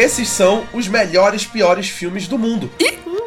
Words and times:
Esses 0.00 0.30
são 0.30 0.66
os 0.72 0.88
melhores, 0.88 1.44
piores 1.44 1.90
filmes 1.90 2.26
do 2.26 2.38
mundo. 2.38 2.70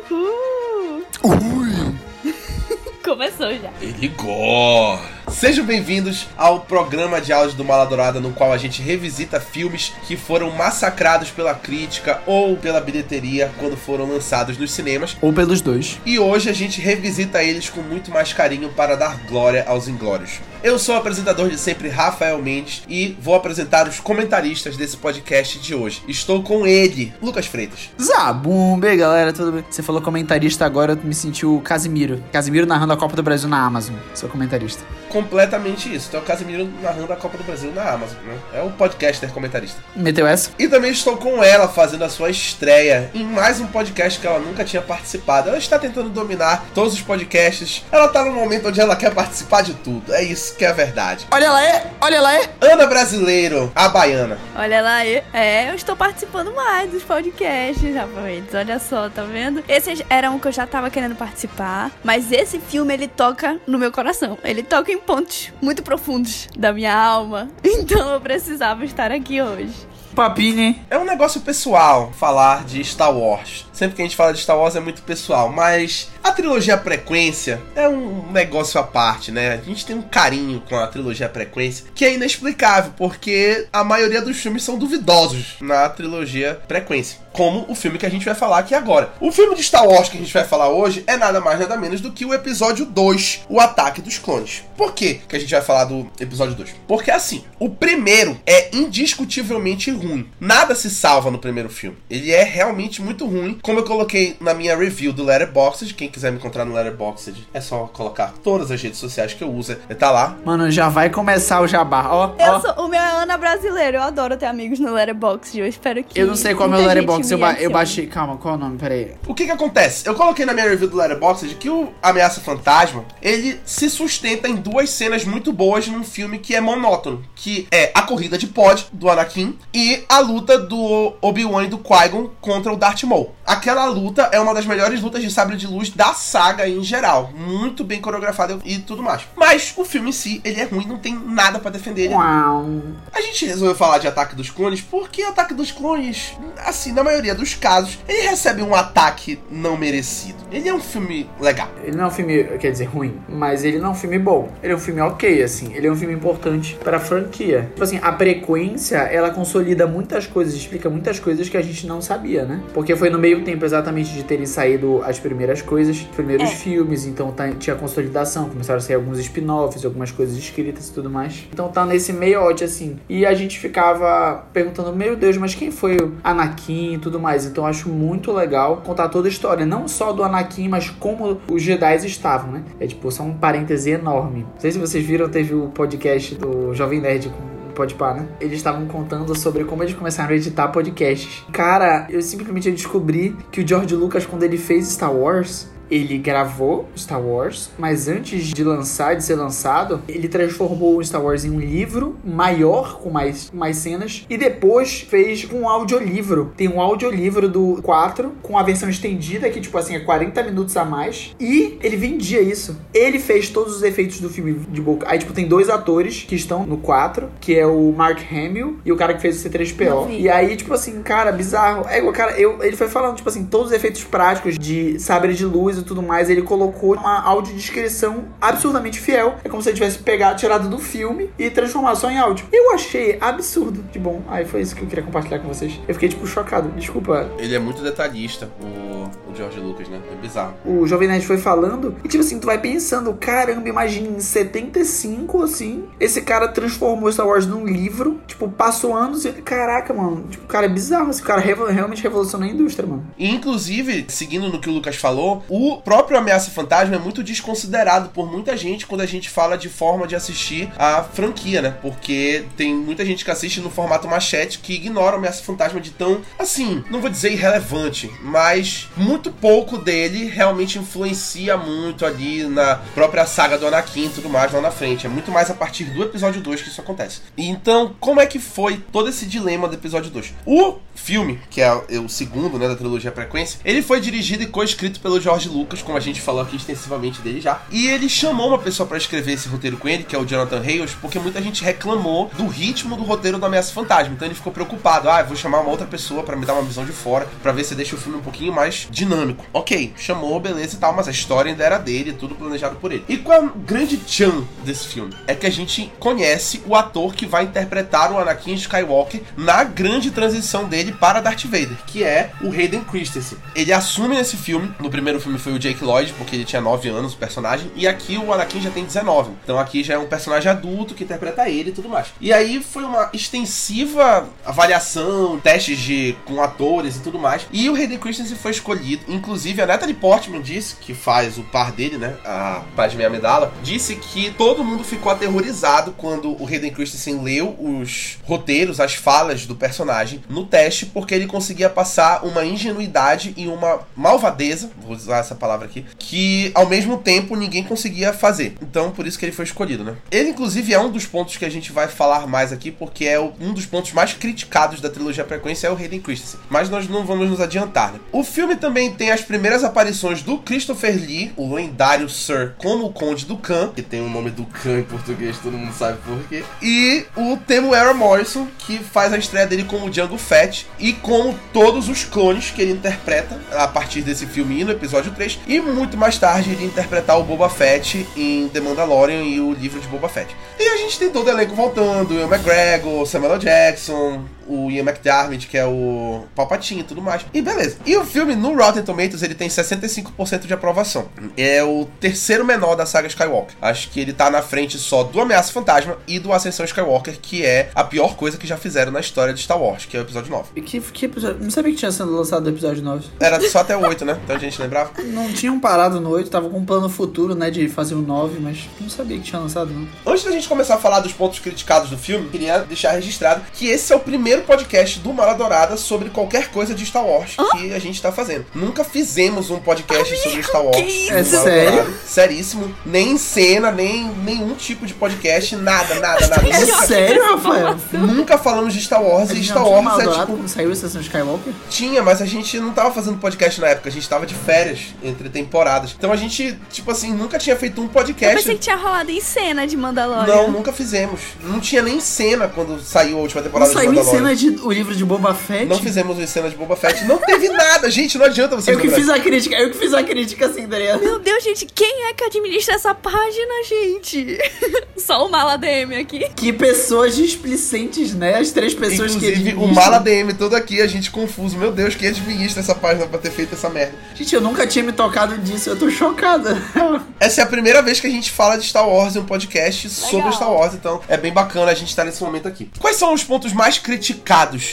Uhul! 0.10 1.05
Ui! 1.21 2.33
Começou 3.05 3.51
já. 3.51 3.69
Ele 3.79 4.07
gosta. 4.07 5.07
Sejam 5.29 5.63
bem-vindos 5.63 6.28
ao 6.36 6.62
programa 6.62 7.21
de 7.21 7.31
áudio 7.31 7.55
do 7.55 7.63
Maladourada, 7.63 8.20
no 8.20 8.31
qual 8.31 8.51
a 8.51 8.57
gente 8.57 8.81
revisita 8.81 9.39
filmes 9.39 9.94
que 10.07 10.17
foram 10.17 10.49
massacrados 10.49 11.29
pela 11.29 11.54
crítica 11.54 12.23
ou 12.25 12.57
pela 12.57 12.82
bilheteria 12.82 13.52
quando 13.60 13.78
foram 13.78 14.10
lançados 14.10 14.58
nos 14.58 14.71
cinemas. 14.71 15.16
Ou 15.21 15.32
pelos 15.32 15.62
dois. 15.62 16.00
E 16.04 16.18
hoje 16.18 16.50
a 16.50 16.54
gente 16.54 16.82
revisita 16.82 17.44
eles 17.44 17.70
com 17.70 17.82
muito 17.82 18.10
mais 18.10 18.34
carinho 18.34 18.70
para 18.70 18.98
dar 18.98 19.20
glória 19.28 19.64
aos 19.68 19.88
inglórios. 19.88 20.40
Eu 20.64 20.80
sou 20.80 20.95
o 20.95 20.98
apresentador 20.98 21.50
de 21.50 21.57
sempre, 21.57 21.89
Rafael 21.89 22.41
Mendes, 22.41 22.84
e 22.88 23.18
vou 23.20 23.36
apresentar 23.36 23.86
os 23.86 24.00
comentaristas 24.00 24.77
desse 24.77 24.95
podcast 24.95 25.59
de 25.59 25.75
hoje. 25.75 26.02
Estou 26.07 26.41
com 26.41 26.66
ele, 26.66 27.13
Lucas 27.21 27.48
Freitas. 27.48 27.89
Zabumbe, 28.02 28.95
galera, 28.95 29.34
tudo 29.34 29.52
bem? 29.52 29.66
Você 29.70 29.84
falou 29.84 30.02
comentarista 30.02 30.66
agora, 30.66 30.94
eu 30.94 30.98
me 31.03 31.13
senti 31.13 31.45
o 31.45 31.59
Casimiro. 31.59 32.23
Casimiro 32.31 32.66
narrando 32.66 32.94
a 32.94 32.98
Copa 32.98 33.13
do 33.13 33.22
Brasil 33.22 33.49
na 33.49 33.62
Amazon. 33.62 33.98
Seu 34.13 34.30
comentarista. 34.30 34.81
Completamente 35.09 35.94
isso. 35.94 36.08
Então, 36.08 36.22
o 36.22 36.23
Casimiro 36.23 36.72
narrando 36.81 37.11
a 37.11 37.17
Copa 37.17 37.38
do 37.38 37.44
Brasil 37.44 37.70
na 37.73 37.84
Amazon, 37.84 38.20
né? 38.25 38.38
É 38.53 38.61
o 38.61 38.72
podcaster 38.72 39.34
comentarista. 39.34 39.84
Meteu 39.94 40.25
essa? 40.25 40.52
E 40.58 40.70
também 40.70 40.91
estou 40.91 41.17
com 41.17 41.44
ela 41.44 41.67
fazendo 41.67 42.05
a 42.05 42.09
sua 42.09 42.30
estreia 42.30 43.11
em 43.14 43.25
mais 43.25 43.59
um 43.59 43.67
podcast 43.67 44.17
que 44.17 44.25
ela 44.25 44.39
nunca 44.39 44.64
tinha 44.64 44.81
participado. 44.81 45.50
Ela 45.50 45.58
está 45.58 45.77
tentando 45.77 46.08
dominar 46.08 46.67
todos 46.73 46.94
os 46.94 47.02
podcasts. 47.02 47.84
Ela 47.91 48.08
tá 48.08 48.23
no 48.23 48.31
momento 48.31 48.70
onde 48.70 48.80
ela 48.80 48.95
quer 48.95 49.14
participar 49.14 49.61
de 49.61 49.73
tudo. 49.73 50.14
É 50.14 50.23
isso 50.23 50.52
que 50.55 50.66
é 50.66 50.70
a 50.70 50.73
verdade. 50.73 51.27
Olha 51.31 51.52
lá, 51.52 51.63
é! 51.63 51.91
Olha 52.02 52.21
lá, 52.21 52.35
é! 52.35 52.49
Ana 52.61 52.85
Brasileiro, 52.88 53.71
a 53.75 53.89
baiana. 53.89 54.38
Olha 54.55 54.81
lá, 54.81 54.95
aí. 54.95 55.23
é, 55.34 55.70
eu 55.70 55.75
estou 55.75 55.95
participando 55.95 56.53
mais 56.53 56.91
dos 56.91 57.03
podcasts, 57.03 57.95
rapaz. 57.95 58.44
Olha 58.53 58.80
só, 58.80 59.09
tá 59.09 59.23
vendo? 59.23 59.63
Esse 59.67 60.05
era 60.09 60.30
um 60.31 60.39
que 60.39 60.47
eu 60.47 60.52
já 60.52 60.66
tava 60.67 60.89
querendo 60.89 61.16
participar, 61.16 61.91
mas 62.03 62.31
esse 62.31 62.59
filme 62.59 62.94
ele 62.94 63.08
toca 63.08 63.59
no 63.67 63.78
meu 63.78 63.91
coração. 63.91 64.38
Ele 64.44 64.63
toca 64.63 64.91
em 64.91 64.97
pontos 64.97 65.52
muito 65.61 65.83
profundos 65.83 66.47
da 66.58 66.72
minha 66.73 66.95
alma. 66.95 67.50
Então 67.83 68.13
eu 68.13 68.22
precisava 68.22 68.85
estar 68.85 69.11
aqui 69.11 69.41
hoje. 69.41 69.73
Papinho, 70.14 70.59
hein? 70.59 70.80
É 70.92 70.97
um 70.97 71.06
negócio 71.06 71.42
pessoal 71.42 72.14
falar 72.14 72.66
de 72.66 72.83
Star 72.83 73.11
Wars. 73.11 73.66
Sempre 73.73 73.95
que 73.95 74.02
a 74.03 74.06
gente 74.06 74.16
fala 74.16 74.31
de 74.31 74.39
Star 74.39 74.58
Wars 74.58 74.75
é 74.75 74.80
muito 74.80 75.02
pessoal, 75.02 75.50
mas 75.50 76.09
a 76.23 76.31
trilogia 76.31 76.78
Frequência 76.78 77.59
é 77.75 77.89
um 77.89 78.31
negócio 78.31 78.80
à 78.80 78.84
parte, 78.84 79.31
né? 79.31 79.53
A 79.53 79.58
gente 79.58 79.86
tem 79.86 79.95
um 79.95 80.02
carinho 80.03 80.61
com 80.69 80.75
a 80.75 80.86
trilogia 80.86 81.28
Frequência 81.28 81.86
que 81.95 82.06
é 82.06 82.14
inexplicável, 82.14 82.94
porque 82.95 83.67
a 83.73 83.84
maioria 83.84 84.22
dos 84.22 84.38
filmes 84.38 84.64
são 84.64 84.78
duvidosos 84.78 85.56
na 85.59 85.89
trilogia 85.89 86.61
Frequência. 86.67 87.17
Como 87.34 87.66
o 87.67 87.73
filme 87.73 87.97
que 87.97 88.06
a 88.06 88.09
gente 88.09 88.25
vai 88.25 88.36
falar 88.36 88.59
aqui 88.59 88.75
agora. 88.75 89.11
O 89.19 89.31
filme 89.31 89.56
de 89.56 89.64
Star 89.64 89.88
Wars 89.88 90.08
que 90.08 90.17
a 90.17 90.19
gente 90.19 90.34
vai 90.34 90.45
falar 90.45 90.69
hoje 90.69 91.03
é 91.08 91.17
nada 91.17 91.41
mais 91.41 91.59
nada 91.59 91.75
menos 91.75 92.00
do 92.00 92.11
que 92.11 92.25
o 92.25 92.34
episódio 92.34 92.86
2, 92.86 93.41
O 93.50 93.59
Ataque 93.59 94.02
dos 94.02 94.19
Clones. 94.19 94.64
Por 94.78 94.94
que 94.94 95.16
que 95.28 95.36
a 95.36 95.39
gente 95.39 95.52
vai 95.52 95.61
falar 95.61 95.86
do 95.86 96.08
episódio 96.19 96.53
2? 96.53 96.75
Porque 96.88 97.09
assim, 97.09 97.44
o 97.59 97.69
primeiro 97.69 98.39
é 98.45 98.75
indiscutivelmente 98.75 99.89
ruim. 100.06 100.30
Nada 100.40 100.76
se 100.76 100.90
salva 100.90 101.32
no 101.32 101.40
primeiro 101.40 101.70
filme. 101.70 101.98
Ele 102.09 102.32
é 102.32 102.44
realmente 102.44 103.02
muito 103.02 103.26
ruim. 103.26 103.59
Como 103.62 103.80
eu 103.80 103.84
coloquei 103.84 104.36
na 104.40 104.54
minha 104.54 104.76
review 104.76 105.14
do 105.14 105.23
Letterboxd, 105.23 105.94
quem 105.94 106.09
quiser 106.09 106.32
me 106.32 106.38
encontrar 106.38 106.66
no 106.66 106.73
Letterboxd, 106.73 107.48
é 107.54 107.62
só 107.62 107.90
colocar 107.94 108.34
todas 108.44 108.72
as 108.72 108.81
redes 108.81 109.00
sociais 109.00 109.34
que 109.34 109.44
eu 109.44 109.52
uso, 109.52 109.76
tá 109.98 110.12
lá. 110.12 110.38
Mano, 110.46 110.70
já 110.72 110.90
vai 110.90 111.09
começar 111.09 111.62
o 111.62 111.68
jabá. 111.68 112.08
Ó, 112.09 112.36
Eu 112.40 112.54
ó. 112.54 112.59
sou 112.59 112.86
o 112.86 112.88
meu 112.88 113.00
é 113.00 113.22
Ana 113.24 113.38
brasileiro, 113.38 113.98
eu 113.98 114.04
adoro 114.04 114.38
ter 114.38 114.46
amigos 114.46 114.80
no 114.80 114.92
Letterboxd. 114.94 115.59
Eu 115.59 115.68
espero 115.68 116.04
que 116.04 116.20
Eu 116.20 116.28
não 116.28 116.36
sei 116.36 116.54
qual 116.54 116.68
é 116.68 116.68
o 116.68 116.72
meu 116.72 116.81
muita 116.81 116.96
gente 116.96 117.08
letterbox. 117.09 117.31
Eu, 117.31 117.38
ba 117.38 117.54
eu 117.59 117.70
baixei. 117.72 118.08
Calma, 118.08 118.38
qual 118.38 118.56
é 118.56 118.58
o 118.58 118.59
nome? 118.59 118.78
Pera 118.78 118.94
aí. 118.94 119.14
O 119.28 119.34
que 119.34 119.46
que 119.46 119.52
acontece? 119.52 120.08
Eu 120.08 120.16
coloquei 120.16 120.46
na 120.46 120.54
minha 120.54 120.70
review 120.70 120.88
do 120.88 120.98
Letterboxd 120.98 121.56
que 121.56 121.70
o 121.70 121.90
Ameaça 122.02 122.42
Fantasma, 122.42 123.06
ele 123.22 123.59
se 123.66 123.90
sustenta 123.90 124.48
em 124.48 124.56
duas 124.56 124.90
cenas 124.90 125.24
muito 125.25 125.52
boas 125.53 125.88
num 125.88 126.03
filme 126.03 126.40
que 126.40 126.56
é 126.56 126.62
monótono, 126.62 127.24
que 127.36 127.68
é 127.72 127.92
a 127.94 128.02
corrida 128.02 128.38
de 128.38 128.47
pod 128.47 128.88
do 128.92 129.09
Anakin 129.09 129.58
e 129.74 129.93
a 130.09 130.20
luta 130.20 130.58
do 130.58 131.14
Obi-Wan 131.22 131.66
e 131.66 131.68
do 131.68 131.78
Qui-Gon 131.78 132.31
contra 132.42 132.72
o 132.72 132.76
Darth 132.76 133.04
Maul. 133.04 133.34
Aquela 133.46 133.86
luta 133.86 134.30
é 134.31 134.40
uma 134.40 134.54
das 134.54 134.66
melhores 134.66 135.02
lutas 135.02 135.22
de 135.22 135.30
sabre 135.30 135.58
de 135.58 135.68
luz 135.68 135.90
da 135.90 136.14
saga 136.14 136.68
em 136.68 136.81
geral, 136.84 137.31
muito 137.36 137.84
bem 137.84 138.00
coreografada 138.00 138.58
e 138.64 138.80
tudo 138.80 139.04
mais. 139.04 139.24
Mas 139.36 139.74
o 139.76 139.84
filme 139.84 140.09
em 140.09 140.14
si, 140.14 140.42
ele 140.44 140.62
é 140.62 140.64
ruim, 140.64 140.86
não 140.88 140.98
tem 140.98 141.14
nada 141.14 141.59
pra 141.59 141.70
defender 141.70 142.06
ele. 142.06 142.14
Uau. 142.14 142.66
A 143.14 143.22
gente 143.22 143.46
resolveu 143.46 143.76
falar 143.76 143.98
de 143.98 144.08
Ataque 144.08 144.36
dos 144.36 144.50
Clones 144.50 144.81
porque 144.81 145.22
Ataque 145.24 145.54
dos 145.54 145.72
Clones, 145.72 146.34
assim, 146.66 146.92
na 146.92 147.04
maioria 147.04 147.36
dos 147.36 147.54
casos, 147.54 148.00
ele 148.08 148.22
recebe 148.28 148.62
um 148.62 148.74
ataque 148.74 149.40
não 149.50 149.78
merecido. 149.78 150.38
Ele 150.52 150.70
é 150.70 150.74
um 150.74 150.80
filme 150.80 151.30
legal. 151.40 151.68
Ele 151.84 151.96
não 151.98 152.06
é 152.06 152.08
um 152.08 152.12
filme, 152.12 152.44
quer 152.60 152.72
dizer, 152.72 152.86
ruim, 152.86 153.20
mas 153.28 153.64
ele 153.64 153.80
não 153.80 153.90
é 153.90 153.92
um 153.92 153.96
filme 153.96 154.20
bom. 154.20 154.50
Ele 154.62 154.72
é 154.72 154.75
um 154.75 154.80
filme 154.80 155.02
ok, 155.02 155.42
assim. 155.44 155.74
Ele 155.74 155.88
é 155.88 155.92
um 155.92 155.96
filme 155.96 156.14
importante 156.14 156.78
pra 156.84 157.00
franquia. 157.00 157.68
Tipo 157.72 157.84
assim, 157.84 158.00
a 158.02 158.16
frequência, 158.16 158.98
ela 158.98 159.31
consolida 159.31 159.82
muitas 159.85 160.25
coisas, 160.27 160.53
explica 160.53 160.89
muitas 160.89 161.19
coisas 161.19 161.47
que 161.49 161.57
a 161.57 161.61
gente 161.61 161.85
não 161.88 162.01
sabia, 162.01 162.45
né? 162.45 162.61
Porque 162.73 162.95
foi 162.95 163.09
no 163.09 163.17
meio 163.19 163.44
tempo 163.44 163.63
exatamente 163.66 164.13
de 164.13 164.23
terem 164.23 164.45
saído 164.45 165.01
as 165.03 165.19
primeiras 165.19 165.61
coisas, 165.61 165.97
os 165.97 166.03
primeiros 166.03 166.49
É. 166.49 166.55
filmes, 166.55 167.05
então 167.05 167.31
tá- 167.31 167.49
tinha 167.51 167.75
consolidação, 167.75 168.49
começaram 168.49 168.77
a 168.77 168.81
sair 168.81 168.95
alguns 168.95 169.19
spin-offs, 169.19 169.83
algumas 169.85 170.11
coisas 170.11 170.38
escritas 170.38 170.89
e 170.89 170.94
tudo 170.94 171.09
mais. 171.09 171.47
Então 171.51 171.69
tá 171.69 171.85
nesse 171.85 172.11
meiote, 172.13 172.63
assim. 172.63 172.97
E 173.09 173.25
a 173.25 173.33
gente 173.33 173.59
ficava 173.59 174.45
perguntando, 174.53 174.95
meu 174.95 175.16
Deus, 175.16 175.38
mas 175.38 175.55
quem 175.55 175.71
foi 175.71 175.97
o 175.97 176.13
Anakin 176.23 176.94
e 176.94 176.97
tudo 176.97 177.19
mais? 177.19 177.45
Então 177.45 177.63
eu 177.63 177.69
acho 177.69 177.89
muito 177.89 178.31
legal 178.31 178.77
contar 178.85 179.09
toda 179.09 179.27
a 179.27 179.31
história, 179.31 179.65
não 179.65 179.88
só 179.88 180.11
do 180.11 180.23
Anakin, 180.23 180.67
mas 180.67 180.89
como 180.89 181.38
os 181.51 181.61
Jedi 181.61 181.95
estavam, 182.05 182.51
né? 182.51 182.63
É 182.79 182.88
tipo, 182.88 183.11
só 183.11 183.23
um 183.23 183.33
parêntese 183.33 183.91
enorme. 183.91 184.41
Não 184.53 184.59
sei 184.59 184.71
se 184.71 184.79
vocês 184.79 185.05
viram, 185.05 185.29
teve 185.29 185.53
o 185.53 185.67
podcast 185.67 186.35
do 186.35 186.73
Jovem 186.73 187.00
Nerd 187.01 187.29
com 187.29 187.53
Pode 187.75 187.95
pá, 187.95 188.13
né? 188.13 188.28
Eles 188.39 188.57
estavam 188.57 188.85
contando 188.85 189.35
sobre 189.38 189.63
como 189.63 189.84
eles 189.84 189.95
começaram 189.95 190.31
a 190.31 190.35
editar 190.35 190.67
podcasts. 190.67 191.44
Cara, 191.51 192.07
eu 192.09 192.22
simplesmente 192.22 192.72
descobri 192.72 193.35
que 193.51 193.61
o 193.61 193.67
George 193.67 193.95
Lucas, 193.95 194.25
quando 194.25 194.44
ele 194.44 194.57
fez 194.57 194.88
Star 194.88 195.13
Wars, 195.13 195.67
ele 195.94 196.18
gravou 196.18 196.90
Star 196.98 197.22
Wars, 197.22 197.70
mas 197.78 198.08
antes 198.08 198.48
de 198.48 198.64
lançar, 198.64 199.16
de 199.16 199.24
ser 199.24 199.36
lançado, 199.36 200.02
ele 200.08 200.28
transformou 200.28 200.98
o 200.98 201.04
Star 201.04 201.24
Wars 201.24 201.46
em 201.46 201.52
um 201.52 201.59
livro 201.59 202.16
maior, 202.24 203.00
com 203.00 203.09
mais, 203.09 203.52
mais 203.52 203.78
cenas, 203.78 204.26
e 204.30 204.38
depois 204.38 205.02
fez 205.02 205.48
um 205.52 205.68
audiolivro. 205.68 206.52
Tem 206.58 206.68
um 206.68 206.81
audiolivro 206.81 207.48
do 207.48 207.80
4, 207.84 208.31
com 208.42 208.58
a 208.58 208.64
versão 208.64 208.90
estendida, 208.90 209.50
que 209.50 209.62
tipo 209.62 209.78
assim, 209.78 209.96
é 209.96 210.00
40 210.00 210.42
minutos 210.44 210.76
a 210.78 210.84
mais, 210.84 211.36
e 211.40 211.78
ele 211.81 211.96
vendia 211.96 212.42
isso. 212.42 212.75
Ele 212.94 213.20
fez 213.20 213.50
todos 213.50 213.75
os 213.75 213.84
efeitos 213.84 214.20
do 214.20 214.30
filme 214.30 214.54
de 214.70 214.81
boca. 214.81 215.06
Aí, 215.10 215.20
tipo, 215.20 215.34
tem 215.34 215.48
dois 215.48 215.70
atores 215.70 216.24
que 216.28 216.36
estão 216.36 216.66
no 216.66 216.78
4, 216.78 217.30
que 217.40 217.58
é 217.58 217.68
o 217.68 217.92
Mark 217.92 218.20
Hamill 218.31 218.78
e 218.84 218.92
o 218.92 218.96
cara 218.96 219.14
que 219.14 219.22
fez 219.22 219.40
o 219.40 219.44
Não 219.44 219.52
C3PO. 219.52 220.08
vi. 220.08 220.22
E 220.22 220.30
aí, 220.30 220.56
tipo 220.56 220.74
assim, 220.74 221.02
cara, 221.04 221.31
bizarro. 221.31 221.86
É 221.88 222.02
cara, 222.12 222.40
eu, 222.40 222.64
ele 222.64 222.75
foi 222.75 222.88
falando, 222.88 223.16
tipo 223.18 223.30
assim, 223.30 223.46
todos 223.46 223.68
os 223.68 223.74
efeitos 223.74 224.04
práticos 224.04 224.58
de 224.58 225.00
sabre 225.00 225.34
de 225.34 225.46
luz 225.46 225.78
e 225.83 225.85
tudo 225.85 226.01
mais, 226.01 226.29
ele 226.29 226.41
colocou 226.41 226.95
uma 226.95 227.21
audiodescrição 227.21 228.25
absurdamente 228.41 228.99
fiel. 228.99 229.35
É 229.44 229.49
como 229.49 229.61
se 229.61 229.69
ele 229.69 229.75
tivesse 229.75 229.99
pegado, 229.99 230.39
tirado 230.39 230.67
do 230.67 230.79
filme 230.79 231.29
e 231.38 231.49
transformado 231.49 231.97
só 231.97 232.09
em 232.09 232.17
áudio. 232.17 232.45
Eu 232.51 232.73
achei 232.73 233.17
absurdo 233.21 233.83
de 233.91 233.99
bom. 233.99 234.23
Aí 234.27 234.45
foi 234.45 234.61
isso 234.61 234.75
que 234.75 234.81
eu 234.81 234.88
queria 234.88 235.03
compartilhar 235.03 235.39
com 235.39 235.47
vocês. 235.47 235.79
Eu 235.88 235.94
fiquei, 235.94 236.09
tipo, 236.09 236.25
chocado. 236.25 236.69
Desculpa. 236.71 237.29
Ele 237.38 237.55
é 237.55 237.59
muito 237.59 237.81
detalhista, 237.81 238.49
o, 238.61 239.31
o 239.31 239.35
George 239.35 239.59
Lucas, 239.59 239.88
né? 239.88 240.01
É 240.11 240.16
bizarro. 240.16 240.53
O 240.66 240.88
Jovem 240.88 241.07
Nerd 241.07 241.25
foi 241.25 241.38
falando. 241.38 241.95
E, 242.03 242.07
tipo 242.07 242.23
assim, 242.23 242.39
tu 242.39 242.45
vai 242.45 242.59
pensando, 242.59 243.13
caramba, 243.13 243.67
imagina 243.67 244.07
em 244.07 244.19
75, 244.19 245.44
assim, 245.44 245.85
esse 246.00 246.21
cara 246.21 246.47
transformou 246.47 247.11
Star 247.11 247.27
Wars 247.27 247.45
num 247.45 247.65
livro. 247.65 248.19
Tipo, 248.27 248.50
passou 248.50 248.95
anos 248.95 249.25
e. 249.25 249.31
Caraca, 249.31 249.94
mano. 249.94 250.25
Tipo, 250.29 250.47
cara, 250.47 250.65
é 250.65 250.69
bizarro. 250.69 251.09
Esse 251.09 251.21
cara 251.21 251.41
realmente 251.41 252.01
revolucionou 252.01 252.47
a 252.47 252.51
indústria, 252.51 252.88
mano. 252.88 253.06
E, 253.18 253.29
inclusive, 253.29 254.06
seguindo 254.07 254.50
no 254.50 254.59
que 254.59 254.69
o 254.69 254.74
Lucas 254.74 254.95
falou, 254.95 255.44
o 255.50 255.73
próprio 255.81 256.18
Ameaça 256.18 256.52
Fantasma 256.52 256.96
é 256.96 257.00
muito 257.00 257.24
desconsiderado 257.24 258.10
por 258.10 258.30
muita 258.30 258.56
gente 258.58 258.86
quando 258.86 259.02
a 259.02 259.06
gente 259.06 259.30
fala 259.30 259.58
de 259.58 259.70
forma 259.70 260.06
de 260.06 260.16
assistir 260.16 260.70
a 260.78 261.04
franquia, 261.04 261.62
né? 261.62 261.78
Porque 261.81 262.46
tem 262.58 262.74
muita 262.75 263.06
gente 263.06 263.24
que 263.24 263.31
assiste 263.31 263.62
no 263.62 263.70
formato 263.70 264.08
machete 264.08 264.60
que 264.60 264.74
ignora 264.74 265.16
o 265.16 265.20
Ameaça 265.20 265.44
Fantasma 265.44 265.80
de 265.80 265.92
tão, 265.92 266.22
assim, 266.38 266.84
não 266.90 267.00
vou 267.00 267.10
dizer 267.10 267.31
irrelevante, 267.31 268.12
mas 268.22 268.90
mu- 268.98 269.14
muito 269.14 269.31
pouco 269.31 269.78
dele 269.78 270.25
realmente 270.25 270.80
influencia 270.80 271.56
muito 271.56 272.04
ali 272.04 272.44
na 272.46 272.78
própria 272.96 273.28
saga 273.28 273.60
do 273.60 273.68
Anakin 273.68 274.06
e 274.08 274.10
tudo 274.10 274.28
mais 274.28 274.52
lá 274.52 274.60
na 274.60 274.72
frente. 274.72 275.06
É 275.06 275.10
muito 275.10 275.30
mais 275.30 275.52
a 275.52 275.54
partir 275.54 275.84
do 275.84 276.02
episódio 276.02 276.42
2 276.42 276.64
que 276.64 276.70
isso 276.70 276.81
acontece. 276.81 277.22
Então, 277.38 277.96
como 278.00 278.20
é 278.20 278.25
que 278.25 278.40
foi 278.40 278.78
todo 278.92 279.08
esse 279.08 279.28
dilema 279.28 279.68
do 279.68 279.75
episódio 279.75 280.10
2? 280.10 280.34
O 280.48 280.78
filme, 280.96 281.40
que 281.52 281.62
é 281.62 281.72
o 282.00 282.10
segundo, 282.10 282.58
né, 282.58 282.68
da 282.68 282.75
trilogia 282.75 283.12
Frequência, 283.12 283.60
ele 283.64 283.84
foi 283.84 284.02
dirigido 284.02 284.42
e 284.42 284.48
co-escrito 284.48 285.00
pelo 285.00 285.22
George 285.22 285.48
Lucas, 285.53 285.81
como 285.81 285.97
a 285.97 286.01
gente 286.01 286.21
falou 286.21 286.41
aqui 286.41 286.55
extensivamente 286.55 287.21
dele 287.21 287.39
já. 287.39 287.61
E 287.69 287.88
ele 287.88 288.09
chamou 288.09 288.50
uma 288.50 288.59
pessoa 288.59 288.88
para 288.88 288.97
escrever 288.97 289.33
esse 289.33 289.47
roteiro 289.47 289.77
com 289.77 289.88
ele, 289.88 290.03
que 290.03 290.15
é 290.15 290.19
o 290.19 290.25
Jonathan 290.25 290.59
Hales, 290.59 290.95
porque 291.00 291.19
muita 291.19 291.41
gente 291.41 291.63
reclamou 291.63 292.31
do 292.38 292.47
ritmo 292.47 292.95
do 292.95 293.03
roteiro 293.03 293.38
do 293.38 293.45
Ameaça 293.45 293.73
Fantasma. 293.73 294.13
Então 294.13 294.27
ele 294.27 294.35
ficou 294.35 294.51
preocupado. 294.51 295.09
Ah, 295.09 295.21
vou 295.23 295.35
chamar 295.35 295.59
uma 295.59 295.69
outra 295.69 295.85
pessoa 295.85 296.23
para 296.23 296.35
me 296.35 296.45
dar 296.45 296.53
uma 296.53 296.63
visão 296.63 296.85
de 296.85 296.91
fora, 296.91 297.27
para 297.41 297.51
ver 297.51 297.63
se 297.63 297.75
deixa 297.75 297.95
o 297.95 298.00
filme 298.00 298.17
um 298.17 298.21
pouquinho 298.21 298.53
mais 298.53 298.88
dinâmico. 298.89 299.45
Ok, 299.53 299.94
chamou, 299.97 300.39
beleza 300.39 300.75
e 300.75 300.79
tal, 300.79 300.94
mas 300.94 301.07
a 301.07 301.11
história 301.11 301.51
ainda 301.51 301.63
era 301.63 301.77
dele, 301.77 302.13
tudo 302.13 302.35
planejado 302.35 302.75
por 302.77 302.91
ele. 302.91 303.05
E 303.07 303.17
qual 303.17 303.44
é 303.44 303.45
a 303.45 303.51
grande 303.55 304.00
chan 304.07 304.44
desse 304.63 304.88
filme? 304.88 305.13
É 305.27 305.35
que 305.35 305.45
a 305.45 305.51
gente 305.51 305.91
conhece 306.00 306.61
o 306.65 306.75
ator 306.75 307.13
que 307.13 307.25
vai 307.25 307.44
interpretar 307.44 308.11
o 308.11 308.17
Anakin 308.17 308.53
Skywalker 308.53 309.21
na 309.38 309.63
grande 309.63 310.11
transição 310.11 310.65
dele 310.65 310.91
para 310.91 311.21
Darth 311.21 311.45
Vader, 311.45 311.77
que 311.85 312.03
é 312.03 312.31
o 312.41 312.50
Hayden 312.50 312.83
Christensen. 312.83 313.38
Ele 313.55 313.71
assume 313.71 314.15
nesse 314.15 314.38
filme, 314.38 314.71
no 314.79 314.89
primeiro 314.89 315.19
filme 315.19 315.38
foi 315.44 315.54
o 315.54 315.60
Jake 315.60 315.84
Lloyd, 315.84 316.13
porque 316.13 316.36
ele 316.36 316.45
tinha 316.45 316.62
9 316.62 316.90
anos, 316.90 317.13
o 317.13 317.18
personagem, 317.18 317.69
e 317.75 317.88
aqui 317.88 318.18
o 318.18 318.34
Anakin 318.34 318.62
já 318.62 318.72
tem 318.72 318.86
19. 318.86 319.31
Então 319.44 319.60
aqui 319.60 319.84
já 319.84 319.95
é 319.95 319.98
um 319.98 320.07
personagem 320.07 320.50
adulto 320.50 320.95
que 320.95 321.04
interpreta 321.04 321.50
ele 321.50 321.69
e 321.69 321.74
tudo 321.74 321.90
mais. 321.90 322.07
E 322.22 322.31
aí 322.31 322.63
foi 322.63 322.84
uma 322.84 323.10
extensiva 323.12 324.28
avaliação, 324.45 325.40
testes 325.40 325.78
de 325.80 326.16
com 326.25 326.42
atores 326.42 326.95
e 326.95 327.00
tudo 327.01 327.19
mais. 327.19 327.45
E 327.51 327.69
o 327.69 327.75
Hayden 327.75 327.98
Christensen 327.98 328.38
foi 328.38 328.51
escolhido. 328.51 329.04
Inclusive 329.07 329.62
a 329.62 329.66
Natalie 329.66 329.94
Portman 329.94 330.42
disse, 330.42 330.75
que 330.78 330.94
faz 330.94 331.38
o 331.38 331.44
par 331.44 331.72
dele, 331.72 331.98
né, 331.98 332.16
a 332.24 332.62
Padme 332.75 333.04
Amidala, 333.04 333.54
disse 333.62 333.96
que 333.96 334.31
todo 334.31 334.63
mundo 334.63 334.84
ficou 334.84 335.12
aterrorizado 335.12 335.94
quando 335.98 336.42
o 336.42 336.48
Hayden 336.48 336.72
Christensen 336.72 337.22
leu 337.22 337.56
os 337.60 338.18
roteiros, 338.24 338.80
as 338.80 338.96
falas 338.96 339.46
do 339.46 339.56
personagem 339.56 340.24
no 340.30 340.46
teste, 340.46 340.86
porque 340.86 341.13
ele 341.13 341.28
conseguia 341.28 341.69
passar 341.69 342.24
uma 342.24 342.46
ingenuidade 342.46 343.34
e 343.36 343.48
uma 343.48 343.81
malvadeza, 343.96 344.72
vou 344.81 344.94
usar 344.96 345.18
essa 345.18 345.32
palavra 345.35 345.65
aqui, 345.65 345.85
que 345.97 346.51
ao 346.53 346.68
mesmo 346.68 346.97
tempo 346.97 347.35
ninguém 347.35 347.63
conseguia 347.63 348.13
fazer. 348.13 348.56
Então 348.62 348.91
por 348.91 349.06
isso 349.07 349.18
que 349.19 349.25
ele 349.25 349.31
foi 349.31 349.45
escolhido, 349.45 349.83
né? 349.83 349.95
Ele 350.12 350.30
inclusive 350.30 350.74
é 350.74 350.80
um 350.80 350.91
dos 350.91 351.06
pontos 351.06 351.38
que 351.38 351.45
a 351.45 351.50
gente 351.50 351.71
vai 351.71 351.88
falar 351.88 352.27
mais 352.27 352.51
aqui, 352.51 352.71
porque 352.71 353.06
é 353.06 353.19
um 353.19 353.53
dos 353.53 353.65
pontos 353.65 353.91
mais 353.94 354.13
criticados 354.13 354.81
da 354.81 354.89
trilogia 354.89 355.25
Frequência 355.25 355.68
é 355.68 355.71
o 355.71 355.75
Hayden 355.75 356.00
Christensen. 356.00 356.39
Mas 356.50 356.69
nós 356.69 356.88
não 356.88 357.06
vamos 357.06 357.30
nos 357.30 357.41
adiantar, 357.41 357.94
né? 357.94 358.00
O 358.12 358.24
filme 358.24 358.56
também 358.56 358.91
tem 358.91 359.12
as 359.12 359.21
primeiras 359.21 359.63
aparições 359.63 360.21
do 360.21 360.38
Christopher 360.38 360.95
Lee, 360.95 361.33
o 361.36 361.53
lendário 361.53 362.07
Sir, 362.09 362.53
como 362.57 362.86
o 362.86 362.94
Conde 362.94 363.25
do 363.25 363.38
Khan, 363.38 363.71
que 363.75 363.81
tem 363.81 364.01
o 364.01 364.09
nome 364.09 364.29
do 364.29 364.45
Khan 364.45 364.79
em 364.79 364.83
português, 364.83 365.38
todo 365.39 365.57
mundo 365.57 365.74
sabe 365.74 365.97
por 366.06 366.19
quê. 366.27 366.44
E 366.62 367.06
o 367.15 367.38
Temuera 367.38 367.94
Morrison, 367.94 368.47
que 368.59 368.77
faz 368.79 369.12
a 369.13 369.18
estreia 369.18 369.47
dele 369.47 369.63
como 369.63 369.89
Django 369.89 370.18
Fett 370.18 370.68
e 370.77 370.94
como 370.94 371.38
todos 371.51 371.89
os 371.89 372.03
clones 372.03 372.51
que 372.51 372.62
ele 372.62 372.74
interpreta 372.74 373.39
a 373.51 373.68
partir 373.68 374.01
desse 374.01 374.25
filme 374.25 374.63
no 374.63 374.71
episódio 374.71 375.12
3. 375.12 375.23
E 375.48 375.60
muito 375.60 375.98
mais 375.98 376.18
tarde 376.18 376.52
ele 376.52 376.66
interpretar 376.66 377.20
o 377.20 377.24
Boba 377.24 377.50
Fett 377.50 378.08
em 378.16 378.48
The 378.50 378.60
Mandalorian 378.60 379.24
e 379.24 379.40
o 379.40 379.54
livro 379.54 379.80
de 379.80 379.88
Boba 379.88 380.10
Fett. 380.10 380.36
E 380.60 380.64
a 380.64 380.78
gente 380.78 381.00
tem 381.00 381.10
todo 381.10 381.28
o 381.28 381.30
elenco 381.30 381.56
voltando: 381.56 382.14
Ian 382.14 382.28
McGregor, 382.28 383.06
Samuel 383.06 383.34
L. 383.34 383.42
Jackson, 383.42 384.24
o 384.48 384.69
Ian 384.69 384.84
McDermott, 384.84 385.48
que 385.48 385.57
é 385.57 385.66
o 385.66 386.25
Palpatine 386.36 386.81
e 386.81 386.84
tudo 386.84 387.01
mais. 387.01 387.25
E 387.34 387.42
beleza. 387.42 387.78
E 387.86 387.95
o 387.95 388.06
filme 388.06 388.36
no 388.36 388.56
Rotten 388.56 388.84
Tomatoes 388.84 389.24
ele 389.24 389.36
tem 389.36 389.48
65% 389.48 390.45
de 390.45 390.54
aprovação. 390.54 391.07
É 391.38 391.63
o 391.63 391.88
terceiro 392.00 392.45
menor 392.45 392.75
da 392.75 392.86
saga 392.86 393.07
Skywalker. 393.07 393.56
Acho 393.62 393.90
que 393.90 394.00
ele 394.00 394.13
tá 394.13 394.30
na 394.30 394.42
frente 394.42 394.78
só 394.78 395.04
do 395.04 395.19
Ameaça 395.19 395.51
Fantasma 395.51 395.98
e 396.07 396.19
do 396.19 396.31
Ascensão 396.34 396.66
Skywalker, 396.66 397.19
que 397.22 397.45
é 397.45 397.69
a 397.74 397.84
pior 397.84 398.16
coisa 398.16 398.38
que 398.38 398.48
já 398.48 398.57
fizeram 398.57 398.92
na 398.92 399.00
história 399.00 399.34
de 399.34 399.42
Star 399.42 399.62
Wars, 399.62 399.86
que 399.86 399.95
é 399.95 400.00
o 400.00 400.04
episódio 400.04 400.31
9. 400.31 400.50
E 400.56 400.62
que, 400.62 400.80
que 400.80 401.06
episódio? 401.06 401.44
Não 401.44 401.51
sabia 401.51 401.72
que 401.72 401.78
tinha 401.78 401.92
sido 401.92 402.16
lançado 402.16 402.46
o 402.46 402.50
episódio 402.50 402.84
9. 402.84 403.06
Era 403.19 403.39
só 403.50 403.60
até 403.60 403.75
o 403.75 403.81
8, 403.86 404.06
né? 404.06 404.19
Então 404.24 404.36
a 404.36 404.39
gente 404.39 404.62
lembrava. 404.62 404.92
Não 405.04 405.31
tinham 405.31 405.60
parado 405.60 406.00
no 406.00 406.10
8, 406.10 406.30
tava 406.30 406.50
com 406.50 406.57
um 406.57 406.66
plano 406.66 406.89
futuro, 406.89 407.36
né, 407.36 407.50
de 407.50 407.68
fazer 407.68 407.96
o 407.96 408.01
9, 408.01 408.39
mas 408.39 408.69
não 408.80 408.89
sabia 408.89 409.18
que 409.18 409.24
tinha 409.24 409.39
lançado, 409.39 409.72
não. 409.72 409.88
Antes 410.06 410.24
da 410.24 410.31
gente 410.31 410.48
começar 410.48 410.75
a 410.75 410.80
falar 410.80 411.00
dos 411.00 411.13
pontos 411.13 411.39
criticados 411.39 411.89
do 411.89 411.98
filme, 411.98 412.30
queria 412.30 412.60
deixar 412.60 412.92
registrado 412.92 413.42
que 413.54 413.68
esse 413.68 413.92
é 413.94 413.96
o 413.96 414.00
primeiro 414.00 414.32
podcast 414.41 415.00
do 415.00 415.13
Mala 415.13 415.33
Dourada 415.33 415.77
sobre 415.77 416.09
qualquer 416.09 416.50
coisa 416.50 416.74
de 416.74 416.85
Star 416.85 417.06
Wars 417.06 417.35
que 417.51 417.74
a 417.74 417.80
gente 417.80 418.01
tá 418.01 418.12
fazendo. 418.12 418.45
Nunca 418.53 418.83
fizemos 418.83 419.50
um 419.50 419.59
podcast 419.59 420.15
sobre 420.18 420.44
Star 420.44 420.63
Wars. 420.63 420.75
que 420.77 420.83
isso? 420.83 421.12
Mala 421.13 421.19
É 421.19 421.24
sério? 421.24 421.71
Dourada. 421.71 421.94
Seríssimo. 422.06 422.75
Nem 422.85 423.12
em 423.12 423.18
cena, 423.18 423.71
nem 423.71 424.06
nenhum 424.24 424.53
tipo 424.56 424.85
de 424.85 424.94
podcast, 424.94 425.56
nada, 425.56 425.95
nada, 425.95 426.27
nada. 426.27 426.44
É 426.53 426.59
Nunca, 426.65 426.88
sério, 426.88 427.24
Rafael? 427.33 427.77
nunca 427.94 428.38
falamos 428.38 428.74
de 428.74 428.81
Star 428.81 429.01
Wars 429.01 429.30
A 429.31 429.33
e 429.33 429.44
Star 429.44 429.57
não 429.63 429.65
tinha 429.65 429.89
Wars 429.89 430.00
é 430.18 430.19
tipo. 430.19 430.47
saiu 430.47 430.69
a 430.69 430.74
Estação 430.74 431.01
Skywalker? 431.01 431.53
Tinha, 431.69 432.01
mas 432.03 432.21
a 432.21 432.25
gente 432.25 432.59
não 432.59 432.71
tava 432.71 432.91
fazendo 432.91 433.18
podcast 433.18 433.59
na 433.59 433.68
época, 433.68 433.89
a 433.89 433.91
gente 433.91 434.07
tava 434.07 434.25
de 434.25 434.33
férias 434.33 434.79
entre 435.03 435.29
temporadas. 435.29 435.95
Então 435.97 436.12
a 436.12 436.15
gente, 436.15 436.57
tipo 436.71 436.91
assim, 436.91 437.12
nunca 437.13 437.38
tinha 437.39 437.56
feito 437.56 437.81
um 437.81 437.86
Eu 437.86 437.89
podcast. 437.89 438.36
pensei 438.36 438.56
que 438.56 438.62
tinha 438.62 438.75
rolado 438.75 439.12
em 439.12 439.19
cena 439.21 439.65
de 439.68 439.75
Mandalorian. 439.75 440.33
Não, 440.36 440.51
nunca 440.51 440.71
fizemos. 440.71 441.21
Não 441.41 441.59
tinha 441.59 441.81
nem 441.81 442.00
cena 442.00 442.47
quando 442.47 442.79
saiu 442.81 443.18
a 443.18 443.21
última 443.21 443.41
Não 443.41 443.47
temporada 443.47 443.71
de 443.71 443.77
saiu 443.77 443.91
em 443.91 443.95
Mandalorian. 443.95 444.23
Cena 444.24 444.36
de 444.36 444.50
o 444.62 444.72
livro 444.72 444.96
de 444.96 445.04
Boba 445.04 445.34
Fett? 445.34 445.66
Não 445.66 445.80
fizemos 445.80 446.18
em 446.20 446.25
cena 446.25 446.50
de 446.50 446.56
Boba 446.56 446.75
Fett. 446.75 447.04
Não 447.06 447.18
teve 447.18 447.50
nada, 447.50 447.90
gente. 447.90 448.18
Não 448.18 448.25
adianta 448.25 448.56
vocês 448.56 448.75
Eu 448.75 448.81
que 448.81 448.90
fiz 448.90 449.10
a 449.10 449.20
crítica, 449.20 449.56
eu 449.56 449.72
que 449.72 449.78
fiz 449.78 449.94
a 449.94 450.04
crítica 450.04 450.46
assim, 450.48 450.68
tá 450.68 450.78
ligado? 450.78 451.02
Meu 451.02 451.20
Deus, 451.20 451.44
gente, 451.44 451.66
quem 451.66 452.06
é 452.08 452.14
que 452.14 452.24
administra 452.24 452.75
essa 452.75 452.96
página, 452.96 453.64
gente? 453.68 454.38
Só 454.98 455.25
o 455.25 455.30
Mala 455.30 455.58
DM 455.58 455.96
aqui. 455.96 456.30
Que 456.36 456.54
pessoas 456.54 457.16
displicentes, 457.16 458.14
né? 458.14 458.38
As 458.38 458.52
três 458.52 458.74
pessoas 458.74 459.16
que 459.16 459.28
Inclusive, 459.28 459.56
o. 459.56 459.68
Mala 459.68 460.00
DM 460.00 460.34
todo 460.34 460.56
aqui, 460.56 460.81
a 460.81 460.88
gente 460.88 461.12
confuso. 461.12 461.58
Meu 461.58 461.72
Deus, 461.72 461.96
quem 461.96 462.10
administra 462.10 462.62
essa 462.62 462.75
página 462.75 463.08
pra 463.08 463.20
ter 463.20 463.31
feito 463.31 463.56
essa 463.56 463.70
merda? 463.70 463.94
Gente, 464.16 464.34
eu 464.34 464.42
nunca 464.42 464.66
tinha 464.66 464.84
me 464.84 464.92
tocado 464.92 465.38
disso, 465.40 465.70
eu 465.70 465.78
tô 465.78 465.90
chocada. 465.90 466.62
Essa 467.20 467.42
é 467.42 467.44
a 467.44 467.48
primeira 467.48 467.81
vez 467.81 468.00
que 468.00 468.08
a 468.08 468.10
gente 468.10 468.31
fala 468.31 468.58
de 468.58 468.66
Star 468.66 468.88
Wars 468.88 469.16
em 469.16 469.20
um 469.20 469.25
podcast 469.25 469.90
sobre 469.90 470.18
Legal. 470.18 470.34
Star 470.34 470.52
Wars, 470.52 470.74
então 470.74 471.02
é 471.08 471.18
bem 471.18 471.31
bacana 471.31 471.72
a 471.72 471.74
gente 471.74 471.90
estar 471.90 472.04
nesse 472.04 472.22
momento 472.22 472.48
aqui. 472.48 472.70
Quais 472.80 472.98
são 472.98 473.14
os 473.14 473.24
pontos 473.24 473.54
mais 473.54 473.78
criticados 473.78 474.12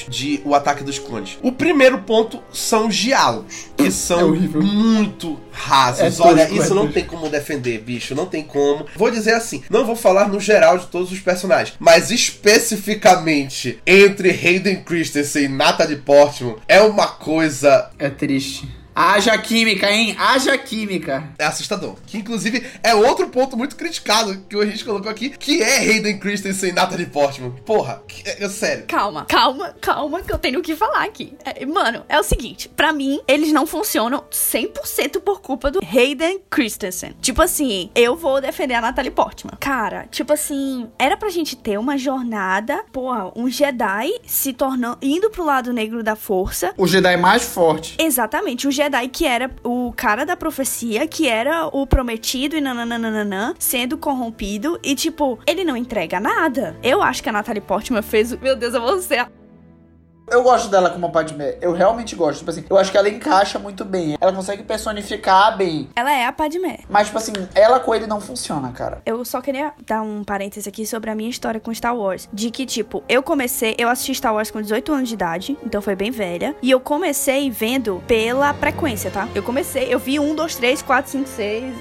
de 0.09 0.41
O 0.45 0.55
Ataque 0.55 0.85
dos 0.85 0.99
Clones? 0.99 1.39
O 1.43 1.53
primeiro 1.53 1.99
ponto 2.03 2.43
são 2.53 2.89
os 2.89 2.97
diálogos, 2.97 3.67
que 3.77 3.87
É 3.87 3.91
são 3.91 4.29
horrível. 4.31 4.63
muito 4.63 5.39
rasos. 5.53 6.21
É 6.21 6.23
Olha, 6.23 6.49
isso 6.51 6.73
é 6.73 6.75
não 6.75 6.91
tem 6.91 7.05
como 7.05 7.29
defender, 7.29 7.79
bicho, 7.81 8.15
não 8.15 8.27
tem 8.27 8.43
como. 8.43 8.87
Vou 8.97 9.11
dizer 9.11 9.35
assim, 9.35 9.63
não 9.71 9.85
vou 9.85 9.97
falar 9.97 10.29
no 10.29 10.41
geral 10.41 10.79
de 10.79 10.87
todos 10.87 11.11
os 11.13 11.19
personagens, 11.21 11.77
mas 11.79 12.11
especificamente 12.11 13.79
entre 13.87 14.31
Hayden 14.31 14.83
Christensen 14.83 15.45
e 15.45 15.49
Natalie 15.49 15.97
Portman 15.97 16.57
é 16.69 16.81
uma 16.81 17.07
coisa 17.07 17.91
É 17.99 18.09
triste. 18.09 18.69
Haja 19.01 19.37
química, 19.39 19.91
hein? 19.91 20.15
Haja 20.19 20.57
química. 20.59 21.29
é 21.39 21.45
assustador. 21.47 21.97
Que 22.07 22.19
inclusive 22.19 22.65
é 22.83 22.95
outro 22.95 23.29
ponto 23.29 23.57
muito 23.57 23.75
criticado 23.77 24.37
que 24.49 24.57
a 24.57 24.67
gente 24.67 24.85
colocou 24.85 25.11
aqui, 25.11 25.31
que 25.31 25.63
é 25.63 25.79
Hayden 25.79 26.19
Christensen 26.19 26.71
e 26.71 26.73
Natalie 26.73 27.07
Portman. 27.07 27.51
Porra, 27.65 28.03
que- 28.07 28.29
é, 28.29 28.45
é 28.45 28.49
sério. 28.49 28.85
Calma, 28.87 29.25
calma, 29.25 29.75
calma, 29.81 30.21
que 30.23 30.33
eu 30.33 30.39
tenho 30.39 30.59
o 30.61 30.63
que 30.63 30.77
falar 30.77 31.05
aqui. 31.05 31.33
É, 31.45 31.65
mano, 31.65 32.05
é 32.09 32.19
o 32.21 32.23
seguinte, 32.23 32.69
pra 32.69 32.93
mim, 32.93 33.19
eles 33.27 33.53
não 33.53 33.67
funcionam 33.67 34.23
100% 34.31 35.21
por 35.21 35.41
culpa 35.41 35.71
do 35.71 35.81
Hayden 35.81 36.41
Christensen. 36.51 37.15
Tipo 37.23 37.41
assim, 37.43 37.91
eu 37.95 38.15
vou 38.17 38.41
defender 38.41 38.75
a 38.75 38.81
Natalie 38.83 39.11
Portman. 39.11 39.55
Cara, 39.59 40.07
tipo 40.11 40.33
assim, 40.33 40.89
era 40.99 41.17
pra 41.17 41.31
gente 41.31 41.57
ter 41.57 41.79
uma 41.79 41.97
jornada, 41.97 42.85
porra, 42.93 43.33
um 43.35 43.49
Jedi 43.49 44.13
se 44.27 44.53
tornando, 44.53 44.99
indo 45.01 45.31
pro 45.31 45.45
lado 45.45 45.73
negro 45.73 46.03
da 46.03 46.15
força, 46.17 46.75
O 46.77 46.87
Jedi 46.87 47.17
mais 47.17 47.45
forte. 47.45 47.97
Exatamente, 47.99 48.69
o 48.69 48.71
Jedi 48.71 48.90
que 49.09 49.27
era 49.27 49.51
o 49.65 49.93
cara 49.97 50.25
da 50.25 50.37
profecia, 50.37 51.07
que 51.07 51.29
era 51.29 51.67
o 51.67 51.87
prometido 51.87 52.57
e 52.57 52.61
nananana, 52.61 53.55
sendo 53.59 53.97
corrompido 53.97 54.79
e, 54.83 54.95
tipo, 54.95 55.39
ele 55.47 55.65
não 55.65 55.77
entrega 55.77 56.21
nada. 56.21 56.77
Eu 56.83 57.03
acho 57.03 57.23
que 57.23 57.29
a 57.29 57.33
Natalie 57.33 57.63
Portman 57.63 58.03
fez. 58.03 58.33
Meu 58.41 58.57
Deus, 58.57 58.75
eu 58.75 58.81
vou 58.81 58.99
ser... 59.01 59.40
Eu 60.31 60.43
gosto 60.43 60.69
dela 60.69 60.91
como 60.91 61.11
Padmé. 61.11 61.57
Eu 61.61 61.73
realmente 61.73 62.15
gosto. 62.15 62.39
Tipo 62.39 62.51
assim, 62.51 62.65
eu 62.71 62.79
acho 62.79 62.91
que 62.91 62.97
ela 62.97 63.09
encaixa 63.09 63.59
muito 63.59 63.85
bem. 63.85 64.17
Ela 64.21 64.33
consegue 64.33 64.63
personificar 64.63 65.57
bem. 65.57 65.89
Ela 65.97 66.13
é 66.13 66.25
a 66.25 66.33
Padmé. 66.33 66.81
Mas, 66.89 67.09
tipo 67.09 67.19
assim, 67.19 67.33
ela 67.55 67.81
com 67.81 67.95
ele 67.95 68.07
não 68.07 68.21
funciona, 68.21 68.71
cara. 68.71 69.03
Eu 69.05 69.25
só 69.25 69.41
queria 69.41 69.73
dar 69.85 70.03
um 70.03 70.23
parêntese 70.23 70.69
aqui 70.69 70.87
sobre 70.87 71.11
a 71.11 71.15
minha 71.15 71.29
história 71.29 71.61
com 71.61 71.75
Star 71.75 71.97
Wars. 71.97 72.29
De 72.33 72.51
que, 72.51 72.65
tipo, 72.65 73.03
eu 73.09 73.23
comecei, 73.23 73.75
eu 73.77 73.89
assisti 73.89 74.15
Star 74.15 74.35
Wars 74.35 74.51
com 74.51 74.61
18 74.61 74.93
anos 74.93 75.09
de 75.09 75.15
idade, 75.15 75.59
então 75.65 75.83
foi 75.83 75.97
bem 75.97 76.11
velha. 76.11 76.55
E 76.63 76.71
eu 76.71 76.79
comecei 76.79 77.51
vendo 77.51 78.03
pela 78.07 78.55
frequência, 78.55 79.11
tá? 79.11 79.29
Eu 79.35 79.43
comecei, 79.43 79.93
eu 79.93 79.99
vi 79.99 80.19
1, 80.21 80.35
2, 80.35 80.55
3, 80.55 80.83
4, 80.83 81.11
5, 81.11 81.29
6. 81.29 81.75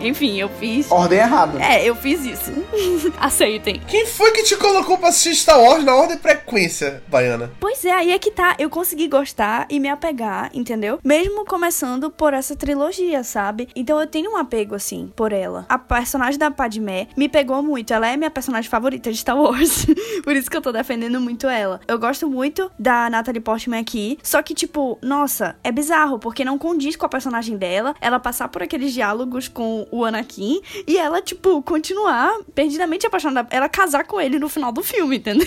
Enfim, 0.00 0.38
eu 0.38 0.48
fiz. 0.48 0.90
Ordem 0.90 1.18
errada. 1.18 1.60
É, 1.62 1.84
eu 1.84 1.96
fiz 1.96 2.24
isso. 2.24 2.52
Aceitem. 3.18 3.80
Quem 3.88 4.06
foi 4.06 4.30
que 4.30 4.44
te 4.44 4.56
colocou 4.56 4.96
pra 4.98 5.08
assistir 5.08 5.34
Star 5.34 5.60
Wars 5.60 5.84
na 5.84 5.94
ordem 5.94 6.18
frequência, 6.18 7.02
Baiana? 7.08 7.50
Pois 7.58 7.84
é, 7.84 7.95
aí 7.96 8.12
é 8.12 8.18
que 8.18 8.30
tá, 8.30 8.54
eu 8.58 8.68
consegui 8.68 9.08
gostar 9.08 9.66
e 9.70 9.80
me 9.80 9.88
apegar, 9.88 10.50
entendeu? 10.52 11.00
Mesmo 11.02 11.44
começando 11.44 12.10
por 12.10 12.34
essa 12.34 12.54
trilogia, 12.54 13.24
sabe? 13.24 13.68
Então 13.74 13.98
eu 13.98 14.06
tenho 14.06 14.32
um 14.32 14.36
apego, 14.36 14.74
assim, 14.74 15.10
por 15.16 15.32
ela. 15.32 15.64
A 15.68 15.78
personagem 15.78 16.38
da 16.38 16.50
Padmé 16.50 17.08
me 17.16 17.28
pegou 17.28 17.62
muito. 17.62 17.92
Ela 17.92 18.08
é 18.08 18.16
minha 18.16 18.30
personagem 18.30 18.70
favorita 18.70 19.10
de 19.10 19.18
Star 19.18 19.36
Wars. 19.36 19.86
por 20.22 20.36
isso 20.36 20.50
que 20.50 20.56
eu 20.56 20.62
tô 20.62 20.72
defendendo 20.72 21.20
muito 21.20 21.46
ela. 21.46 21.80
Eu 21.88 21.98
gosto 21.98 22.28
muito 22.28 22.70
da 22.78 23.08
Natalie 23.08 23.40
Portman 23.40 23.80
aqui. 23.80 24.18
Só 24.22 24.42
que, 24.42 24.54
tipo, 24.54 24.98
nossa, 25.00 25.56
é 25.64 25.72
bizarro, 25.72 26.18
porque 26.18 26.44
não 26.44 26.58
condiz 26.58 26.96
com 26.96 27.06
a 27.06 27.08
personagem 27.08 27.56
dela. 27.56 27.94
Ela 28.00 28.20
passar 28.20 28.48
por 28.48 28.62
aqueles 28.62 28.92
diálogos 28.92 29.48
com 29.48 29.86
o 29.90 30.04
Anakin 30.04 30.60
e 30.86 30.98
ela, 30.98 31.22
tipo, 31.22 31.62
continuar 31.62 32.38
perdidamente 32.54 33.06
apaixonada. 33.06 33.48
Ela 33.50 33.68
casar 33.68 34.04
com 34.04 34.20
ele 34.20 34.38
no 34.38 34.48
final 34.48 34.72
do 34.72 34.82
filme, 34.82 35.16
entendeu? 35.18 35.46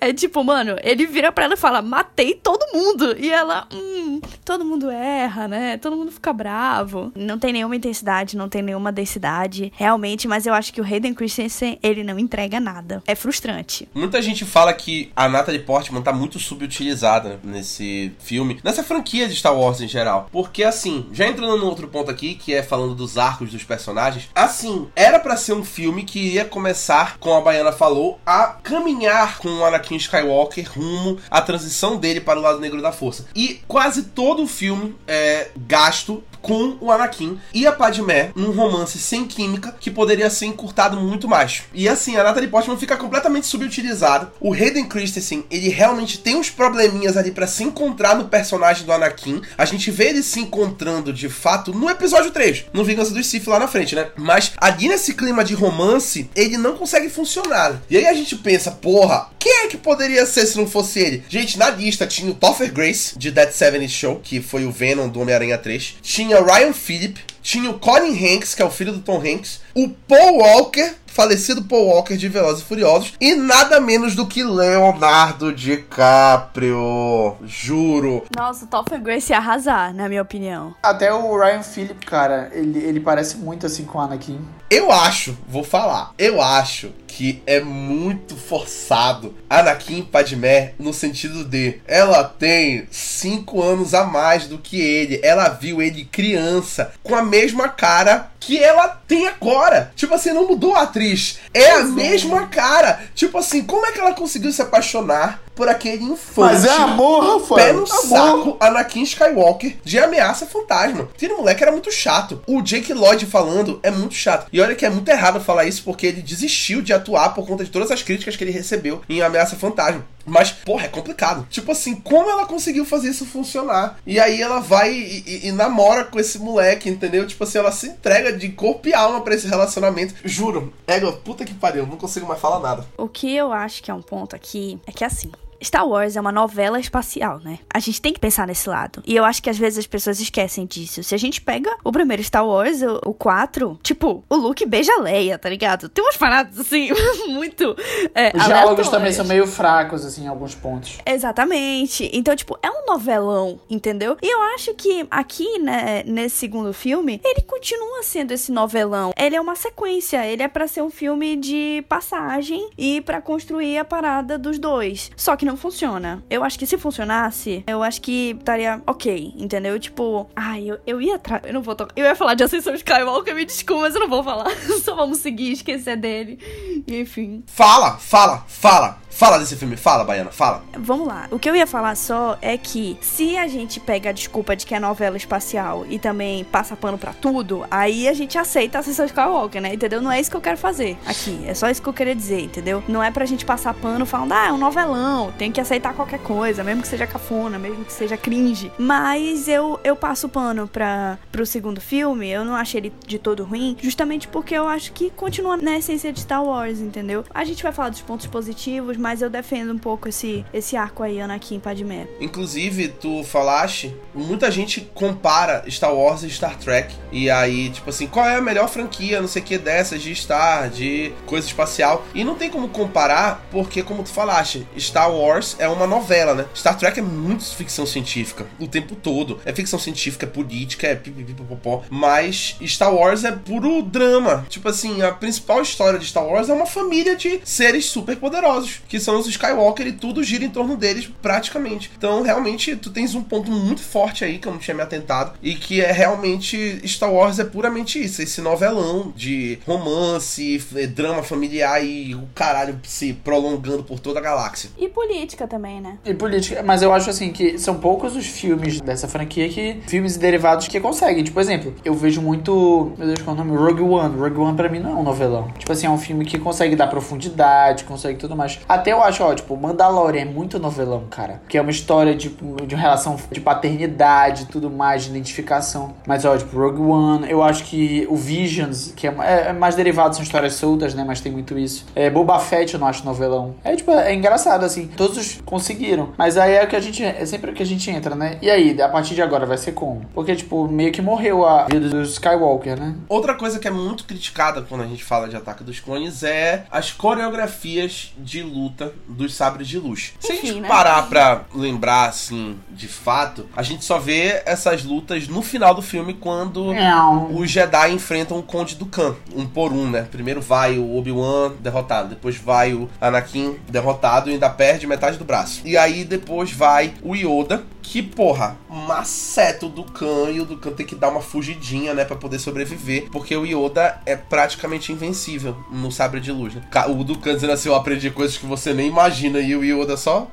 É 0.00 0.12
tipo, 0.12 0.42
mano, 0.44 0.76
ele 0.82 1.06
vira 1.06 1.32
pra 1.32 1.44
ela 1.44 1.54
e 1.54 1.56
fala: 1.56 1.69
matei 1.80 2.34
todo 2.34 2.66
mundo. 2.74 3.16
E 3.16 3.30
ela, 3.30 3.68
hum, 3.72 4.20
todo 4.44 4.64
mundo 4.64 4.90
erra, 4.90 5.46
né? 5.46 5.76
Todo 5.78 5.96
mundo 5.96 6.10
fica 6.10 6.32
bravo. 6.32 7.12
Não 7.14 7.38
tem 7.38 7.52
nenhuma 7.52 7.76
intensidade, 7.76 8.36
não 8.36 8.48
tem 8.48 8.62
nenhuma 8.62 8.90
densidade, 8.90 9.72
realmente, 9.76 10.26
mas 10.26 10.46
eu 10.46 10.52
acho 10.52 10.72
que 10.72 10.80
o 10.80 10.84
Hayden 10.84 11.14
Christensen, 11.14 11.78
ele 11.82 12.02
não 12.02 12.18
entrega 12.18 12.58
nada. 12.58 13.02
É 13.06 13.14
frustrante. 13.14 13.88
Muita 13.94 14.20
gente 14.20 14.44
fala 14.44 14.72
que 14.72 15.12
a 15.14 15.28
Natalie 15.28 15.60
Portman 15.60 16.02
tá 16.02 16.12
muito 16.12 16.38
subutilizada 16.38 17.38
nesse 17.44 18.12
filme, 18.18 18.58
nessa 18.64 18.82
franquia 18.82 19.28
de 19.28 19.36
Star 19.36 19.56
Wars 19.56 19.80
em 19.80 19.88
geral. 19.88 20.28
Porque, 20.32 20.64
assim, 20.64 21.06
já 21.12 21.26
entrando 21.26 21.56
no 21.56 21.66
outro 21.66 21.88
ponto 21.88 22.10
aqui, 22.10 22.34
que 22.34 22.52
é 22.52 22.62
falando 22.62 22.94
dos 22.94 23.16
arcos 23.16 23.50
dos 23.50 23.62
personagens, 23.62 24.28
assim, 24.34 24.88
era 24.96 25.18
para 25.18 25.36
ser 25.36 25.52
um 25.52 25.64
filme 25.64 26.04
que 26.04 26.34
ia 26.34 26.44
começar, 26.44 27.18
como 27.18 27.36
a 27.36 27.40
Baiana 27.40 27.72
falou, 27.72 28.18
a 28.24 28.46
caminhar 28.62 29.38
com 29.38 29.48
o 29.48 29.64
Anakin 29.64 29.96
Skywalker 29.96 30.70
rumo 30.70 31.18
à 31.30 31.40
transição 31.50 31.96
dele 31.96 32.20
para 32.20 32.38
o 32.38 32.42
lado 32.42 32.60
negro 32.60 32.80
da 32.80 32.92
força. 32.92 33.26
E 33.34 33.60
quase 33.66 34.04
todo 34.04 34.44
o 34.44 34.46
filme 34.46 34.94
é 35.06 35.48
gasto 35.56 36.22
com 36.42 36.76
o 36.80 36.90
Anakin 36.90 37.38
e 37.52 37.66
a 37.66 37.72
Padmé 37.72 38.30
num 38.34 38.50
romance 38.50 38.98
sem 38.98 39.26
química 39.26 39.74
que 39.78 39.90
poderia 39.90 40.30
ser 40.30 40.46
encurtado 40.46 40.96
muito 40.96 41.28
mais. 41.28 41.62
E 41.72 41.88
assim, 41.88 42.16
a 42.16 42.24
Natalie 42.24 42.48
Portman 42.48 42.76
fica 42.76 42.96
completamente 42.96 43.46
subutilizada. 43.46 44.32
O 44.40 44.52
Hayden 44.52 44.86
Christensen, 44.86 45.44
ele 45.50 45.68
realmente 45.68 46.18
tem 46.18 46.36
uns 46.36 46.50
probleminhas 46.50 47.16
ali 47.16 47.30
para 47.30 47.46
se 47.46 47.64
encontrar 47.64 48.14
no 48.16 48.28
personagem 48.28 48.84
do 48.84 48.92
Anakin. 48.92 49.42
A 49.56 49.64
gente 49.64 49.90
vê 49.90 50.08
ele 50.08 50.22
se 50.22 50.40
encontrando 50.40 51.12
de 51.12 51.28
fato 51.28 51.72
no 51.72 51.88
episódio 51.88 52.30
3, 52.30 52.66
no 52.72 52.84
Vingança 52.84 53.12
dos 53.12 53.26
Sith 53.26 53.46
lá 53.46 53.58
na 53.58 53.68
frente, 53.68 53.94
né? 53.94 54.08
Mas 54.16 54.52
ali 54.56 54.88
nesse 54.88 55.14
clima 55.14 55.44
de 55.44 55.54
romance, 55.54 56.30
ele 56.34 56.56
não 56.56 56.76
consegue 56.76 57.08
funcionar. 57.08 57.80
E 57.88 57.96
aí 57.96 58.06
a 58.06 58.14
gente 58.14 58.36
pensa, 58.36 58.70
porra, 58.70 59.30
quem 59.38 59.64
é 59.64 59.68
que 59.68 59.76
poderia 59.76 60.26
ser 60.26 60.46
se 60.46 60.58
não 60.58 60.66
fosse 60.66 61.00
ele? 61.00 61.24
Gente, 61.28 61.58
na 61.58 61.70
lista 61.70 62.06
tinha 62.06 62.30
o 62.30 62.34
Topher 62.34 62.72
Grace, 62.72 63.18
de 63.18 63.30
Dead 63.30 63.50
Seven 63.50 63.88
Show, 63.88 64.20
que 64.22 64.40
foi 64.40 64.66
o 64.66 64.72
Venom 64.72 65.08
do 65.08 65.20
Homem-Aranha 65.20 65.56
3. 65.56 65.96
Tinha 66.02 66.29
Ryan 66.38 66.72
Phillip, 66.72 67.18
tinha 67.42 67.70
o 67.70 67.78
Colin 67.78 68.12
Hanks, 68.12 68.54
que 68.54 68.62
é 68.62 68.64
o 68.64 68.70
filho 68.70 68.92
do 68.92 69.00
Tom 69.00 69.18
Hanks, 69.18 69.60
o 69.74 69.88
Paul 69.88 70.38
Walker, 70.38 70.94
falecido 71.06 71.64
Paul 71.64 71.86
Walker 71.86 72.16
de 72.16 72.28
Velozes 72.28 72.62
e 72.62 72.66
Furiosos, 72.66 73.14
e 73.20 73.34
nada 73.34 73.80
menos 73.80 74.14
do 74.14 74.26
que 74.26 74.42
Leonardo 74.42 75.52
DiCaprio. 75.52 77.36
Juro. 77.44 78.24
Nossa, 78.36 78.64
o 78.64 78.68
Topher 78.68 79.00
Grace 79.00 79.32
ia 79.32 79.38
arrasar, 79.38 79.94
na 79.94 80.08
minha 80.08 80.22
opinião. 80.22 80.74
Até 80.82 81.12
o 81.12 81.36
Ryan 81.36 81.62
Phillip, 81.62 82.06
cara, 82.06 82.50
ele, 82.52 82.78
ele 82.78 83.00
parece 83.00 83.36
muito 83.36 83.66
assim 83.66 83.84
com 83.84 83.98
o 83.98 84.00
Anakin. 84.00 84.40
Eu 84.70 84.92
acho, 84.92 85.36
vou 85.48 85.64
falar, 85.64 86.12
eu 86.16 86.40
acho 86.40 86.92
que 87.08 87.42
é 87.44 87.60
muito 87.60 88.36
forçado 88.36 89.34
Anakin 89.50 90.02
Padmé 90.02 90.74
no 90.78 90.94
sentido 90.94 91.44
de 91.44 91.80
ela 91.86 92.22
tem 92.22 92.86
cinco 92.88 93.60
anos 93.60 93.94
a 93.94 94.04
mais 94.04 94.46
do 94.46 94.58
que 94.58 94.80
ele, 94.80 95.20
ela 95.24 95.48
viu 95.48 95.82
ele 95.82 96.04
criança 96.04 96.92
com 97.02 97.16
a 97.16 97.22
mesma 97.30 97.68
cara 97.68 98.29
que 98.40 98.58
ela 98.58 98.88
tem 98.88 99.28
agora. 99.28 99.92
Tipo 99.94 100.14
assim, 100.14 100.32
não 100.32 100.48
mudou 100.48 100.74
a 100.74 100.82
atriz, 100.82 101.38
é 101.54 101.72
a 101.72 101.84
mesma 101.84 102.46
cara. 102.46 103.00
Tipo 103.14 103.38
assim, 103.38 103.62
como 103.62 103.84
é 103.86 103.92
que 103.92 104.00
ela 104.00 104.14
conseguiu 104.14 104.50
se 104.50 104.62
apaixonar 104.62 105.42
por 105.54 105.68
aquele 105.68 106.04
infante? 106.04 106.52
Mas 106.54 106.64
é 106.64 106.70
amor, 106.70 107.40
Rafael. 107.40 107.66
Pé 107.66 107.72
no 107.72 107.78
amor. 107.84 107.86
saco, 108.08 108.56
Anakin 108.58 109.02
Skywalker 109.02 109.76
de 109.84 109.98
ameaça 109.98 110.46
fantasma. 110.46 111.08
Aquele 111.14 111.34
moleque 111.34 111.62
era 111.62 111.70
muito 111.72 111.92
chato. 111.92 112.42
O 112.46 112.62
Jake 112.62 112.92
Lloyd 112.94 113.26
falando 113.26 113.78
é 113.82 113.90
muito 113.90 114.14
chato. 114.14 114.46
E 114.52 114.60
olha 114.60 114.74
que 114.74 114.86
é 114.86 114.90
muito 114.90 115.08
errado 115.10 115.40
falar 115.40 115.66
isso 115.66 115.82
porque 115.84 116.06
ele 116.06 116.22
desistiu 116.22 116.80
de 116.80 116.92
atuar 116.94 117.34
por 117.34 117.46
conta 117.46 117.62
de 117.64 117.70
todas 117.70 117.90
as 117.90 118.02
críticas 118.02 118.36
que 118.36 118.42
ele 118.44 118.50
recebeu 118.52 119.02
em 119.08 119.20
Ameaça 119.20 119.54
Fantasma. 119.56 120.04
Mas, 120.26 120.50
porra, 120.50 120.84
é 120.84 120.88
complicado. 120.88 121.46
Tipo 121.50 121.72
assim, 121.72 121.94
como 121.94 122.28
ela 122.30 122.46
conseguiu 122.46 122.84
fazer 122.84 123.08
isso 123.08 123.24
funcionar? 123.26 123.98
E 124.06 124.20
aí 124.20 124.40
ela 124.40 124.60
vai 124.60 124.92
e, 124.92 125.24
e- 125.26 125.48
e 125.48 125.52
namora 125.52 126.04
com 126.04 126.20
esse 126.20 126.38
moleque, 126.38 126.88
entendeu? 126.90 127.26
Tipo 127.26 127.42
assim, 127.44 127.58
ela 127.58 127.72
se 127.72 127.86
entrega 127.88 128.29
de 128.38 128.48
corpo 128.50 128.88
e 128.88 128.94
alma 128.94 129.20
pra 129.20 129.34
esse 129.34 129.46
relacionamento. 129.46 130.14
Juro, 130.24 130.72
égua, 130.86 131.12
puta 131.12 131.44
que 131.44 131.54
pariu, 131.54 131.86
não 131.86 131.96
consigo 131.96 132.26
mais 132.26 132.40
falar 132.40 132.60
nada. 132.60 132.86
O 132.96 133.08
que 133.08 133.34
eu 133.34 133.52
acho 133.52 133.82
que 133.82 133.90
é 133.90 133.94
um 133.94 134.02
ponto 134.02 134.34
aqui 134.34 134.78
é 134.86 134.92
que 134.92 135.04
assim. 135.04 135.30
Star 135.62 135.86
Wars 135.86 136.16
é 136.16 136.20
uma 136.20 136.32
novela 136.32 136.78
espacial, 136.78 137.38
né? 137.40 137.58
A 137.72 137.78
gente 137.78 138.00
tem 138.00 138.12
que 138.12 138.20
pensar 138.20 138.46
nesse 138.46 138.68
lado. 138.68 139.02
E 139.06 139.14
eu 139.14 139.24
acho 139.24 139.42
que 139.42 139.50
às 139.50 139.58
vezes 139.58 139.78
as 139.78 139.86
pessoas 139.86 140.20
esquecem 140.20 140.66
disso. 140.66 141.02
Se 141.02 141.14
a 141.14 141.18
gente 141.18 141.40
pega 141.40 141.70
o 141.84 141.92
primeiro 141.92 142.22
Star 142.22 142.46
Wars, 142.46 142.82
o, 142.82 143.00
o 143.10 143.14
4, 143.14 143.78
tipo, 143.82 144.24
o 144.28 144.36
Luke 144.36 144.64
beija 144.66 144.92
a 144.94 145.00
Leia, 145.00 145.38
tá 145.38 145.48
ligado? 145.48 145.88
Tem 145.88 146.02
umas 146.04 146.16
paradas 146.16 146.58
assim, 146.58 146.90
muito. 147.28 147.76
É, 148.14 148.32
Os 148.36 148.44
diálogos 148.44 148.88
também 148.88 149.12
são 149.12 149.24
meio 149.24 149.46
fracos, 149.46 150.04
assim, 150.04 150.24
em 150.24 150.28
alguns 150.28 150.54
pontos. 150.54 150.98
Exatamente. 151.04 152.10
Então, 152.12 152.34
tipo, 152.34 152.58
é 152.62 152.70
um 152.70 152.86
novelão, 152.86 153.60
entendeu? 153.68 154.16
E 154.22 154.32
eu 154.32 154.42
acho 154.54 154.74
que 154.74 155.06
aqui, 155.10 155.58
né, 155.58 156.02
nesse 156.06 156.36
segundo 156.36 156.72
filme, 156.72 157.20
ele 157.24 157.42
continua 157.42 158.02
sendo 158.02 158.32
esse 158.32 158.50
novelão. 158.50 159.12
Ele 159.16 159.36
é 159.36 159.40
uma 159.40 159.56
sequência, 159.56 160.26
ele 160.26 160.42
é 160.42 160.48
pra 160.48 160.66
ser 160.66 160.82
um 160.82 160.90
filme 160.90 161.36
de 161.36 161.84
passagem 161.88 162.70
e 162.76 163.00
pra 163.00 163.20
construir 163.20 163.78
a 163.78 163.84
parada 163.84 164.38
dos 164.38 164.58
dois. 164.58 165.10
Só 165.16 165.36
que 165.36 165.44
não 165.50 165.56
funciona. 165.56 166.22
Eu 166.30 166.44
acho 166.44 166.58
que 166.58 166.66
se 166.66 166.78
funcionasse, 166.78 167.64
eu 167.66 167.82
acho 167.82 168.00
que 168.00 168.36
estaria 168.38 168.80
ok, 168.86 169.34
entendeu? 169.36 169.78
Tipo, 169.78 170.30
ai, 170.34 170.70
eu, 170.70 170.78
eu 170.86 171.02
ia 171.02 171.18
tra... 171.18 171.42
Eu 171.44 171.52
não 171.52 171.62
vou 171.62 171.74
tocar. 171.74 171.92
Eu 171.96 172.04
ia 172.04 172.14
falar 172.14 172.34
de 172.34 172.44
Ascensão 172.44 172.72
Skywalker, 172.74 173.34
me 173.34 173.44
desculpa, 173.44 173.82
mas 173.82 173.94
eu 173.94 174.00
não 174.00 174.08
vou 174.08 174.22
falar. 174.22 174.50
Só 174.84 174.94
vamos 174.94 175.18
seguir, 175.18 175.52
esquecer 175.52 175.96
dele. 175.96 176.38
Enfim. 176.86 177.42
Fala, 177.46 177.98
fala, 177.98 178.44
fala. 178.46 178.99
Fala 179.10 179.38
desse 179.38 179.56
filme, 179.56 179.76
fala, 179.76 180.04
Baiana, 180.04 180.30
fala. 180.30 180.62
Vamos 180.78 181.06
lá. 181.06 181.26
O 181.30 181.38
que 181.38 181.50
eu 181.50 181.54
ia 181.54 181.66
falar 181.66 181.94
só 181.96 182.38
é 182.40 182.56
que 182.56 182.96
se 183.00 183.36
a 183.36 183.46
gente 183.46 183.78
pega 183.78 184.10
a 184.10 184.12
desculpa 184.12 184.56
de 184.56 184.64
que 184.64 184.74
é 184.74 184.80
novela 184.80 185.16
espacial 185.16 185.84
e 185.88 185.98
também 185.98 186.44
passa 186.44 186.76
pano 186.76 186.96
pra 186.96 187.12
tudo, 187.12 187.66
aí 187.70 188.08
a 188.08 188.14
gente 188.14 188.38
aceita 188.38 188.78
a 188.78 188.82
sessão 188.82 189.04
de 189.04 189.10
Skywalker, 189.10 189.60
né? 189.60 189.74
Entendeu? 189.74 190.00
Não 190.00 190.10
é 190.10 190.20
isso 190.20 190.30
que 190.30 190.36
eu 190.36 190.40
quero 190.40 190.56
fazer 190.56 190.96
aqui. 191.06 191.42
É 191.46 191.54
só 191.54 191.68
isso 191.68 191.82
que 191.82 191.88
eu 191.88 191.92
queria 191.92 192.14
dizer, 192.14 192.40
entendeu? 192.40 192.82
Não 192.88 193.02
é 193.02 193.10
pra 193.10 193.26
gente 193.26 193.44
passar 193.44 193.74
pano 193.74 194.06
falando, 194.06 194.32
ah, 194.32 194.48
é 194.48 194.52
um 194.52 194.58
novelão, 194.58 195.32
tem 195.36 195.52
que 195.52 195.60
aceitar 195.60 195.92
qualquer 195.92 196.20
coisa, 196.20 196.64
mesmo 196.64 196.82
que 196.82 196.88
seja 196.88 197.06
cafona, 197.06 197.58
mesmo 197.58 197.84
que 197.84 197.92
seja 197.92 198.16
cringe. 198.16 198.72
Mas 198.78 199.48
eu, 199.48 199.78
eu 199.84 199.96
passo 199.96 200.28
pano 200.28 200.68
pra, 200.68 201.18
pro 201.30 201.44
segundo 201.44 201.80
filme, 201.80 202.28
eu 202.28 202.44
não 202.44 202.54
achei 202.54 202.80
ele 202.80 202.92
de 203.06 203.18
todo 203.18 203.44
ruim, 203.44 203.76
justamente 203.80 204.28
porque 204.28 204.54
eu 204.54 204.66
acho 204.66 204.92
que 204.92 205.10
continua 205.10 205.56
na 205.56 205.78
essência 205.78 206.12
de 206.12 206.20
Star 206.20 206.42
Wars, 206.42 206.78
entendeu? 206.80 207.24
A 207.34 207.44
gente 207.44 207.62
vai 207.62 207.72
falar 207.72 207.90
dos 207.90 208.00
pontos 208.00 208.26
positivos, 208.26 208.96
mas 209.00 209.22
eu 209.22 209.30
defendo 209.30 209.72
um 209.72 209.78
pouco 209.78 210.08
esse, 210.08 210.44
esse 210.52 210.76
arco 210.76 211.02
aí, 211.02 211.20
Anakin 211.20 211.58
Padmé. 211.58 212.06
Inclusive, 212.20 212.88
tu 212.88 213.24
falaste, 213.24 213.94
muita 214.14 214.50
gente 214.50 214.80
compara 214.94 215.64
Star 215.68 215.94
Wars 215.94 216.22
e 216.22 216.30
Star 216.30 216.56
Trek. 216.58 216.94
E 217.10 217.30
aí, 217.30 217.70
tipo 217.70 217.90
assim, 217.90 218.06
qual 218.06 218.26
é 218.26 218.36
a 218.36 218.40
melhor 218.40 218.68
franquia, 218.68 219.20
não 219.20 219.28
sei 219.28 219.42
o 219.42 219.44
que, 219.44 219.58
dessas, 219.58 220.02
de 220.02 220.14
Star, 220.14 220.68
de 220.70 221.12
coisa 221.26 221.46
espacial. 221.46 222.04
E 222.14 222.22
não 222.22 222.34
tem 222.34 222.50
como 222.50 222.68
comparar, 222.68 223.46
porque, 223.50 223.82
como 223.82 224.02
tu 224.02 224.10
falaste, 224.10 224.66
Star 224.78 225.10
Wars 225.12 225.56
é 225.58 225.68
uma 225.68 225.86
novela, 225.86 226.34
né? 226.34 226.46
Star 226.54 226.76
Trek 226.76 227.00
é 227.00 227.02
muito 227.02 227.44
ficção 227.54 227.86
científica, 227.86 228.46
o 228.58 228.68
tempo 228.68 228.94
todo. 228.94 229.40
É 229.44 229.52
ficção 229.52 229.78
científica, 229.78 230.26
é 230.26 230.28
política, 230.28 230.86
é 230.86 230.94
pipipipopopó. 230.94 231.82
Mas 231.88 232.56
Star 232.62 232.94
Wars 232.94 233.24
é 233.24 233.32
puro 233.32 233.82
drama. 233.82 234.44
Tipo 234.48 234.68
assim, 234.68 235.02
a 235.02 235.12
principal 235.12 235.62
história 235.62 235.98
de 235.98 236.06
Star 236.06 236.24
Wars 236.24 236.48
é 236.48 236.52
uma 236.52 236.66
família 236.66 237.16
de 237.16 237.40
seres 237.44 237.86
super 237.86 238.16
poderosos, 238.16 238.80
que 238.90 239.00
são 239.00 239.18
os 239.18 239.26
Skywalker 239.26 239.86
e 239.86 239.92
tudo 239.92 240.22
gira 240.22 240.44
em 240.44 240.50
torno 240.50 240.76
deles 240.76 241.08
praticamente. 241.22 241.90
Então, 241.96 242.22
realmente, 242.22 242.74
tu 242.76 242.90
tens 242.90 243.14
um 243.14 243.22
ponto 243.22 243.50
muito 243.50 243.80
forte 243.80 244.24
aí 244.24 244.38
que 244.38 244.48
eu 244.48 244.52
não 244.52 244.58
tinha 244.58 244.74
me 244.74 244.82
atentado 244.82 245.32
e 245.42 245.54
que 245.54 245.80
é 245.80 245.92
realmente 245.92 246.82
Star 246.86 247.10
Wars 247.12 247.38
é 247.38 247.44
puramente 247.44 248.02
isso, 248.02 248.20
esse 248.20 248.40
novelão 248.40 249.12
de 249.16 249.58
romance, 249.66 250.56
f- 250.56 250.86
drama 250.88 251.22
familiar 251.22 251.82
e 251.84 252.14
o 252.16 252.28
caralho 252.34 252.78
se 252.82 253.12
prolongando 253.12 253.84
por 253.84 254.00
toda 254.00 254.18
a 254.18 254.22
galáxia. 254.22 254.70
E 254.76 254.88
política 254.88 255.46
também, 255.46 255.80
né? 255.80 255.98
E 256.04 256.12
política, 256.12 256.60
mas 256.62 256.82
eu 256.82 256.92
acho 256.92 257.08
assim 257.10 257.30
que 257.32 257.58
são 257.58 257.76
poucos 257.76 258.16
os 258.16 258.26
filmes 258.26 258.80
dessa 258.80 259.06
franquia 259.06 259.48
que. 259.48 259.80
Filmes 259.86 260.16
e 260.16 260.18
derivados 260.18 260.66
que 260.66 260.80
conseguem. 260.80 261.22
Tipo, 261.22 261.34
por 261.34 261.40
exemplo, 261.40 261.74
eu 261.84 261.94
vejo 261.94 262.20
muito. 262.20 262.92
Meu 262.98 263.06
Deus, 263.06 263.22
qual 263.22 263.36
é 263.36 263.40
o 263.40 263.44
nome? 263.44 263.56
Rogue 263.56 263.82
One. 263.82 264.18
Rogue 264.18 264.38
One 264.40 264.56
pra 264.56 264.68
mim 264.68 264.80
não 264.80 264.90
é 264.90 264.94
um 264.94 265.02
novelão. 265.04 265.48
Tipo 265.58 265.72
assim, 265.72 265.86
é 265.86 265.90
um 265.90 265.98
filme 265.98 266.24
que 266.24 266.38
consegue 266.38 266.74
dar 266.74 266.88
profundidade, 266.88 267.84
consegue 267.84 268.18
tudo 268.18 268.34
mais. 268.34 268.58
Até 268.68 268.79
eu 268.86 269.02
acho, 269.02 269.22
ó, 269.22 269.34
tipo, 269.34 269.56
Mandalorian 269.56 270.22
é 270.22 270.24
muito 270.24 270.58
novelão, 270.58 271.04
cara. 271.10 271.40
Que 271.48 271.58
é 271.58 271.60
uma 271.60 271.70
história 271.70 272.14
de, 272.14 272.28
de 272.28 272.74
uma 272.74 272.80
relação 272.80 273.16
de 273.30 273.40
paternidade 273.40 274.46
tudo 274.46 274.70
mais, 274.70 275.04
de 275.04 275.10
identificação. 275.10 275.94
Mas, 276.06 276.24
ó, 276.24 276.36
tipo, 276.36 276.56
Rogue 276.58 276.80
One, 276.80 277.30
eu 277.30 277.42
acho 277.42 277.64
que 277.64 278.06
o 278.10 278.16
Visions, 278.16 278.92
que 278.96 279.06
é, 279.06 279.14
é, 279.20 279.48
é 279.48 279.52
mais 279.52 279.74
derivado, 279.74 280.14
são 280.14 280.22
histórias 280.22 280.54
soltas, 280.54 280.94
né? 280.94 281.04
Mas 281.06 281.20
tem 281.20 281.32
muito 281.32 281.58
isso. 281.58 281.86
É, 281.94 282.10
Boba 282.10 282.38
Fett 282.38 282.74
eu 282.74 282.80
não 282.80 282.86
acho 282.86 283.04
novelão. 283.04 283.54
É, 283.64 283.74
tipo, 283.76 283.90
é 283.92 284.14
engraçado, 284.14 284.64
assim. 284.64 284.86
Todos 284.88 285.40
conseguiram. 285.44 286.10
Mas 286.16 286.36
aí 286.36 286.54
é 286.54 286.64
o 286.64 286.68
que 286.68 286.76
a 286.76 286.80
gente. 286.80 287.02
É 287.02 287.24
sempre 287.26 287.50
o 287.50 287.54
que 287.54 287.62
a 287.62 287.66
gente 287.66 287.90
entra, 287.90 288.14
né? 288.14 288.38
E 288.42 288.50
aí, 288.50 288.80
a 288.80 288.88
partir 288.88 289.14
de 289.14 289.22
agora 289.22 289.46
vai 289.46 289.58
ser 289.58 289.72
como? 289.72 290.02
Porque, 290.14 290.34
tipo, 290.34 290.68
meio 290.68 290.92
que 290.92 291.02
morreu 291.02 291.46
a 291.46 291.64
vida 291.64 291.88
do 291.88 292.02
Skywalker, 292.02 292.78
né? 292.78 292.94
Outra 293.08 293.34
coisa 293.34 293.58
que 293.58 293.68
é 293.68 293.70
muito 293.70 294.04
criticada 294.04 294.62
quando 294.62 294.82
a 294.82 294.86
gente 294.86 295.04
fala 295.04 295.28
de 295.28 295.36
Ataque 295.36 295.64
dos 295.64 295.80
Clones 295.80 296.22
é 296.22 296.64
as 296.70 296.92
coreografias 296.92 298.12
de 298.18 298.42
luta 298.42 298.69
dos 299.08 299.34
sabres 299.34 299.68
de 299.68 299.78
luz. 299.78 300.14
Se 300.20 300.32
a 300.32 300.34
gente 300.34 300.60
né? 300.60 300.68
parar 300.68 301.02
pra 301.08 301.44
lembrar, 301.54 302.08
assim, 302.08 302.58
de 302.70 302.88
fato, 302.88 303.46
a 303.56 303.62
gente 303.62 303.84
só 303.84 303.98
vê 303.98 304.42
essas 304.44 304.84
lutas 304.84 305.28
no 305.28 305.42
final 305.42 305.74
do 305.74 305.82
filme 305.82 306.14
quando 306.14 306.72
Não. 306.72 307.34
os 307.34 307.50
Jedi 307.50 307.92
enfrentam 307.92 308.38
o 308.38 308.42
Conde 308.42 308.74
do 308.76 308.86
Khan, 308.86 309.14
um 309.34 309.46
por 309.46 309.72
um, 309.72 309.88
né? 309.88 310.06
Primeiro 310.10 310.40
vai 310.40 310.78
o 310.78 310.96
Obi-Wan 310.96 311.52
derrotado, 311.60 312.08
depois 312.08 312.36
vai 312.36 312.72
o 312.74 312.88
Anakin 313.00 313.56
derrotado 313.68 314.30
e 314.30 314.34
ainda 314.34 314.48
perde 314.50 314.86
metade 314.86 315.16
do 315.16 315.24
braço. 315.24 315.62
E 315.64 315.76
aí 315.76 316.04
depois 316.04 316.52
vai 316.52 316.94
o 317.02 317.14
Yoda, 317.14 317.62
que, 317.82 318.02
porra, 318.02 318.56
maceta 318.68 319.66
o 319.66 319.68
Dukan 319.68 320.30
e 320.30 320.40
o 320.40 320.44
Dukan 320.44 320.72
tem 320.72 320.86
que 320.86 320.94
dar 320.94 321.08
uma 321.08 321.20
fugidinha, 321.20 321.94
né, 321.94 322.04
pra 322.04 322.16
poder 322.16 322.38
sobreviver, 322.38 323.08
porque 323.10 323.36
o 323.36 323.44
Yoda 323.44 324.00
é 324.06 324.16
praticamente 324.16 324.92
invencível 324.92 325.56
no 325.70 325.90
sabre 325.90 326.20
de 326.20 326.30
luz, 326.30 326.54
né? 326.54 326.62
O 326.88 327.04
Dukan 327.04 327.34
dizendo 327.34 327.52
assim, 327.52 327.68
eu 327.68 327.74
aprendi 327.74 328.10
coisas 328.10 328.36
que 328.36 328.46
você 328.46 328.72
nem 328.72 328.88
imagina, 328.88 329.40
e 329.40 329.54
o 329.56 329.64
Yoda 329.64 329.96
só 329.96 330.30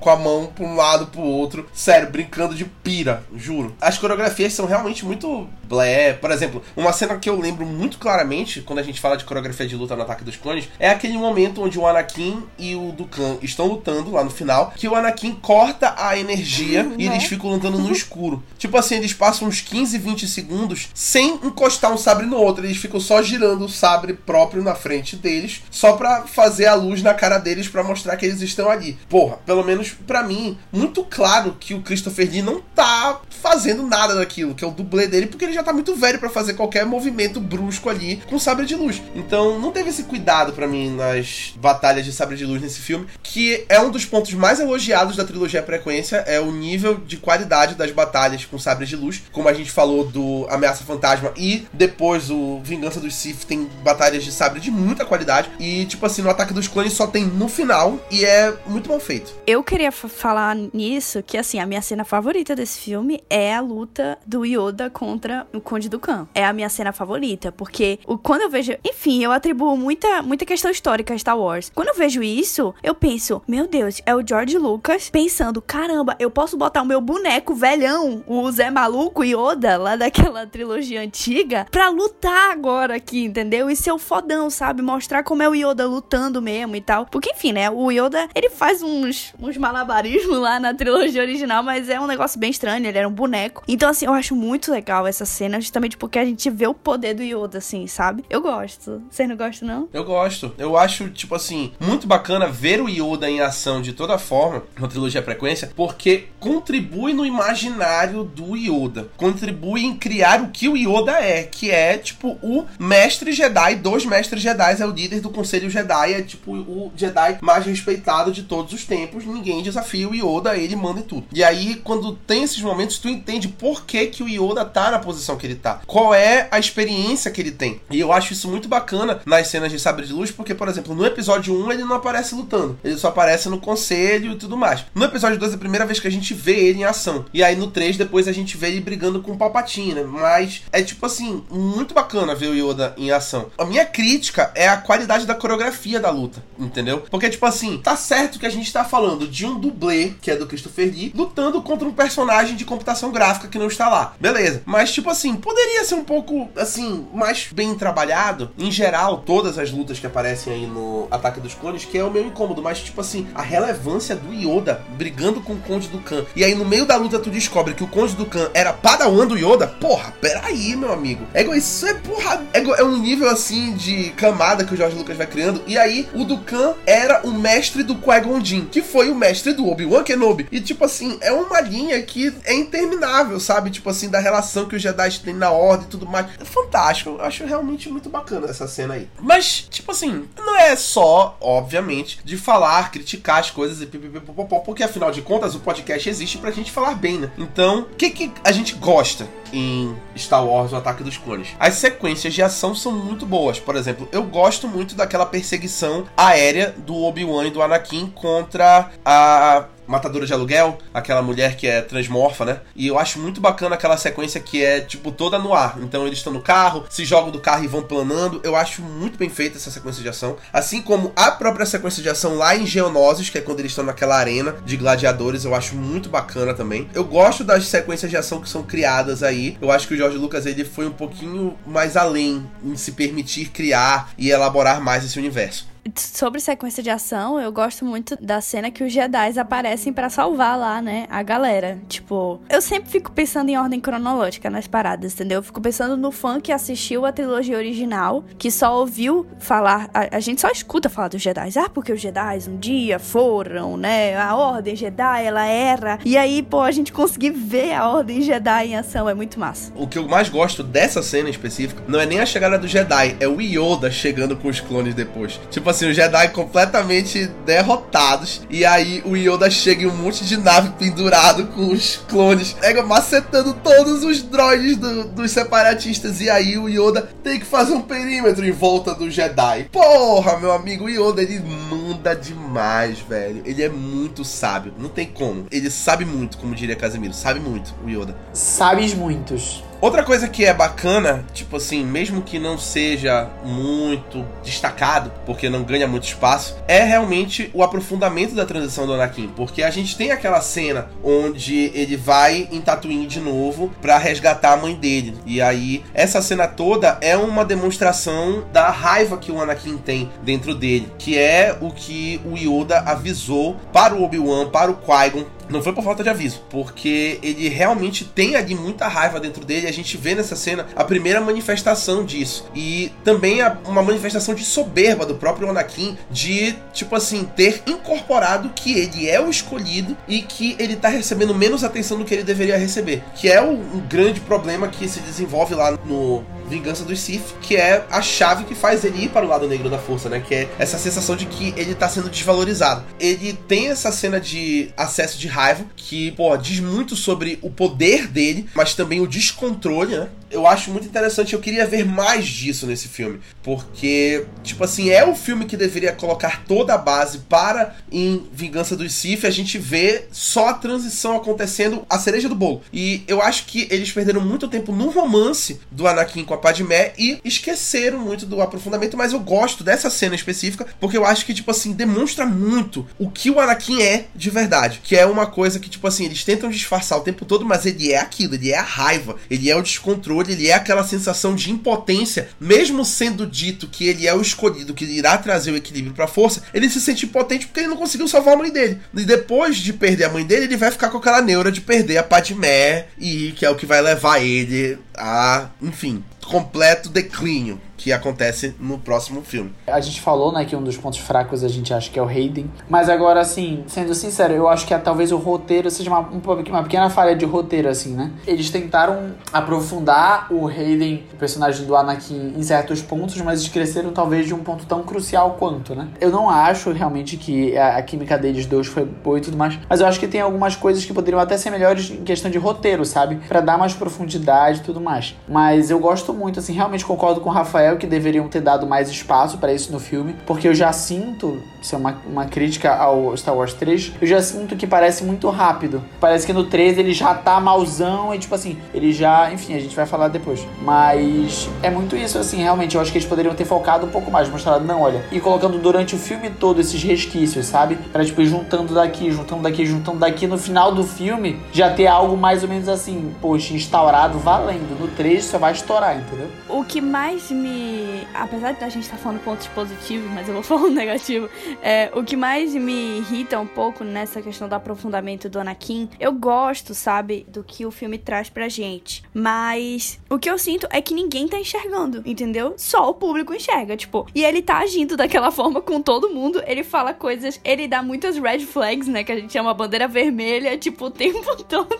com 0.00 0.10
a 0.10 0.16
mão 0.16 0.46
pra 0.54 0.64
um 0.64 0.76
lado 0.76 1.06
pro 1.06 1.20
outro, 1.22 1.66
sério, 1.72 2.10
brincando 2.10 2.54
de 2.54 2.64
pira, 2.64 3.24
juro. 3.34 3.74
As 3.80 3.98
coreografias 3.98 4.52
são 4.52 4.66
realmente 4.66 5.04
muito 5.04 5.48
blé. 5.64 6.12
Por 6.12 6.30
exemplo, 6.30 6.62
uma 6.76 6.92
cena 6.92 7.16
que 7.16 7.28
eu 7.28 7.38
lembro 7.40 7.64
muito 7.64 7.98
claramente 7.98 8.60
quando 8.60 8.78
a 8.80 8.82
gente 8.82 9.00
fala 9.00 9.16
de 9.16 9.24
coreografia 9.24 9.66
de 9.66 9.76
luta 9.76 9.96
no 9.96 10.02
Ataque 10.02 10.24
dos 10.24 10.36
Clones 10.36 10.68
é 10.78 10.90
aquele 10.90 11.16
momento 11.16 11.62
onde 11.62 11.78
o 11.78 11.86
Anakin 11.86 12.42
e 12.58 12.74
o 12.74 12.92
Dukan 12.92 13.36
estão 13.42 13.66
lutando 13.66 14.12
lá 14.12 14.22
no 14.24 14.30
final, 14.30 14.72
que 14.76 14.88
o 14.88 14.94
Anakin 14.94 15.32
corta 15.34 15.94
a 15.96 16.18
energia 16.18 16.80
e 16.98 17.08
Né? 17.08 17.14
eles 17.14 17.24
ficam 17.24 17.50
lutando 17.50 17.78
no 17.78 17.90
escuro. 17.92 18.42
Tipo 18.58 18.76
assim, 18.76 18.96
eles 18.96 19.12
passam 19.14 19.48
uns 19.48 19.60
15, 19.60 19.98
20 19.98 20.28
segundos 20.28 20.88
sem 20.94 21.34
encostar 21.42 21.92
um 21.92 21.96
sabre 21.98 22.26
no 22.26 22.36
outro, 22.36 22.64
eles 22.64 22.76
ficam 22.76 23.00
só 23.00 23.22
girando 23.22 23.64
o 23.64 23.68
sabre 23.68 24.12
próprio 24.12 24.62
na 24.62 24.74
frente 24.74 25.16
deles, 25.16 25.62
só 25.70 25.94
pra 25.94 26.22
fazer 26.22 26.66
a 26.66 26.74
luz 26.74 27.02
na 27.02 27.14
cara 27.14 27.38
deles 27.38 27.68
pra 27.68 27.82
mostrar 27.82 28.16
que 28.16 28.26
eles 28.26 28.40
estão 28.40 28.68
ali. 28.70 28.98
Porra, 29.08 29.36
pelo 29.46 29.61
menos 29.64 29.90
pra 30.06 30.22
mim, 30.22 30.58
muito 30.72 31.04
claro 31.04 31.56
que 31.58 31.74
o 31.74 31.82
Christopher 31.82 32.30
Lee 32.30 32.42
não 32.42 32.60
tá 32.74 33.20
fazendo 33.42 33.82
nada 33.84 34.14
daquilo, 34.14 34.54
que 34.54 34.64
é 34.64 34.68
o 34.68 34.70
dublê 34.70 35.06
dele, 35.06 35.26
porque 35.26 35.44
ele 35.44 35.52
já 35.52 35.62
tá 35.62 35.72
muito 35.72 35.94
velho 35.96 36.18
pra 36.18 36.30
fazer 36.30 36.54
qualquer 36.54 36.86
movimento 36.86 37.40
brusco 37.40 37.88
ali 37.88 38.22
com 38.28 38.38
sabre 38.38 38.64
de 38.66 38.76
luz. 38.76 39.02
Então, 39.14 39.58
não 39.58 39.72
teve 39.72 39.90
esse 39.90 40.04
cuidado 40.04 40.52
pra 40.52 40.68
mim 40.68 40.94
nas 40.94 41.52
batalhas 41.56 42.04
de 42.04 42.12
sabre 42.12 42.36
de 42.36 42.46
luz 42.46 42.62
nesse 42.62 42.80
filme, 42.80 43.06
que 43.22 43.64
é 43.68 43.80
um 43.80 43.90
dos 43.90 44.04
pontos 44.04 44.32
mais 44.34 44.60
elogiados 44.60 45.16
da 45.16 45.24
trilogia 45.24 45.62
Frequência, 45.62 46.16
é 46.26 46.40
o 46.40 46.50
nível 46.50 46.94
de 46.94 47.16
qualidade 47.16 47.74
das 47.74 47.90
batalhas 47.90 48.44
com 48.44 48.58
sabres 48.58 48.88
de 48.88 48.96
luz, 48.96 49.22
como 49.32 49.48
a 49.48 49.52
gente 49.52 49.70
falou 49.70 50.06
do 50.06 50.46
Ameaça 50.50 50.84
Fantasma 50.84 51.32
e 51.36 51.66
depois 51.72 52.30
o 52.30 52.60
Vingança 52.62 53.00
dos 53.00 53.14
Sith 53.14 53.44
tem 53.44 53.68
batalhas 53.82 54.24
de 54.24 54.32
sabre 54.32 54.60
de 54.60 54.70
muita 54.70 55.04
qualidade 55.04 55.50
e 55.58 55.84
tipo 55.86 56.04
assim, 56.04 56.22
no 56.22 56.30
Ataque 56.30 56.52
dos 56.52 56.68
Clones 56.68 56.92
só 56.92 57.06
tem 57.06 57.24
no 57.24 57.48
final 57.48 57.98
e 58.10 58.24
é 58.24 58.52
muito 58.66 58.88
mal 58.88 59.00
feito. 59.00 59.32
Eu 59.52 59.62
queria 59.62 59.92
fa- 59.92 60.08
falar 60.08 60.56
nisso 60.72 61.22
que, 61.22 61.36
assim, 61.36 61.58
a 61.60 61.66
minha 61.66 61.82
cena 61.82 62.06
favorita 62.06 62.56
desse 62.56 62.80
filme 62.80 63.22
é 63.28 63.54
a 63.54 63.60
luta 63.60 64.16
do 64.24 64.46
Yoda 64.46 64.88
contra 64.88 65.46
o 65.52 65.60
Conde 65.60 65.90
do 65.90 66.00
Khan. 66.00 66.26
É 66.34 66.42
a 66.42 66.54
minha 66.54 66.70
cena 66.70 66.90
favorita, 66.90 67.52
porque 67.52 67.98
o, 68.06 68.16
quando 68.16 68.40
eu 68.40 68.48
vejo. 68.48 68.72
Enfim, 68.82 69.22
eu 69.22 69.30
atribuo 69.30 69.76
muita, 69.76 70.22
muita 70.22 70.46
questão 70.46 70.70
histórica 70.70 71.12
a 71.12 71.18
Star 71.18 71.38
Wars. 71.38 71.70
Quando 71.74 71.88
eu 71.88 71.94
vejo 71.94 72.22
isso, 72.22 72.74
eu 72.82 72.94
penso, 72.94 73.42
meu 73.46 73.66
Deus, 73.68 74.00
é 74.06 74.14
o 74.14 74.26
George 74.26 74.56
Lucas 74.56 75.10
pensando: 75.10 75.60
caramba, 75.60 76.16
eu 76.18 76.30
posso 76.30 76.56
botar 76.56 76.80
o 76.80 76.86
meu 76.86 77.02
boneco 77.02 77.54
velhão, 77.54 78.24
o 78.26 78.50
Zé 78.50 78.70
Maluco 78.70 79.22
Yoda, 79.22 79.76
lá 79.76 79.96
daquela 79.96 80.46
trilogia 80.46 81.02
antiga, 81.02 81.66
pra 81.70 81.90
lutar 81.90 82.52
agora 82.52 82.96
aqui, 82.96 83.24
entendeu? 83.24 83.68
E 83.68 83.76
ser 83.76 83.92
o 83.92 83.98
fodão, 83.98 84.48
sabe? 84.48 84.80
Mostrar 84.80 85.22
como 85.22 85.42
é 85.42 85.48
o 85.50 85.54
Yoda 85.54 85.86
lutando 85.86 86.40
mesmo 86.40 86.74
e 86.74 86.80
tal. 86.80 87.04
Porque, 87.04 87.32
enfim, 87.32 87.52
né? 87.52 87.70
O 87.70 87.90
Yoda, 87.90 88.30
ele 88.34 88.48
faz 88.48 88.82
uns, 88.82 89.34
uns 89.42 89.56
malabarismos 89.56 90.38
lá 90.38 90.60
na 90.60 90.72
trilogia 90.72 91.22
original, 91.22 91.62
mas 91.62 91.88
é 91.88 92.00
um 92.00 92.06
negócio 92.06 92.38
bem 92.38 92.50
estranho, 92.50 92.86
ele 92.86 92.98
era 92.98 93.08
um 93.08 93.12
boneco. 93.12 93.62
Então, 93.66 93.88
assim, 93.88 94.06
eu 94.06 94.12
acho 94.12 94.34
muito 94.34 94.70
legal 94.70 95.06
essa 95.06 95.24
cena, 95.26 95.60
justamente 95.60 95.96
porque 95.96 96.18
a 96.18 96.24
gente 96.24 96.48
vê 96.48 96.66
o 96.66 96.74
poder 96.74 97.14
do 97.14 97.22
Yoda, 97.22 97.58
assim, 97.58 97.86
sabe? 97.86 98.24
Eu 98.30 98.40
gosto. 98.40 99.02
Vocês 99.10 99.28
não 99.28 99.36
gostam, 99.36 99.68
não? 99.68 99.88
Eu 99.92 100.04
gosto. 100.04 100.54
Eu 100.56 100.76
acho, 100.76 101.10
tipo 101.10 101.34
assim, 101.34 101.72
muito 101.80 102.06
bacana 102.06 102.46
ver 102.46 102.80
o 102.80 102.88
Yoda 102.88 103.28
em 103.28 103.40
ação 103.40 103.82
de 103.82 103.92
toda 103.92 104.18
forma 104.18 104.62
na 104.78 104.88
trilogia 104.88 105.22
Frequência, 105.22 105.70
porque 105.74 106.26
contribui 106.38 107.12
no 107.12 107.24
imaginário 107.24 108.24
do 108.24 108.56
Yoda. 108.56 109.08
Contribui 109.16 109.84
em 109.84 109.96
criar 109.96 110.40
o 110.42 110.48
que 110.48 110.68
o 110.68 110.76
Yoda 110.76 111.12
é, 111.12 111.42
que 111.44 111.70
é, 111.70 111.96
tipo, 111.98 112.38
o 112.42 112.64
mestre 112.78 113.32
Jedi 113.32 113.76
dos 113.76 114.04
mestres 114.04 114.42
Jedi, 114.42 114.80
é 114.80 114.86
o 114.86 114.90
líder 114.90 115.20
do 115.20 115.30
Conselho 115.30 115.70
Jedi, 115.70 116.14
é, 116.14 116.22
tipo, 116.22 116.52
o 116.52 116.92
Jedi 116.96 117.38
mais 117.40 117.64
respeitado 117.64 118.32
de 118.32 118.42
todos 118.42 118.72
os 118.72 118.84
tempos. 118.84 119.24
Ninguém 119.32 119.62
desafia 119.62 120.08
o 120.08 120.14
Yoda, 120.14 120.56
ele 120.56 120.76
manda 120.76 121.00
em 121.00 121.04
tudo. 121.04 121.26
E 121.32 121.42
aí, 121.42 121.76
quando 121.76 122.14
tem 122.14 122.42
esses 122.42 122.60
momentos, 122.60 122.98
tu 122.98 123.08
entende 123.08 123.48
por 123.48 123.84
que, 123.84 124.06
que 124.06 124.22
o 124.22 124.28
Yoda 124.28 124.64
tá 124.64 124.90
na 124.90 124.98
posição 124.98 125.36
que 125.36 125.46
ele 125.46 125.54
tá. 125.54 125.80
Qual 125.86 126.14
é 126.14 126.48
a 126.50 126.58
experiência 126.58 127.30
que 127.30 127.40
ele 127.40 127.50
tem. 127.50 127.80
E 127.90 127.98
eu 127.98 128.12
acho 128.12 128.32
isso 128.32 128.48
muito 128.48 128.68
bacana 128.68 129.20
nas 129.24 129.48
cenas 129.48 129.72
de 129.72 129.78
Sabre 129.78 130.06
de 130.06 130.12
Luz, 130.12 130.30
porque, 130.30 130.54
por 130.54 130.68
exemplo, 130.68 130.94
no 130.94 131.06
episódio 131.06 131.54
1 131.54 131.72
ele 131.72 131.84
não 131.84 131.96
aparece 131.96 132.34
lutando. 132.34 132.78
Ele 132.84 132.96
só 132.96 133.08
aparece 133.08 133.48
no 133.48 133.58
conselho 133.58 134.32
e 134.32 134.36
tudo 134.36 134.56
mais. 134.56 134.84
No 134.94 135.04
episódio 135.04 135.38
2 135.38 135.52
é 135.52 135.54
a 135.54 135.58
primeira 135.58 135.86
vez 135.86 135.98
que 135.98 136.08
a 136.08 136.10
gente 136.10 136.34
vê 136.34 136.68
ele 136.68 136.80
em 136.80 136.84
ação. 136.84 137.24
E 137.32 137.42
aí 137.42 137.56
no 137.56 137.68
3 137.68 137.96
depois 137.96 138.28
a 138.28 138.32
gente 138.32 138.56
vê 138.56 138.68
ele 138.68 138.80
brigando 138.80 139.22
com 139.22 139.32
o 139.32 139.36
Palpatine, 139.36 139.94
né? 139.94 140.02
Mas 140.04 140.62
é 140.72 140.82
tipo 140.82 141.04
assim, 141.06 141.42
muito 141.50 141.94
bacana 141.94 142.34
ver 142.34 142.48
o 142.48 142.54
Yoda 142.54 142.94
em 142.96 143.10
ação. 143.10 143.50
A 143.56 143.64
minha 143.64 143.84
crítica 143.84 144.50
é 144.54 144.68
a 144.68 144.76
qualidade 144.76 145.26
da 145.26 145.34
coreografia 145.34 146.00
da 146.00 146.10
luta, 146.10 146.42
entendeu? 146.58 147.04
Porque, 147.10 147.30
tipo 147.30 147.46
assim, 147.46 147.78
tá 147.78 147.96
certo 147.96 148.38
que 148.38 148.46
a 148.46 148.50
gente 148.50 148.72
tá 148.72 148.84
falando 148.84 149.21
de 149.26 149.46
um 149.46 149.58
dublê, 149.58 150.12
que 150.20 150.30
é 150.30 150.36
do 150.36 150.46
Christopher 150.46 150.90
Lee, 150.92 151.12
lutando 151.14 151.62
contra 151.62 151.86
um 151.86 151.92
personagem 151.92 152.56
de 152.56 152.64
computação 152.64 153.10
gráfica 153.10 153.48
que 153.48 153.58
não 153.58 153.66
está 153.66 153.88
lá. 153.88 154.14
Beleza. 154.20 154.62
Mas, 154.64 154.92
tipo 154.92 155.10
assim, 155.10 155.36
poderia 155.36 155.84
ser 155.84 155.94
um 155.94 156.04
pouco, 156.04 156.48
assim, 156.56 157.06
mais 157.12 157.48
bem 157.52 157.74
trabalhado. 157.74 158.50
Em 158.58 158.70
geral, 158.70 159.18
todas 159.18 159.58
as 159.58 159.70
lutas 159.70 159.98
que 159.98 160.06
aparecem 160.06 160.52
aí 160.52 160.66
no 160.66 161.06
Ataque 161.10 161.40
dos 161.40 161.54
Clones, 161.54 161.84
que 161.84 161.98
é 161.98 162.04
o 162.04 162.10
meu 162.10 162.26
incômodo, 162.26 162.62
mas, 162.62 162.80
tipo 162.80 163.00
assim, 163.00 163.26
a 163.34 163.42
relevância 163.42 164.16
do 164.16 164.32
Yoda 164.32 164.82
brigando 164.96 165.40
com 165.40 165.54
o 165.54 165.60
Conde 165.60 165.88
do 165.88 165.98
Khan. 165.98 166.24
E 166.34 166.44
aí, 166.44 166.54
no 166.54 166.64
meio 166.64 166.86
da 166.86 166.96
luta, 166.96 167.18
tu 167.18 167.30
descobre 167.30 167.74
que 167.74 167.84
o 167.84 167.88
Conde 167.88 168.14
do 168.14 168.26
Khan 168.26 168.50
era 168.54 168.72
padawan 168.72 169.26
do 169.26 169.36
Yoda. 169.36 169.66
Porra, 169.66 170.12
peraí, 170.20 170.76
meu 170.76 170.92
amigo. 170.92 171.26
É, 171.34 171.42
isso 171.56 171.86
é, 171.86 171.94
porra, 171.94 172.42
é, 172.52 172.60
é 172.60 172.84
um 172.84 172.98
nível, 172.98 173.28
assim, 173.28 173.74
de 173.74 174.10
camada 174.10 174.64
que 174.64 174.74
o 174.74 174.76
Jorge 174.76 174.96
Lucas 174.96 175.16
vai 175.16 175.26
criando. 175.26 175.62
E 175.66 175.78
aí, 175.78 176.08
o 176.14 176.24
Dukan 176.24 176.74
era 176.86 177.26
o 177.26 177.32
mestre 177.32 177.82
do 177.82 177.96
Qui-Gon 177.96 178.44
Jinn, 178.44 178.66
que 178.66 178.82
foi 178.82 179.10
o 179.12 179.14
mestre 179.14 179.52
do 179.52 179.68
Obi-Wan 179.68 180.02
Kenobi. 180.02 180.48
E, 180.50 180.60
tipo 180.60 180.84
assim, 180.84 181.18
é 181.20 181.32
uma 181.32 181.60
linha 181.60 182.00
que 182.02 182.34
é 182.44 182.54
interminável, 182.54 183.38
sabe? 183.38 183.70
Tipo 183.70 183.90
assim, 183.90 184.08
da 184.08 184.18
relação 184.18 184.66
que 184.66 184.76
os 184.76 184.82
Jedi 184.82 185.20
têm 185.20 185.34
na 185.34 185.50
Ordem 185.50 185.86
e 185.86 185.90
tudo 185.90 186.06
mais. 186.06 186.26
É 186.40 186.44
fantástico. 186.44 187.10
Eu 187.10 187.22
acho 187.22 187.44
realmente 187.44 187.88
muito 187.88 188.08
bacana 188.08 188.48
essa 188.48 188.66
cena 188.66 188.94
aí. 188.94 189.08
Mas, 189.20 189.66
tipo 189.70 189.92
assim, 189.92 190.24
não 190.36 190.56
é 190.56 190.74
só, 190.76 191.36
obviamente, 191.40 192.20
de 192.24 192.36
falar, 192.36 192.90
criticar 192.90 193.38
as 193.38 193.50
coisas 193.50 193.80
e 193.80 193.86
pipipipopopó, 193.86 194.60
porque 194.60 194.82
afinal 194.82 195.10
de 195.10 195.22
contas 195.22 195.54
o 195.54 195.60
podcast 195.60 196.08
existe 196.08 196.38
pra 196.38 196.50
gente 196.50 196.70
falar 196.70 196.94
bem, 196.94 197.18
né? 197.18 197.30
Então, 197.38 197.80
o 197.80 197.96
que, 197.96 198.10
que 198.10 198.32
a 198.42 198.52
gente 198.52 198.74
gosta 198.74 199.26
em 199.52 199.94
Star 200.16 200.44
Wars, 200.44 200.72
o 200.72 200.76
Ataque 200.76 201.02
dos 201.02 201.16
Clones? 201.16 201.48
As 201.58 201.74
sequências 201.74 202.32
de 202.32 202.42
ação 202.42 202.74
são 202.74 202.92
muito 202.92 203.26
boas. 203.26 203.60
Por 203.60 203.76
exemplo, 203.76 204.08
eu 204.10 204.22
gosto 204.22 204.66
muito 204.66 204.94
daquela 204.94 205.26
perseguição 205.26 206.06
aérea 206.16 206.74
do 206.78 206.96
Obi-Wan 206.96 207.46
e 207.46 207.50
do 207.50 207.62
Anakin 207.62 208.10
contra 208.14 208.90
a 209.04 209.66
matadora 209.86 210.26
de 210.26 210.32
aluguel, 210.32 210.78
aquela 210.94 211.22
mulher 211.22 211.56
que 211.56 211.66
é 211.66 211.82
transmorfa, 211.82 212.44
né? 212.44 212.60
E 212.74 212.86
eu 212.86 212.98
acho 212.98 213.18
muito 213.18 213.40
bacana 213.40 213.74
aquela 213.74 213.96
sequência 213.96 214.40
que 214.40 214.64
é, 214.64 214.80
tipo, 214.80 215.12
toda 215.12 215.38
no 215.38 215.52
ar. 215.52 215.78
Então 215.80 216.06
eles 216.06 216.18
estão 216.18 216.32
no 216.32 216.40
carro, 216.40 216.84
se 216.88 217.04
jogam 217.04 217.30
do 217.30 217.40
carro 217.40 217.64
e 217.64 217.68
vão 217.68 217.82
planando. 217.82 218.40
Eu 218.42 218.56
acho 218.56 218.82
muito 218.82 219.18
bem 219.18 219.28
feita 219.28 219.58
essa 219.58 219.70
sequência 219.70 220.02
de 220.02 220.08
ação. 220.08 220.36
Assim 220.52 220.80
como 220.80 221.12
a 221.14 221.30
própria 221.30 221.66
sequência 221.66 222.02
de 222.02 222.08
ação 222.08 222.36
lá 222.36 222.56
em 222.56 222.66
Geonosis, 222.66 223.28
que 223.28 223.38
é 223.38 223.40
quando 223.40 223.60
eles 223.60 223.72
estão 223.72 223.84
naquela 223.84 224.16
arena 224.16 224.56
de 224.64 224.76
gladiadores, 224.76 225.44
eu 225.44 225.54
acho 225.54 225.74
muito 225.74 226.08
bacana 226.08 226.54
também. 226.54 226.88
Eu 226.94 227.04
gosto 227.04 227.44
das 227.44 227.66
sequências 227.66 228.10
de 228.10 228.16
ação 228.16 228.40
que 228.40 228.48
são 228.48 228.62
criadas 228.62 229.22
aí. 229.22 229.58
Eu 229.60 229.70
acho 229.70 229.86
que 229.86 229.94
o 229.94 229.96
George 229.96 230.16
Lucas 230.16 230.46
ele 230.46 230.64
foi 230.64 230.86
um 230.86 230.92
pouquinho 230.92 231.58
mais 231.66 231.96
além 231.96 232.48
em 232.64 232.76
se 232.76 232.92
permitir 232.92 233.50
criar 233.50 234.10
e 234.16 234.30
elaborar 234.30 234.80
mais 234.80 235.04
esse 235.04 235.18
universo. 235.18 235.71
Sobre 235.96 236.40
sequência 236.40 236.82
de 236.82 236.90
ação, 236.90 237.40
eu 237.40 237.50
gosto 237.50 237.84
muito 237.84 238.16
da 238.20 238.40
cena 238.40 238.70
que 238.70 238.84
os 238.84 238.92
Jedi 238.92 239.38
aparecem 239.38 239.92
para 239.92 240.08
salvar 240.08 240.56
lá, 240.56 240.80
né, 240.80 241.06
a 241.10 241.22
galera. 241.22 241.78
Tipo, 241.88 242.40
eu 242.48 242.62
sempre 242.62 242.88
fico 242.88 243.10
pensando 243.10 243.48
em 243.48 243.58
ordem 243.58 243.80
cronológica 243.80 244.48
nas 244.48 244.68
paradas, 244.68 245.14
entendeu? 245.14 245.40
Eu 245.40 245.42
fico 245.42 245.60
pensando 245.60 245.96
no 245.96 246.12
fã 246.12 246.40
que 246.40 246.52
assistiu 246.52 247.04
a 247.04 247.10
trilogia 247.10 247.56
original, 247.56 248.24
que 248.38 248.50
só 248.50 248.78
ouviu 248.78 249.26
falar, 249.40 249.90
a, 249.92 250.16
a 250.16 250.20
gente 250.20 250.40
só 250.40 250.48
escuta 250.50 250.88
falar 250.88 251.08
dos 251.08 251.20
Jedi. 251.20 251.50
Ah, 251.56 251.68
porque 251.68 251.92
os 251.92 252.00
Jedi 252.00 252.38
um 252.48 252.56
dia 252.56 253.00
foram, 253.00 253.76
né, 253.76 254.16
a 254.16 254.36
ordem 254.36 254.76
Jedi, 254.76 255.24
ela 255.24 255.44
era. 255.46 255.98
E 256.04 256.16
aí, 256.16 256.42
pô, 256.42 256.60
a 256.60 256.70
gente 256.70 256.92
conseguir 256.92 257.30
ver 257.30 257.72
a 257.72 257.88
ordem 257.88 258.22
Jedi 258.22 258.68
em 258.68 258.76
ação 258.76 259.08
é 259.08 259.14
muito 259.14 259.38
massa. 259.38 259.72
O 259.74 259.88
que 259.88 259.98
eu 259.98 260.06
mais 260.06 260.28
gosto 260.28 260.62
dessa 260.62 261.02
cena 261.02 261.28
específica 261.28 261.82
não 261.88 261.98
é 262.00 262.06
nem 262.06 262.20
a 262.20 262.26
chegada 262.26 262.56
do 262.56 262.68
Jedi, 262.68 263.16
é 263.18 263.26
o 263.26 263.40
Yoda 263.40 263.90
chegando 263.90 264.36
com 264.36 264.48
os 264.48 264.60
clones 264.60 264.94
depois. 264.94 265.40
Tipo 265.50 265.71
assim, 265.72 265.88
os 265.90 265.96
Jedi 265.96 266.28
completamente 266.28 267.26
derrotados. 267.44 268.42
E 268.48 268.64
aí 268.64 269.02
o 269.04 269.16
Yoda 269.16 269.50
chega 269.50 269.84
em 269.84 269.86
um 269.86 269.96
monte 269.96 270.24
de 270.24 270.36
nave 270.36 270.70
pendurado 270.78 271.46
com 271.48 271.68
os 271.68 271.96
clones, 272.08 272.52
pega 272.52 272.82
macetando 272.82 273.54
todos 273.54 274.04
os 274.04 274.22
droids 274.22 274.76
do, 274.76 275.04
dos 275.08 275.30
separatistas. 275.30 276.20
E 276.20 276.30
aí 276.30 276.56
o 276.56 276.68
Yoda 276.68 277.08
tem 277.22 277.38
que 277.38 277.46
fazer 277.46 277.72
um 277.72 277.80
perímetro 277.80 278.46
em 278.46 278.52
volta 278.52 278.94
do 278.94 279.10
Jedi. 279.10 279.68
Porra, 279.72 280.38
meu 280.38 280.52
amigo, 280.52 280.84
o 280.84 280.88
Yoda 280.88 281.22
ele 281.22 281.40
manda 281.40 282.14
demais, 282.14 283.00
velho. 283.00 283.42
Ele 283.44 283.62
é 283.62 283.68
muito 283.68 284.24
sábio, 284.24 284.72
não 284.78 284.88
tem 284.88 285.06
como. 285.06 285.46
Ele 285.50 285.70
sabe 285.70 286.04
muito, 286.04 286.38
como 286.38 286.54
diria 286.54 286.76
Casemiro, 286.76 287.14
sabe 287.14 287.40
muito 287.40 287.74
o 287.84 287.88
Yoda. 287.88 288.16
Sabes 288.32 288.94
muitos. 288.94 289.64
Outra 289.82 290.04
coisa 290.04 290.28
que 290.28 290.44
é 290.44 290.54
bacana, 290.54 291.24
tipo 291.34 291.56
assim, 291.56 291.84
mesmo 291.84 292.22
que 292.22 292.38
não 292.38 292.56
seja 292.56 293.28
muito 293.44 294.24
destacado, 294.44 295.10
porque 295.26 295.50
não 295.50 295.64
ganha 295.64 295.88
muito 295.88 296.04
espaço, 296.04 296.56
é 296.68 296.84
realmente 296.84 297.50
o 297.52 297.64
aprofundamento 297.64 298.32
da 298.32 298.46
transição 298.46 298.86
do 298.86 298.92
Anakin. 298.92 299.32
Porque 299.34 299.60
a 299.60 299.72
gente 299.72 299.96
tem 299.96 300.12
aquela 300.12 300.40
cena 300.40 300.88
onde 301.02 301.72
ele 301.74 301.96
vai 301.96 302.48
em 302.52 302.60
Tatooine 302.60 303.08
de 303.08 303.18
novo 303.18 303.72
para 303.82 303.98
resgatar 303.98 304.52
a 304.52 304.56
mãe 304.56 304.76
dele. 304.76 305.16
E 305.26 305.42
aí, 305.42 305.82
essa 305.92 306.22
cena 306.22 306.46
toda 306.46 306.96
é 307.00 307.16
uma 307.16 307.44
demonstração 307.44 308.44
da 308.52 308.70
raiva 308.70 309.18
que 309.18 309.32
o 309.32 309.40
Anakin 309.40 309.78
tem 309.78 310.08
dentro 310.22 310.54
dele, 310.54 310.92
que 310.96 311.18
é 311.18 311.58
o 311.60 311.72
que 311.72 312.20
o 312.24 312.36
Yoda 312.36 312.78
avisou 312.86 313.56
para 313.72 313.96
o 313.96 314.04
Obi-Wan, 314.04 314.48
para 314.48 314.70
o 314.70 314.76
Qui-Gon, 314.76 315.24
não 315.52 315.62
foi 315.62 315.72
por 315.72 315.84
falta 315.84 316.02
de 316.02 316.08
aviso, 316.08 316.42
porque 316.50 317.18
ele 317.22 317.48
realmente 317.48 318.04
tem 318.04 318.34
ali 318.36 318.54
muita 318.54 318.88
raiva 318.88 319.20
dentro 319.20 319.44
dele. 319.44 319.66
A 319.66 319.72
gente 319.72 319.96
vê 319.96 320.14
nessa 320.14 320.34
cena 320.34 320.66
a 320.74 320.84
primeira 320.84 321.20
manifestação 321.20 322.04
disso. 322.04 322.46
E 322.54 322.90
também 323.04 323.38
uma 323.66 323.82
manifestação 323.82 324.34
de 324.34 324.44
soberba 324.44 325.06
do 325.06 325.14
próprio 325.14 325.48
Anakin, 325.48 325.96
de, 326.10 326.56
tipo 326.72 326.96
assim, 326.96 327.24
ter 327.24 327.62
incorporado 327.66 328.50
que 328.50 328.78
ele 328.78 329.08
é 329.08 329.20
o 329.20 329.28
escolhido 329.28 329.96
e 330.08 330.22
que 330.22 330.56
ele 330.58 330.76
tá 330.76 330.88
recebendo 330.88 331.34
menos 331.34 331.62
atenção 331.62 331.98
do 331.98 332.04
que 332.04 332.14
ele 332.14 332.24
deveria 332.24 332.56
receber. 332.56 333.02
Que 333.14 333.30
é 333.30 333.40
um 333.40 333.80
grande 333.88 334.20
problema 334.20 334.68
que 334.68 334.88
se 334.88 335.00
desenvolve 335.00 335.54
lá 335.54 335.72
no 335.84 336.24
Vingança 336.48 336.84
dos 336.84 337.00
Sith, 337.00 337.34
que 337.40 337.56
é 337.56 337.84
a 337.90 338.02
chave 338.02 338.44
que 338.44 338.54
faz 338.54 338.84
ele 338.84 339.04
ir 339.04 339.08
para 339.08 339.24
o 339.24 339.28
lado 339.28 339.48
negro 339.48 339.70
da 339.70 339.78
força, 339.78 340.08
né? 340.08 340.20
Que 340.20 340.34
é 340.34 340.48
essa 340.58 340.78
sensação 340.78 341.16
de 341.16 341.26
que 341.26 341.54
ele 341.56 341.74
tá 341.74 341.88
sendo 341.88 342.10
desvalorizado. 342.10 342.84
Ele 343.00 343.32
tem 343.32 343.68
essa 343.68 343.90
cena 343.90 344.20
de 344.20 344.70
acesso 344.76 345.18
de 345.18 345.28
raiva, 345.28 345.41
que, 345.76 346.12
pô, 346.12 346.36
diz 346.36 346.60
muito 346.60 346.94
sobre 346.94 347.38
o 347.42 347.50
poder 347.50 348.06
dele, 348.06 348.48
mas 348.54 348.74
também 348.74 349.00
o 349.00 349.06
descontrole, 349.06 349.96
né? 349.96 350.08
Eu 350.32 350.46
acho 350.46 350.70
muito 350.70 350.86
interessante. 350.86 351.34
Eu 351.34 351.40
queria 351.40 351.66
ver 351.66 351.84
mais 351.84 352.26
disso 352.26 352.66
nesse 352.66 352.88
filme. 352.88 353.20
Porque, 353.42 354.26
tipo 354.42 354.64
assim, 354.64 354.90
é 354.90 355.04
o 355.04 355.14
filme 355.14 355.44
que 355.44 355.56
deveria 355.56 355.92
colocar 355.92 356.44
toda 356.44 356.74
a 356.74 356.78
base 356.78 357.18
para 357.18 357.76
em 357.90 358.26
Vingança 358.32 358.76
dos 358.76 358.92
Sith. 358.94 359.24
A 359.24 359.30
gente 359.30 359.58
vê 359.58 360.06
só 360.10 360.48
a 360.48 360.54
transição 360.54 361.16
acontecendo, 361.16 361.84
a 361.88 361.98
cereja 361.98 362.28
do 362.28 362.34
bolo. 362.34 362.62
E 362.72 363.02
eu 363.06 363.20
acho 363.20 363.46
que 363.46 363.68
eles 363.70 363.92
perderam 363.92 364.20
muito 364.20 364.48
tempo 364.48 364.72
no 364.72 364.90
romance 364.90 365.60
do 365.70 365.86
Anakin 365.86 366.24
com 366.24 366.34
a 366.34 366.38
Padmé 366.38 366.92
e 366.98 367.20
esqueceram 367.24 367.98
muito 367.98 368.26
do 368.26 368.40
aprofundamento. 368.40 368.96
Mas 368.96 369.12
eu 369.12 369.20
gosto 369.20 369.62
dessa 369.62 369.90
cena 369.90 370.14
específica 370.14 370.66
porque 370.80 370.96
eu 370.96 371.04
acho 371.04 371.26
que, 371.26 371.34
tipo 371.34 371.50
assim, 371.50 371.72
demonstra 371.72 372.24
muito 372.24 372.86
o 372.98 373.10
que 373.10 373.30
o 373.30 373.38
Anakin 373.38 373.82
é 373.82 374.06
de 374.14 374.30
verdade. 374.30 374.80
Que 374.82 374.96
é 374.96 375.04
uma 375.04 375.26
coisa 375.26 375.58
que, 375.58 375.68
tipo 375.68 375.86
assim, 375.86 376.06
eles 376.06 376.24
tentam 376.24 376.50
disfarçar 376.50 376.98
o 376.98 377.02
tempo 377.02 377.24
todo, 377.24 377.44
mas 377.44 377.66
ele 377.66 377.92
é 377.92 377.98
aquilo, 377.98 378.34
ele 378.34 378.50
é 378.50 378.58
a 378.58 378.62
raiva, 378.62 379.16
ele 379.30 379.50
é 379.50 379.56
o 379.56 379.62
descontrole 379.62 380.21
ele 380.30 380.48
é 380.48 380.54
aquela 380.54 380.84
sensação 380.84 381.34
de 381.34 381.50
impotência, 381.50 382.28
mesmo 382.40 382.84
sendo 382.84 383.26
dito 383.26 383.66
que 383.66 383.88
ele 383.88 384.06
é 384.06 384.14
o 384.14 384.20
escolhido, 384.20 384.74
que 384.74 384.84
irá 384.84 385.16
trazer 385.18 385.50
o 385.50 385.56
equilíbrio 385.56 385.94
para 385.94 386.04
a 386.04 386.08
força, 386.08 386.42
ele 386.52 386.68
se 386.68 386.80
sente 386.80 387.06
impotente 387.06 387.46
porque 387.46 387.60
ele 387.60 387.68
não 387.68 387.76
conseguiu 387.76 388.06
salvar 388.06 388.34
a 388.34 388.36
mãe 388.36 388.50
dele. 388.50 388.78
E 388.94 389.04
depois 389.04 389.56
de 389.56 389.72
perder 389.72 390.04
a 390.04 390.10
mãe 390.10 390.24
dele, 390.24 390.44
ele 390.44 390.56
vai 390.56 390.70
ficar 390.70 390.90
com 390.90 390.98
aquela 390.98 391.22
neura 391.22 391.50
de 391.50 391.60
perder 391.60 391.98
a 391.98 392.02
Padmé 392.02 392.86
e 392.98 393.32
que 393.32 393.44
é 393.44 393.50
o 393.50 393.56
que 393.56 393.66
vai 393.66 393.80
levar 393.80 394.20
ele 394.20 394.78
a, 394.96 395.48
enfim, 395.60 396.04
completo 396.26 396.88
declínio 396.88 397.60
que 397.76 397.92
acontece 397.92 398.54
no 398.60 398.78
próximo 398.78 399.22
filme. 399.22 399.52
A 399.66 399.80
gente 399.80 400.00
falou, 400.00 400.30
né, 400.30 400.44
que 400.44 400.54
um 400.54 400.62
dos 400.62 400.76
pontos 400.76 401.00
fracos 401.00 401.42
a 401.42 401.48
gente 401.48 401.74
acha 401.74 401.90
que 401.90 401.98
é 401.98 402.02
o 402.02 402.06
Hayden. 402.06 402.48
Mas 402.68 402.88
agora, 402.88 403.20
assim, 403.20 403.64
sendo 403.66 403.92
sincero, 403.92 404.32
eu 404.32 404.48
acho 404.48 404.64
que 404.64 404.72
é, 404.72 404.78
talvez 404.78 405.10
o 405.10 405.16
roteiro 405.16 405.68
seja 405.68 405.90
uma, 405.90 405.98
uma 405.98 406.62
pequena 406.62 406.88
falha 406.88 407.16
de 407.16 407.24
roteiro, 407.24 407.68
assim, 407.68 407.92
né? 407.94 408.12
Eles 408.24 408.50
tentaram 408.50 409.14
aprofundar 409.32 410.28
o 410.30 410.46
Hayden, 410.46 411.04
o 411.12 411.16
personagem 411.16 411.66
do 411.66 411.74
Anakin, 411.74 412.34
em 412.36 412.42
certos 412.44 412.80
pontos, 412.80 413.20
mas 413.20 413.40
eles 413.40 413.52
cresceram 413.52 413.90
talvez 413.90 414.28
de 414.28 414.34
um 414.34 414.44
ponto 414.44 414.64
tão 414.64 414.84
crucial 414.84 415.32
quanto, 415.36 415.74
né? 415.74 415.88
Eu 416.00 416.12
não 416.12 416.30
acho 416.30 416.70
realmente 416.70 417.16
que 417.16 417.56
a, 417.58 417.78
a 417.78 417.82
química 417.82 418.16
deles 418.16 418.46
dois 418.46 418.68
foi 418.68 418.84
boa 418.84 419.18
e 419.18 419.22
tudo 419.22 419.36
mais, 419.36 419.58
mas 419.68 419.80
eu 419.80 419.88
acho 419.88 419.98
que 419.98 420.06
tem 420.06 420.20
algumas 420.20 420.54
coisas 420.54 420.84
que 420.84 420.92
poderiam 420.92 421.18
até 421.18 421.36
ser 421.36 421.50
melhores 421.50 421.90
em 421.90 422.04
questão 422.04 422.30
de 422.30 422.38
roteiro, 422.38 422.84
sabe? 422.84 423.16
para 423.28 423.40
dar 423.40 423.56
mais 423.56 423.72
profundidade 423.72 424.58
e 424.58 424.62
tudo 424.62 424.80
mais. 424.80 425.16
Mas 425.28 425.70
eu 425.70 425.78
gosto 425.78 426.11
muito, 426.14 426.38
assim, 426.38 426.52
realmente 426.52 426.84
concordo 426.84 427.20
com 427.20 427.28
o 427.28 427.32
Rafael 427.32 427.76
que 427.76 427.86
deveriam 427.86 428.28
ter 428.28 428.40
dado 428.40 428.66
mais 428.66 428.90
espaço 428.90 429.38
para 429.38 429.52
isso 429.52 429.72
no 429.72 429.80
filme, 429.80 430.14
porque 430.26 430.48
eu 430.48 430.54
já 430.54 430.72
sinto, 430.72 431.42
isso 431.60 431.74
é 431.74 431.78
uma, 431.78 431.96
uma 432.06 432.24
crítica 432.26 432.74
ao 432.74 433.16
Star 433.16 433.36
Wars 433.36 433.54
3, 433.54 433.92
eu 434.00 434.06
já 434.06 434.22
sinto 434.22 434.56
que 434.56 434.66
parece 434.66 435.04
muito 435.04 435.28
rápido. 435.30 435.82
Parece 436.00 436.26
que 436.26 436.32
no 436.32 436.44
3 436.44 436.78
ele 436.78 436.92
já 436.92 437.14
tá 437.14 437.40
malzão 437.40 438.14
e 438.14 438.18
tipo 438.18 438.34
assim, 438.34 438.58
ele 438.74 438.92
já, 438.92 439.32
enfim, 439.32 439.54
a 439.54 439.60
gente 439.60 439.74
vai 439.74 439.86
falar 439.86 440.08
depois. 440.08 440.46
Mas 440.62 441.48
é 441.62 441.70
muito 441.70 441.96
isso, 441.96 442.18
assim, 442.18 442.38
realmente, 442.38 442.74
eu 442.74 442.80
acho 442.80 442.90
que 442.90 442.98
eles 442.98 443.08
poderiam 443.08 443.34
ter 443.34 443.44
focado 443.44 443.86
um 443.86 443.90
pouco 443.90 444.10
mais, 444.10 444.28
mostrado, 444.28 444.64
não, 444.64 444.82
olha, 444.82 445.04
e 445.10 445.20
colocando 445.20 445.58
durante 445.58 445.94
o 445.94 445.98
filme 445.98 446.30
todo 446.30 446.60
esses 446.60 446.82
resquícios, 446.82 447.46
sabe? 447.46 447.76
Pra 447.92 448.04
tipo, 448.04 448.20
ir 448.20 448.26
juntando 448.26 448.74
daqui, 448.74 449.10
juntando 449.10 449.42
daqui, 449.42 449.66
juntando 449.66 449.98
daqui, 449.98 450.26
no 450.26 450.38
final 450.38 450.74
do 450.74 450.84
filme 450.84 451.40
já 451.52 451.70
ter 451.70 451.86
algo 451.86 452.16
mais 452.16 452.42
ou 452.42 452.48
menos 452.48 452.68
assim, 452.68 453.14
poxa, 453.20 453.54
instaurado, 453.54 454.18
valendo. 454.18 454.78
No 454.78 454.88
3 454.88 455.24
só 455.24 455.38
vai 455.38 455.52
estourar, 455.52 455.96
entendeu? 456.02 456.30
O 456.48 456.64
que 456.64 456.80
mais 456.80 457.30
me 457.30 458.06
apesar 458.14 458.52
de 458.52 458.64
a 458.64 458.68
gente 458.68 458.84
estar 458.84 458.96
tá 458.96 459.02
falando 459.02 459.20
pontos 459.22 459.46
positivos, 459.48 460.10
mas 460.10 460.28
eu 460.28 460.34
vou 460.34 460.42
falar 460.42 460.62
um 460.62 460.70
negativo, 460.70 461.28
é, 461.62 461.90
o 461.94 462.02
que 462.02 462.16
mais 462.16 462.54
me 462.54 462.98
irrita 462.98 463.38
um 463.38 463.46
pouco 463.46 463.84
nessa 463.84 464.20
questão 464.20 464.48
do 464.48 464.54
aprofundamento 464.54 465.28
do 465.28 465.38
Anakin, 465.38 465.88
eu 465.98 466.12
gosto, 466.12 466.74
sabe, 466.74 467.26
do 467.28 467.42
que 467.42 467.64
o 467.66 467.70
filme 467.70 467.98
traz 467.98 468.28
pra 468.28 468.48
gente. 468.48 469.02
Mas 469.14 470.00
o 470.08 470.18
que 470.18 470.30
eu 470.30 470.38
sinto 470.38 470.66
é 470.70 470.80
que 470.80 470.94
ninguém 470.94 471.28
tá 471.28 471.38
enxergando, 471.38 472.02
entendeu? 472.04 472.54
Só 472.56 472.90
o 472.90 472.94
público 472.94 473.34
enxerga, 473.34 473.76
tipo. 473.76 474.06
E 474.14 474.24
ele 474.24 474.42
tá 474.42 474.58
agindo 474.58 474.96
daquela 474.96 475.30
forma 475.32 475.60
com 475.60 475.80
todo 475.80 476.10
mundo, 476.10 476.42
ele 476.46 476.62
fala 476.62 476.92
coisas, 476.94 477.40
ele 477.44 477.66
dá 477.68 477.82
muitas 477.82 478.16
red 478.18 478.40
flags, 478.40 478.88
né, 478.88 479.04
que 479.04 479.12
a 479.12 479.16
gente 479.16 479.32
chama 479.32 479.54
bandeira 479.54 479.88
vermelha, 479.88 480.56
tipo, 480.58 480.86
o 480.86 480.90
tempo 480.90 481.36
todo 481.44 481.78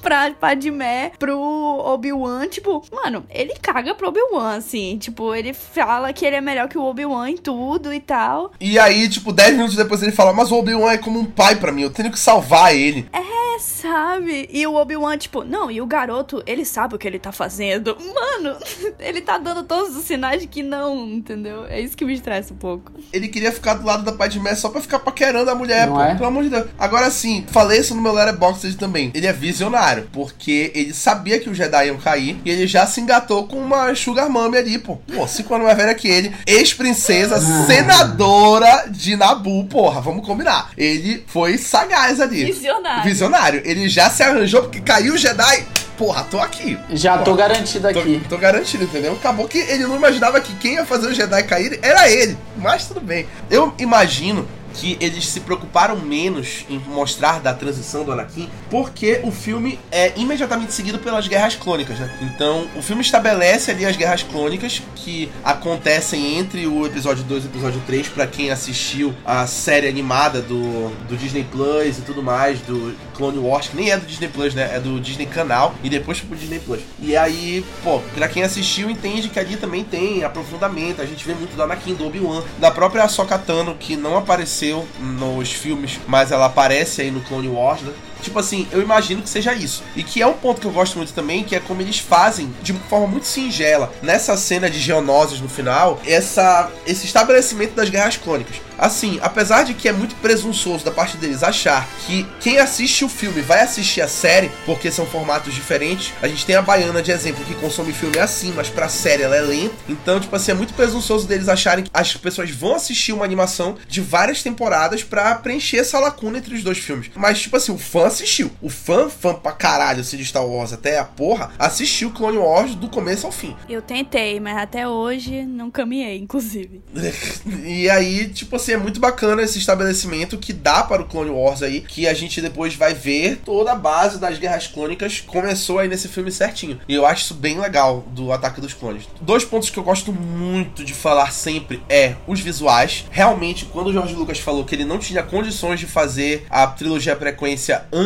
pra 0.00 0.30
Padmé, 0.32 1.12
pro 1.18 1.38
Obi-Wan, 1.38 2.48
tipo, 2.48 2.82
mano, 2.92 3.24
ele 3.30 3.51
caga 3.60 3.94
pro 3.94 4.08
Obi-Wan, 4.08 4.56
assim, 4.56 4.96
tipo, 4.98 5.34
ele 5.34 5.52
fala 5.52 6.12
que 6.12 6.24
ele 6.24 6.36
é 6.36 6.40
melhor 6.40 6.68
que 6.68 6.78
o 6.78 6.84
Obi-Wan 6.84 7.30
em 7.30 7.36
tudo 7.36 7.92
e 7.92 8.00
tal. 8.00 8.52
E 8.60 8.78
aí 8.78 8.92
aí, 8.92 9.08
tipo, 9.08 9.32
10 9.32 9.54
minutos 9.54 9.74
depois 9.76 10.02
ele 10.02 10.12
fala, 10.12 10.32
mas 10.34 10.52
o 10.52 10.58
Obi-Wan 10.58 10.92
é 10.92 10.98
como 10.98 11.18
um 11.18 11.24
pai 11.24 11.56
para 11.56 11.72
mim, 11.72 11.82
eu 11.82 11.90
tenho 11.90 12.10
que 12.10 12.18
salvar 12.18 12.74
ele. 12.76 13.08
É, 13.12 13.58
sabe? 13.58 14.48
E 14.52 14.66
o 14.66 14.74
Obi-Wan, 14.74 15.16
tipo, 15.16 15.44
não, 15.44 15.70
e 15.70 15.80
o 15.80 15.86
garoto, 15.86 16.42
ele 16.46 16.64
sabe 16.64 16.94
o 16.94 16.98
que 16.98 17.06
ele 17.06 17.18
tá 17.18 17.32
fazendo. 17.32 17.96
Mano, 18.14 18.56
ele 19.00 19.20
tá 19.20 19.38
dando 19.38 19.62
todos 19.64 19.96
os 19.96 20.04
sinais 20.04 20.40
de 20.42 20.46
que 20.46 20.62
não, 20.62 21.06
entendeu? 21.08 21.64
É 21.66 21.80
isso 21.80 21.96
que 21.96 22.04
me 22.04 22.12
estressa 22.14 22.52
um 22.52 22.56
pouco. 22.56 22.92
Ele 23.12 23.28
queria 23.28 23.50
ficar 23.52 23.74
do 23.74 23.86
lado 23.86 24.04
da 24.04 24.12
Padmé 24.12 24.54
só 24.54 24.68
pra 24.68 24.80
ficar 24.80 24.98
paquerando 24.98 25.50
a 25.50 25.54
mulher, 25.54 25.86
Não 25.86 25.94
pô. 25.96 26.02
é? 26.02 26.14
Pelo 26.14 26.26
amor 26.26 26.44
de 26.44 26.50
Deus. 26.50 26.66
Agora 26.78 27.10
sim, 27.10 27.44
falei 27.48 27.80
isso 27.80 27.94
no 27.94 28.02
meu 28.02 28.12
Letterboxd 28.12 28.76
também. 28.76 29.10
Ele 29.14 29.26
é 29.26 29.32
visionário, 29.32 30.08
porque 30.12 30.70
ele 30.74 30.92
sabia 30.92 31.38
que 31.40 31.48
os 31.48 31.56
Jedi 31.56 31.86
iam 31.86 31.96
cair 31.98 32.38
e 32.44 32.50
ele 32.50 32.66
já 32.66 32.86
se 32.86 33.00
engatou 33.00 33.41
com 33.44 33.56
uma 33.56 33.94
Sugar 33.94 34.28
Mummy 34.28 34.56
ali, 34.56 34.78
pô. 34.78 34.96
Pô, 35.14 35.26
cinco 35.26 35.54
anos 35.54 35.66
mais 35.66 35.76
velha 35.76 35.94
que 35.94 36.08
ele, 36.08 36.32
ex-princesa, 36.46 37.40
senadora 37.66 38.86
de 38.88 39.16
Nabu, 39.16 39.64
porra, 39.64 40.00
vamos 40.00 40.26
combinar. 40.26 40.70
Ele 40.76 41.22
foi 41.26 41.58
sagaz 41.58 42.20
ali. 42.20 42.44
Visionário. 42.44 43.04
Visionário. 43.04 43.62
Ele 43.64 43.88
já 43.88 44.10
se 44.10 44.22
arranjou 44.22 44.62
porque 44.62 44.80
caiu 44.80 45.14
o 45.14 45.18
Jedi. 45.18 45.66
Porra, 45.96 46.24
tô 46.24 46.38
aqui. 46.40 46.76
Já 46.90 47.18
tô 47.18 47.34
garantido 47.34 47.92
Tô, 47.92 47.98
aqui. 48.00 48.22
tô 48.28 48.38
garantido, 48.38 48.84
entendeu? 48.84 49.12
Acabou 49.12 49.46
que 49.46 49.58
ele 49.58 49.84
não 49.84 49.94
imaginava 49.94 50.40
que 50.40 50.52
quem 50.56 50.74
ia 50.74 50.86
fazer 50.86 51.06
o 51.08 51.14
Jedi 51.14 51.42
cair 51.44 51.78
era 51.82 52.10
ele. 52.10 52.36
Mas 52.56 52.86
tudo 52.86 53.00
bem. 53.00 53.26
Eu 53.50 53.72
imagino 53.78 54.48
que 54.72 54.96
eles 55.00 55.28
se 55.28 55.40
preocuparam 55.40 55.96
menos 55.96 56.64
em 56.68 56.78
mostrar 56.78 57.40
da 57.40 57.52
transição 57.52 58.04
do 58.04 58.12
Anakin, 58.12 58.48
porque 58.70 59.20
o 59.22 59.30
filme 59.30 59.78
é 59.90 60.12
imediatamente 60.16 60.72
seguido 60.72 60.98
pelas 60.98 61.28
guerras 61.28 61.54
clônicas, 61.54 61.98
né? 61.98 62.10
Então, 62.22 62.66
o 62.76 62.82
filme 62.82 63.02
estabelece 63.02 63.70
ali 63.70 63.84
as 63.84 63.96
guerras 63.96 64.22
clônicas 64.22 64.82
que 64.96 65.30
acontecem 65.44 66.38
entre 66.38 66.66
o 66.66 66.86
episódio 66.86 67.24
2 67.24 67.44
e 67.44 67.46
o 67.46 67.50
episódio 67.50 67.82
3, 67.86 68.08
para 68.08 68.26
quem 68.26 68.50
assistiu 68.50 69.14
a 69.24 69.46
série 69.46 69.88
animada 69.88 70.40
do, 70.40 70.90
do 71.08 71.16
Disney 71.16 71.44
Plus 71.44 71.98
e 71.98 72.02
tudo 72.02 72.22
mais, 72.22 72.60
do 72.60 72.94
Clone 73.14 73.38
Wars, 73.38 73.68
que 73.68 73.76
nem 73.76 73.90
é 73.90 73.96
do 73.96 74.06
Disney 74.06 74.28
Plus, 74.28 74.54
né? 74.54 74.70
É 74.74 74.80
do 74.80 75.00
Disney 75.00 75.26
Canal 75.26 75.74
e 75.82 75.90
depois 75.90 76.20
pro 76.20 76.36
Disney 76.36 76.60
Plus. 76.60 76.80
E 77.00 77.16
aí, 77.16 77.64
pô, 77.82 78.00
pra 78.14 78.28
quem 78.28 78.42
assistiu 78.42 78.90
entende 78.90 79.28
que 79.28 79.38
ali 79.38 79.56
também 79.56 79.84
tem 79.84 80.24
aprofundamento, 80.24 81.02
a 81.02 81.06
gente 81.06 81.24
vê 81.24 81.34
muito 81.34 81.54
do 81.54 81.62
Anakin, 81.62 81.94
do 81.94 82.06
Obi-Wan, 82.06 82.42
da 82.58 82.70
própria 82.70 83.04
Ahsoka 83.04 83.38
Tano, 83.38 83.74
que 83.74 83.96
não 83.96 84.16
apareceu 84.16 84.61
nos 84.98 85.52
filmes, 85.52 85.98
mas 86.06 86.30
ela 86.30 86.46
aparece 86.46 87.02
aí 87.02 87.10
no 87.10 87.20
Clone 87.20 87.48
Wars, 87.48 87.80
né? 87.82 87.92
Tipo 88.22 88.38
assim, 88.38 88.66
eu 88.72 88.80
imagino 88.80 89.22
que 89.22 89.28
seja 89.28 89.52
isso. 89.54 89.82
E 89.96 90.02
que 90.02 90.22
é 90.22 90.26
um 90.26 90.34
ponto 90.34 90.60
que 90.60 90.66
eu 90.66 90.72
gosto 90.72 90.96
muito 90.96 91.12
também, 91.12 91.44
que 91.44 91.54
é 91.54 91.60
como 91.60 91.82
eles 91.82 91.98
fazem 91.98 92.52
de 92.62 92.72
forma 92.72 93.06
muito 93.06 93.26
singela, 93.26 93.92
nessa 94.02 94.36
cena 94.36 94.70
de 94.70 94.78
Geonosis 94.78 95.40
no 95.40 95.48
final, 95.48 96.00
essa, 96.06 96.70
esse 96.86 97.06
estabelecimento 97.06 97.74
das 97.74 97.88
guerras 97.88 98.16
clônicas. 98.16 98.56
Assim, 98.78 99.18
apesar 99.22 99.64
de 99.64 99.74
que 99.74 99.88
é 99.88 99.92
muito 99.92 100.14
presunçoso 100.16 100.84
da 100.84 100.90
parte 100.90 101.16
deles 101.16 101.42
achar 101.42 101.86
que 102.06 102.26
quem 102.40 102.58
assiste 102.58 103.04
o 103.04 103.08
filme 103.08 103.40
vai 103.40 103.60
assistir 103.60 104.00
a 104.00 104.08
série, 104.08 104.50
porque 104.66 104.90
são 104.90 105.06
formatos 105.06 105.54
diferentes, 105.54 106.12
a 106.20 106.26
gente 106.26 106.44
tem 106.44 106.56
a 106.56 106.62
Baiana 106.62 107.02
de 107.02 107.12
exemplo 107.12 107.44
que 107.44 107.54
consome 107.54 107.92
filme 107.92 108.18
assim, 108.18 108.52
mas 108.56 108.68
pra 108.68 108.88
série 108.88 109.22
ela 109.22 109.36
é 109.36 109.40
lenta. 109.40 109.74
Então, 109.88 110.18
tipo 110.18 110.34
assim, 110.34 110.50
é 110.50 110.54
muito 110.54 110.74
presunçoso 110.74 111.28
deles 111.28 111.48
acharem 111.48 111.84
que 111.84 111.90
as 111.94 112.16
pessoas 112.16 112.50
vão 112.50 112.74
assistir 112.74 113.12
uma 113.12 113.24
animação 113.24 113.76
de 113.86 114.00
várias 114.00 114.42
temporadas 114.42 115.04
pra 115.04 115.34
preencher 115.36 115.78
essa 115.78 115.98
lacuna 115.98 116.38
entre 116.38 116.54
os 116.54 116.62
dois 116.62 116.78
filmes. 116.78 117.10
Mas, 117.14 117.40
tipo 117.40 117.56
assim, 117.56 117.72
o 117.72 117.78
fã 117.78 118.10
assistiu. 118.12 118.50
O 118.60 118.68
fã, 118.68 119.08
fã 119.08 119.34
pra 119.34 119.52
caralho, 119.52 120.00
assim, 120.00 120.16
de 120.16 120.24
Star 120.24 120.46
Wars 120.46 120.72
até 120.72 120.98
a 120.98 121.04
porra, 121.04 121.50
assistiu 121.58 122.10
Clone 122.10 122.38
Wars 122.38 122.74
do 122.74 122.88
começo 122.88 123.26
ao 123.26 123.32
fim. 123.32 123.56
Eu 123.68 123.82
tentei, 123.82 124.38
mas 124.38 124.56
até 124.56 124.86
hoje 124.86 125.42
não 125.42 125.70
caminhei, 125.70 126.18
inclusive. 126.18 126.82
e 127.64 127.88
aí, 127.88 128.28
tipo 128.28 128.56
assim, 128.56 128.72
é 128.72 128.76
muito 128.76 129.00
bacana 129.00 129.42
esse 129.42 129.58
estabelecimento 129.58 130.38
que 130.38 130.52
dá 130.52 130.82
para 130.82 131.02
o 131.02 131.06
Clone 131.06 131.30
Wars 131.30 131.62
aí, 131.62 131.80
que 131.80 132.06
a 132.06 132.14
gente 132.14 132.40
depois 132.40 132.74
vai 132.74 132.94
ver 132.94 133.40
toda 133.44 133.72
a 133.72 133.76
base 133.76 134.18
das 134.18 134.38
guerras 134.38 134.66
clônicas 134.66 135.20
começou 135.20 135.78
aí 135.78 135.88
nesse 135.88 136.08
filme 136.08 136.30
certinho. 136.30 136.80
E 136.88 136.94
eu 136.94 137.06
acho 137.06 137.24
isso 137.24 137.34
bem 137.34 137.58
legal 137.58 138.04
do 138.08 138.32
Ataque 138.32 138.60
dos 138.60 138.74
Clones. 138.74 139.08
Dois 139.20 139.44
pontos 139.44 139.70
que 139.70 139.78
eu 139.78 139.82
gosto 139.82 140.12
muito 140.12 140.84
de 140.84 140.94
falar 140.94 141.32
sempre 141.32 141.82
é 141.88 142.14
os 142.26 142.40
visuais. 142.40 143.04
Realmente, 143.10 143.64
quando 143.64 143.88
o 143.88 143.92
George 143.92 144.14
Lucas 144.14 144.38
falou 144.38 144.64
que 144.64 144.74
ele 144.74 144.84
não 144.84 144.98
tinha 144.98 145.22
condições 145.22 145.80
de 145.80 145.86
fazer 145.86 146.46
a 146.50 146.66
trilogia 146.66 147.16
Frequência 147.16 147.84
antes 147.92 148.01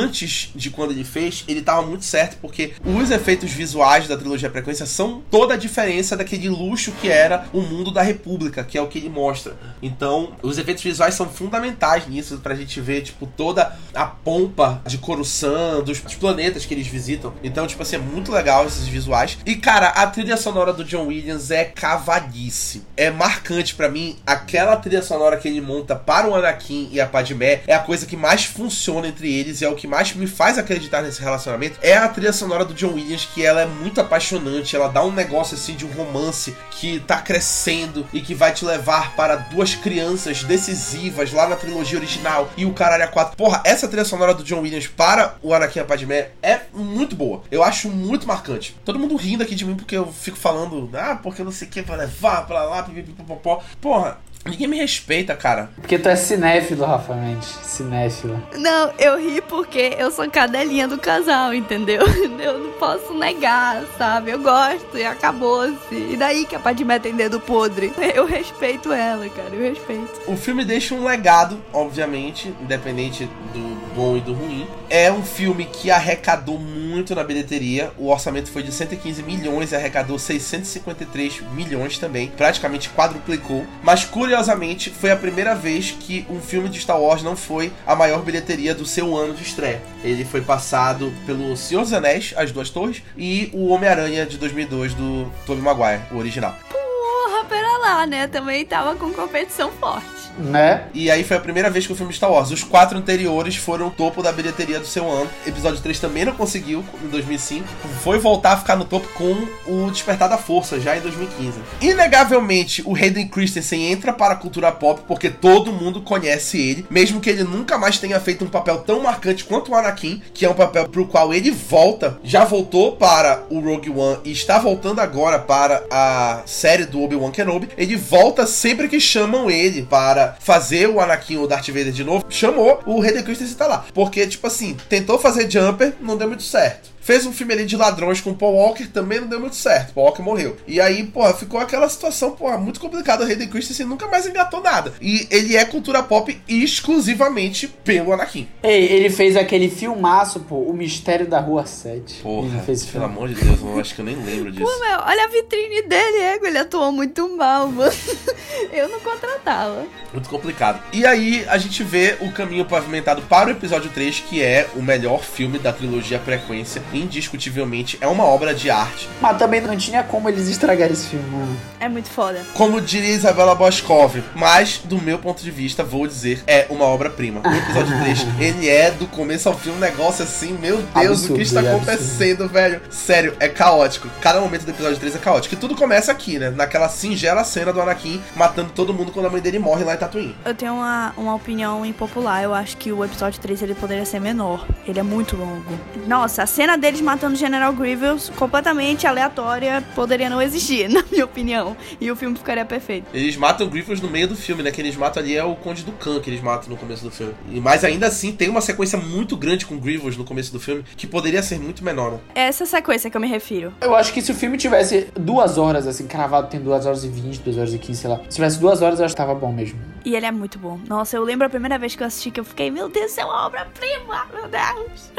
de 0.55 0.71
quando 0.71 0.91
ele 0.91 1.05
fez, 1.05 1.45
ele 1.49 1.63
tava 1.63 1.83
muito 1.83 2.05
certo, 2.05 2.39
porque 2.41 2.75
os 2.85 3.11
efeitos 3.11 3.51
visuais 3.51 4.09
da 4.09 4.17
trilogia 4.17 4.51
Frequência 4.51 4.87
são 4.87 5.23
toda 5.31 5.55
a 5.55 5.57
diferença 5.57 6.17
daquele 6.17 6.49
luxo 6.49 6.93
que 7.01 7.09
era 7.09 7.47
o 7.53 7.61
mundo 7.61 7.91
da 7.91 8.03
República, 8.03 8.65
que 8.65 8.79
é 8.79 8.83
o 8.83 8.87
que 8.87 8.99
ele 8.99 9.09
mostra. 9.09 9.57
Então, 9.83 10.33
os 10.43 10.59
efeitos 10.59 10.83
visuais 10.83 11.15
são 11.15 11.29
fundamentais 11.29 12.07
nisso, 12.07 12.39
pra 12.39 12.55
gente 12.55 12.81
ver, 12.81 13.03
tipo, 13.03 13.27
toda 13.27 13.77
a 13.95 14.07
pompa 14.07 14.83
de 14.87 14.99
Coruscant, 14.99 15.83
dos, 15.85 16.01
planetas 16.17 16.65
que 16.65 16.75
eles 16.75 16.87
visitam. 16.87 17.33
Então, 17.43 17.67
tipo 17.67 17.83
assim, 17.83 17.97
é 17.97 17.99
muito 17.99 18.33
legal 18.33 18.67
esses 18.67 18.89
visuais. 18.89 19.39
E, 19.45 19.57
cara, 19.57 19.89
a 19.89 20.07
trilha 20.07 20.37
sonora 20.37 20.73
do 20.73 20.85
John 20.85 21.07
Williams 21.07 21.51
é 21.51 21.65
cavalice. 21.65 22.83
É 22.97 23.11
marcante 23.11 23.75
pra 23.75 23.89
mim. 23.89 24.17
Aquela 24.27 24.77
trilha 24.77 25.03
sonora 25.03 25.37
que 25.37 25.49
ele 25.49 25.61
monta 25.61 25.95
para 25.95 26.29
o 26.29 26.35
Anakin 26.35 26.89
e 26.91 27.01
a 27.01 27.07
Padmé 27.07 27.63
é 27.67 27.75
a 27.75 27.81
coisa 27.81 28.07
que 28.07 28.17
mais 28.17 28.45
funciona 28.45 29.09
entre 29.09 29.33
eles 29.33 29.61
e 29.61 29.65
é 29.65 29.69
o 29.69 29.75
que 29.75 29.86
mais 29.87 30.15
me 30.15 30.27
faz 30.27 30.59
acreditar 30.59 31.03
nesse 31.03 31.21
relacionamento. 31.21 31.79
É 31.83 31.97
a 31.97 32.09
trilha 32.09 32.33
sonora 32.33 32.65
do 32.65 32.75
John 32.75 32.95
Williams, 32.95 33.29
que 33.33 33.45
ela 33.45 33.63
é 33.63 33.67
muito 33.67 34.01
apaixonante. 34.01 34.75
Ela 34.77 34.89
dá 34.89 35.05
um 35.05 35.13
negócio 35.13 35.57
assim 35.57 35.75
de 35.75 35.87
um 35.87 35.93
romance 35.93 36.57
que 36.71 37.01
tá 37.01 37.19
crescendo 37.19 38.07
e 38.13 38.21
que 38.21 38.35
vai 38.35 38.53
te 38.53 38.65
levar 38.65 39.15
para 39.17 39.37
duas 39.37 39.75
crianças 39.75 40.43
decisivas 40.45 41.33
lá 41.33 41.49
na 41.49 41.57
trilogia 41.57 41.99
original 41.99 42.51
e 42.57 42.67
o 42.67 42.73
caralho 42.73 43.05
a. 43.05 43.25
Porra, 43.37 43.63
essa 43.65 43.89
trilha 43.89 44.05
sonora 44.05 44.35
do 44.35 44.45
John 44.45 44.61
Williams 44.61 44.87
para 44.87 45.37
o 45.43 45.55
Anakin 45.55 45.85
Padmé 45.85 46.31
é 46.43 46.61
muito 46.73 47.17
boa. 47.17 47.43
Eu 47.51 47.63
acho 47.63 47.89
muito 47.89 48.27
marcante. 48.27 48.77
Todo 48.85 48.99
mundo 48.99 49.17
rindo 49.17 49.43
aqui 49.43 49.55
de 49.55 49.65
mim 49.65 49.77
porque 49.77 49.97
eu 49.97 50.13
fico 50.13 50.37
falando, 50.37 50.91
ah, 50.95 51.19
porque 51.23 51.43
não 51.43 51.53
sei 51.53 51.69
o 51.69 51.71
que 51.71 51.83
vai 51.83 51.97
levar 51.97 52.47
pra 52.47 52.63
lá, 52.65 52.83
pipipipopopó. 52.83 53.63
Porra, 53.81 54.19
ninguém 54.51 54.67
me 54.67 54.77
respeita, 54.79 55.35
cara. 55.37 55.71
Porque 55.77 55.99
tu 55.99 56.09
é 56.09 56.17
cinéfilo, 56.17 56.85
Rafa 56.85 57.15
Mendes. 57.15 57.49
Cinéfilo. 57.63 58.43
Não, 58.57 58.93
eu 58.99 59.19
ri 59.19 59.41
porque 59.41 59.95
eu 59.99 60.11
sou 60.11 60.29
cadelinha 60.31 60.89
do 60.89 60.99
casal, 60.99 61.55
entendeu? 61.55 62.03
Eu 62.47 62.59
não 62.59 62.73
posso 62.73 63.15
negar, 63.15 63.83
sabe? 63.97 64.31
Eu 64.31 64.39
gosto 64.39 64.97
e 64.97 65.05
acabou-se. 65.05 65.95
E 65.95 66.17
daí 66.17 66.45
que 66.45 66.55
a 66.55 66.59
Padmé 66.59 66.99
tem 66.99 67.15
dedo 67.15 67.41
podre? 67.41 67.93
Eu 68.15 68.27
respeito 68.27 68.93
ela, 68.93 69.29
cara, 69.29 69.49
eu 69.53 69.63
respeito. 69.63 70.21
O 70.27 70.37
filme 70.37 70.65
deixa 70.65 70.95
um 70.95 71.05
legado, 71.05 71.61
obviamente, 71.73 72.55
independente 72.61 73.29
do 73.53 73.86
bom 73.97 74.17
e 74.19 74.21
do 74.21 74.35
ruim. 74.35 74.69
É 74.91 75.11
um 75.11 75.23
filme 75.23 75.65
que 75.65 75.91
arrecadou 75.91 76.59
muito 76.59 77.15
na 77.15 77.25
bilheteria. 77.25 77.91
O 77.97 78.11
orçamento 78.11 78.51
foi 78.51 78.63
de 78.63 78.71
115 78.71 79.23
milhões 79.23 79.73
e 79.73 79.77
arrecadou 79.77 80.19
653 80.19 81.41
milhões 81.53 81.99
também. 81.99 82.29
Praticamente 82.29 82.91
quadruplicou. 82.91 83.67
Mas 83.83 84.05
curiosamente, 84.05 84.91
foi 84.91 85.11
a 85.11 85.17
primeira 85.17 85.55
vez 85.55 85.97
que 85.99 86.27
um 86.29 86.41
filme 86.41 86.69
de 86.69 86.79
Star 86.79 87.01
Wars 87.01 87.23
não 87.23 87.35
foi 87.35 87.73
a 87.87 87.97
maior 87.97 88.23
bilheteria 88.23 88.75
do 88.75 88.85
seu 88.85 89.17
ano 89.17 89.35
de 89.35 89.43
estreia. 89.43 89.81
Ele 90.05 90.25
foi 90.25 90.43
passado 90.43 91.13
pelo 91.25 91.57
Senhor 91.57 91.83
dos 91.83 91.93
Anéis, 91.95 92.35
As 92.37 92.53
Duas 92.53 92.69
Torres, 92.69 93.03
e 93.17 93.51
o 93.55 93.69
Homem-Aranha 93.69 94.27
de 94.27 94.37
2002 94.37 94.93
do 94.93 95.33
Tobey 95.47 95.63
Maguire, 95.63 96.03
o 96.13 96.19
original. 96.19 96.55
Porra, 96.71 97.45
pera 97.47 97.79
lá, 97.79 98.07
né? 98.07 98.27
Também 98.27 98.65
tava 98.67 98.95
com 98.95 99.13
competição 99.13 99.73
forte. 99.73 100.16
Né? 100.39 100.85
E 100.93 101.11
aí 101.11 101.25
foi 101.25 101.37
a 101.37 101.41
primeira 101.41 101.71
vez 101.71 101.87
que 101.87 101.93
o 101.93 101.97
filme 101.97 102.13
Star 102.13 102.31
Wars. 102.31 102.51
Os 102.51 102.63
quatro 102.63 102.99
anteriores 102.99 103.57
foram 103.57 103.89
o 103.89 103.91
topo 103.91 104.23
da 104.23 104.33
bilheteria 104.33 104.79
do 104.79 104.87
seu 104.87 105.11
ano. 105.11 105.31
Episódio 105.47 105.81
3 105.81 105.99
também 105.99 106.25
não 106.25 106.35
conseguiu 106.35 106.85
em 107.03 107.09
2005. 107.09 107.67
Foi 108.03 108.19
voltar 108.19 108.53
a 108.53 108.57
ficar 108.57 108.77
no 108.77 108.85
topo 108.85 109.09
com 109.15 109.47
o 109.67 109.91
Despertar 109.91 110.29
da 110.29 110.39
Força, 110.39 110.81
já 110.81 110.97
em 110.97 111.01
2015. 111.01 111.59
Inegavelmente, 111.81 112.83
o 112.85 112.95
Hayden 112.95 113.29
Christensen 113.29 113.91
entra 113.91 114.13
para 114.13 114.35
a 114.35 114.37
cultura 114.37 114.71
pop 114.73 115.03
porque 115.07 115.31
todo 115.31 115.73
mundo 115.73 116.01
conhece 116.01 116.59
ele, 116.59 116.87
mesmo 116.91 117.21
que 117.21 117.31
ele 117.31 117.45
nunca 117.45 117.79
mais 117.79 117.99
tenha 117.99 118.21
feito 118.21 118.45
um 118.45 118.49
papel 118.49 118.79
tão 118.79 119.01
marcante 119.01 119.45
quanto 119.45 119.73
o 119.73 119.75
Anakin, 119.75 120.23
que 120.35 120.45
é 120.45 120.51
um 120.51 120.55
papel 120.55 120.89
pro 120.89 121.07
qual 121.07 121.33
ele 121.33 121.51
volta. 121.51 122.19
Já 122.23 122.45
voltou 122.45 122.93
para 122.93 123.43
o 123.51 123.61
Rogue 123.61 123.91
One 123.91 124.19
e 124.25 124.33
está 124.33 124.59
voltando 124.59 125.01
agora 125.01 125.39
para 125.39 125.83
a 125.91 126.43
série 126.47 126.85
do 126.85 127.03
Obi-Wan 127.03 127.31
Kenobi. 127.31 127.69
Ele 127.77 127.97
volta 127.97 128.47
sempre 128.47 128.89
que 128.89 129.01
chamam 129.01 129.51
ele 129.51 129.83
para 129.83 130.26
fazer 130.41 130.89
o 130.89 131.01
Anakin 131.01 131.37
ou 131.37 131.47
Darth 131.47 131.69
Vader 131.69 131.93
de 131.93 132.05
novo, 132.05 132.25
chamou, 132.29 132.81
o 132.87 133.03
Hayden 133.03 133.23
Christensen 133.23 133.57
tá 133.57 133.67
lá. 133.67 133.85
Porque, 133.93 134.27
tipo 134.27 134.47
assim, 134.47 134.77
tentou 134.89 135.19
fazer 135.19 135.51
Jumper, 135.51 135.95
não 136.01 136.17
deu 136.17 136.29
muito 136.29 136.43
certo. 136.43 136.96
Fez 137.07 137.25
um 137.25 137.33
filme 137.33 137.53
ali 137.53 137.65
de 137.65 137.77
ladrões 137.77 138.21
com 138.21 138.31
o 138.31 138.35
Paul 138.35 138.57
Walker, 138.57 138.85
também 138.89 139.21
não 139.21 139.29
deu 139.29 139.39
muito 139.39 139.55
certo. 139.55 139.95
Paul 139.95 140.09
Walker 140.09 140.23
morreu. 140.23 140.57
E 140.67 140.81
aí, 140.81 141.05
porra, 141.05 141.33
ficou 141.35 141.61
aquela 141.61 141.89
situação, 141.89 142.33
porra, 142.33 142.59
muito 142.59 142.81
complicada. 142.81 143.23
O 143.23 143.29
Hayden 143.29 143.47
Christensen 143.47 143.87
nunca 143.87 144.09
mais 144.09 144.27
engatou 144.27 144.61
nada. 144.61 144.93
E 145.01 145.25
ele 145.31 145.55
é 145.55 145.65
cultura 145.65 146.03
pop 146.03 146.37
exclusivamente 146.49 147.69
pelo 147.69 148.13
Anakin. 148.13 148.49
Ei, 148.61 148.87
ele 148.87 149.09
fez 149.09 149.37
aquele 149.37 149.71
filmaço, 149.71 150.41
pô, 150.41 150.57
O 150.57 150.73
Mistério 150.73 151.29
da 151.29 151.39
Rua 151.39 151.65
7. 151.65 152.23
Porra, 152.25 152.49
ele 152.49 152.63
fez 152.63 152.85
pelo 152.85 153.05
filme. 153.05 153.05
amor 153.05 153.29
de 153.29 153.37
Deus, 153.37 153.61
eu 153.61 153.79
acho 153.79 153.95
que 153.95 154.01
eu 154.01 154.05
nem 154.05 154.17
lembro 154.17 154.51
disso. 154.51 154.65
Pô, 154.65 154.81
meu, 154.81 154.99
olha 154.99 155.27
a 155.27 155.29
vitrine 155.29 155.83
dele, 155.83 156.19
Ego. 156.35 156.47
Ele 156.47 156.59
atuou 156.59 156.91
muito 156.91 157.37
mal, 157.37 157.69
mano. 157.69 157.93
Eu 158.73 158.89
não 158.89 158.99
contratava. 159.01 159.85
Muito 160.13 160.29
complicado. 160.29 160.83
E 160.93 161.05
aí 161.07 161.45
a 161.49 161.59
gente 161.59 161.85
vê 161.85 162.17
o 162.21 162.33
caminho 162.33 162.65
pavimentado 162.65 163.23
para 163.23 163.49
o 163.49 163.53
episódio 163.53 163.91
3, 163.91 164.21
que 164.21 164.43
é 164.43 164.69
o 164.75 164.83
melhor 164.83 165.23
filme 165.23 165.59
da 165.59 165.73
trilogia 165.73 166.19
Frequência. 166.19 166.83
Indiscutivelmente 167.03 167.99
é 168.01 168.07
uma 168.07 168.25
obra 168.25 168.55
de 168.55 168.71
arte. 168.71 169.09
Mas 169.21 169.37
também 169.39 169.61
não 169.61 169.77
tinha 169.77 170.03
como 170.03 170.29
eles 170.29 170.49
estragarem 170.49 170.93
esse 170.93 171.09
filme, 171.09 171.29
mano. 171.31 171.57
É 171.81 171.89
muito 171.89 172.09
foda. 172.09 172.41
Como 172.55 172.81
diria 172.81 173.15
Isabela 173.15 173.55
Boscov, 173.55 174.23
mas 174.35 174.81
do 174.85 175.01
meu 175.01 175.19
ponto 175.19 175.43
de 175.43 175.51
vista, 175.51 175.85
vou 175.85 176.07
dizer, 176.07 176.43
é 176.47 176.67
uma 176.71 176.85
obra-prima. 176.85 177.41
O 177.45 177.55
episódio 177.55 177.99
3, 178.01 178.27
ele 178.41 178.69
é 178.69 178.91
do 178.91 179.07
começo 179.07 179.49
ao 179.49 179.57
fim 179.57 179.71
um 179.71 179.79
negócio 179.79 180.25
assim, 180.25 180.53
meu 180.53 180.77
Deus, 180.79 180.85
o 180.85 180.93
que 180.93 181.07
Absurdo, 181.07 181.43
está 181.43 181.61
acontecendo, 181.61 182.49
velho? 182.49 182.81
Sério, 182.91 183.37
é 183.41 183.49
caótico. 183.49 184.09
Cada 184.21 184.41
momento 184.41 184.65
do 184.65 184.71
episódio 184.71 184.99
3 184.99 185.17
é 185.17 185.19
caótico. 185.19 185.55
E 185.55 185.59
tudo 185.59 185.75
começa 185.77 186.11
aqui, 186.13 186.39
né? 186.39 186.51
Naquela 186.51 186.89
singela 186.89 187.45
cena 187.45 187.73
do 187.73 187.81
Anakin 187.81 188.23
matando 188.35 188.71
todo 188.75 188.93
mundo 188.95 189.13
quando 189.13 189.27
a 189.27 189.31
mãe 189.31 189.41
dele 189.41 189.59
morre 189.59 189.85
lá 189.85 189.95
em 189.95 189.99
Tatooine. 189.99 190.37
Eu 190.45 190.55
tenho 190.55 190.75
uma, 190.75 191.13
uma 191.17 191.35
opinião 191.35 191.85
impopular. 191.85 192.43
Eu 192.43 192.55
acho 192.55 192.77
que 192.77 192.93
o 192.93 193.05
episódio 193.05 193.41
3 193.41 193.63
ele 193.63 193.75
poderia 193.75 194.05
ser 194.05 194.21
menor. 194.21 194.67
Ele 194.87 194.99
é 194.99 195.03
muito 195.03 195.37
longo. 195.37 195.65
Nossa, 196.07 196.43
a 196.43 196.47
cena 196.47 196.77
deles 196.87 197.01
matando 197.01 197.35
o 197.35 197.37
General 197.37 197.73
Grievous, 197.73 198.31
completamente 198.37 199.07
aleatória, 199.07 199.83
poderia 199.95 200.31
não 200.31 200.41
existir, 200.41 200.89
na 200.91 201.03
minha 201.11 201.25
opinião. 201.25 201.77
E 202.01 202.11
o 202.11 202.17
filme 202.17 202.37
ficaria 202.37 202.65
perfeito. 202.65 203.07
Eles 203.13 203.37
matam 203.37 203.69
Grievous 203.69 204.01
no 204.01 204.09
meio 204.09 204.29
do 204.29 204.37
filme, 204.37 204.63
né? 204.63 204.71
Que 204.71 204.81
eles 204.81 204.95
matam 204.95 205.23
ali 205.23 205.37
é 205.37 205.43
o 205.43 205.57
Conde 205.57 205.83
do 205.83 205.93
Khan 205.93 206.21
que 206.21 206.31
eles 206.31 206.41
matam 206.41 206.71
no 206.71 206.77
começo 206.77 207.03
do 207.03 207.11
filme. 207.11 207.35
E, 207.51 207.61
mas 207.61 207.85
ainda 207.85 208.07
assim 208.07 208.33
tem 208.33 208.49
uma 208.49 208.61
sequência 208.61 208.99
muito 208.99 209.37
grande 209.37 209.67
com 209.67 209.77
Grievous 209.79 210.17
no 210.17 210.25
começo 210.25 210.53
do 210.53 210.61
filme 210.61 210.85
que 210.97 211.07
poderia 211.07 211.43
ser 211.43 211.59
muito 211.59 211.83
menor, 211.83 212.13
né? 212.13 212.19
É 212.35 212.43
essa 212.43 212.65
sequência 212.65 213.11
que 213.11 213.17
eu 213.17 213.21
me 213.21 213.27
refiro. 213.27 213.73
Eu 213.81 213.95
acho 213.95 214.13
que 214.13 214.23
se 214.23 214.31
o 214.31 214.35
filme 214.35 214.57
tivesse 214.57 215.09
duas 215.19 215.59
horas, 215.59 215.87
assim, 215.87 216.07
cravado 216.07 216.49
tem 216.49 216.61
duas 216.61 216.87
horas 216.87 217.05
e 217.05 217.09
vinte, 217.09 217.41
duas 217.41 217.57
horas 217.57 217.75
e 217.75 217.79
quinze, 217.79 218.01
sei 218.03 218.11
lá. 218.11 218.21
Se 218.29 218.37
tivesse 218.37 218.61
duas 218.61 218.81
horas, 218.81 219.01
eu 219.01 219.05
acho 219.05 219.15
que 219.15 219.21
tava 219.21 219.35
bom 219.35 219.53
mesmo. 219.53 219.96
E 220.07 220.15
ele 220.15 220.25
é 220.25 220.31
muito 220.31 220.57
bom. 220.57 220.79
Nossa, 220.87 221.17
eu 221.17 221.25
lembro 221.25 221.49
a 221.49 221.51
primeira 221.51 221.77
vez 221.77 221.97
que 221.97 222.03
eu 222.05 222.07
assisti 222.07 222.31
que 222.31 222.39
eu 222.39 222.45
fiquei, 222.45 222.71
meu 222.71 222.89
Deus, 222.89 223.19
é 223.19 223.25
uma 223.25 223.45
obra-prima, 223.45 224.25
meu 224.33 224.47
Deus. 224.47 225.11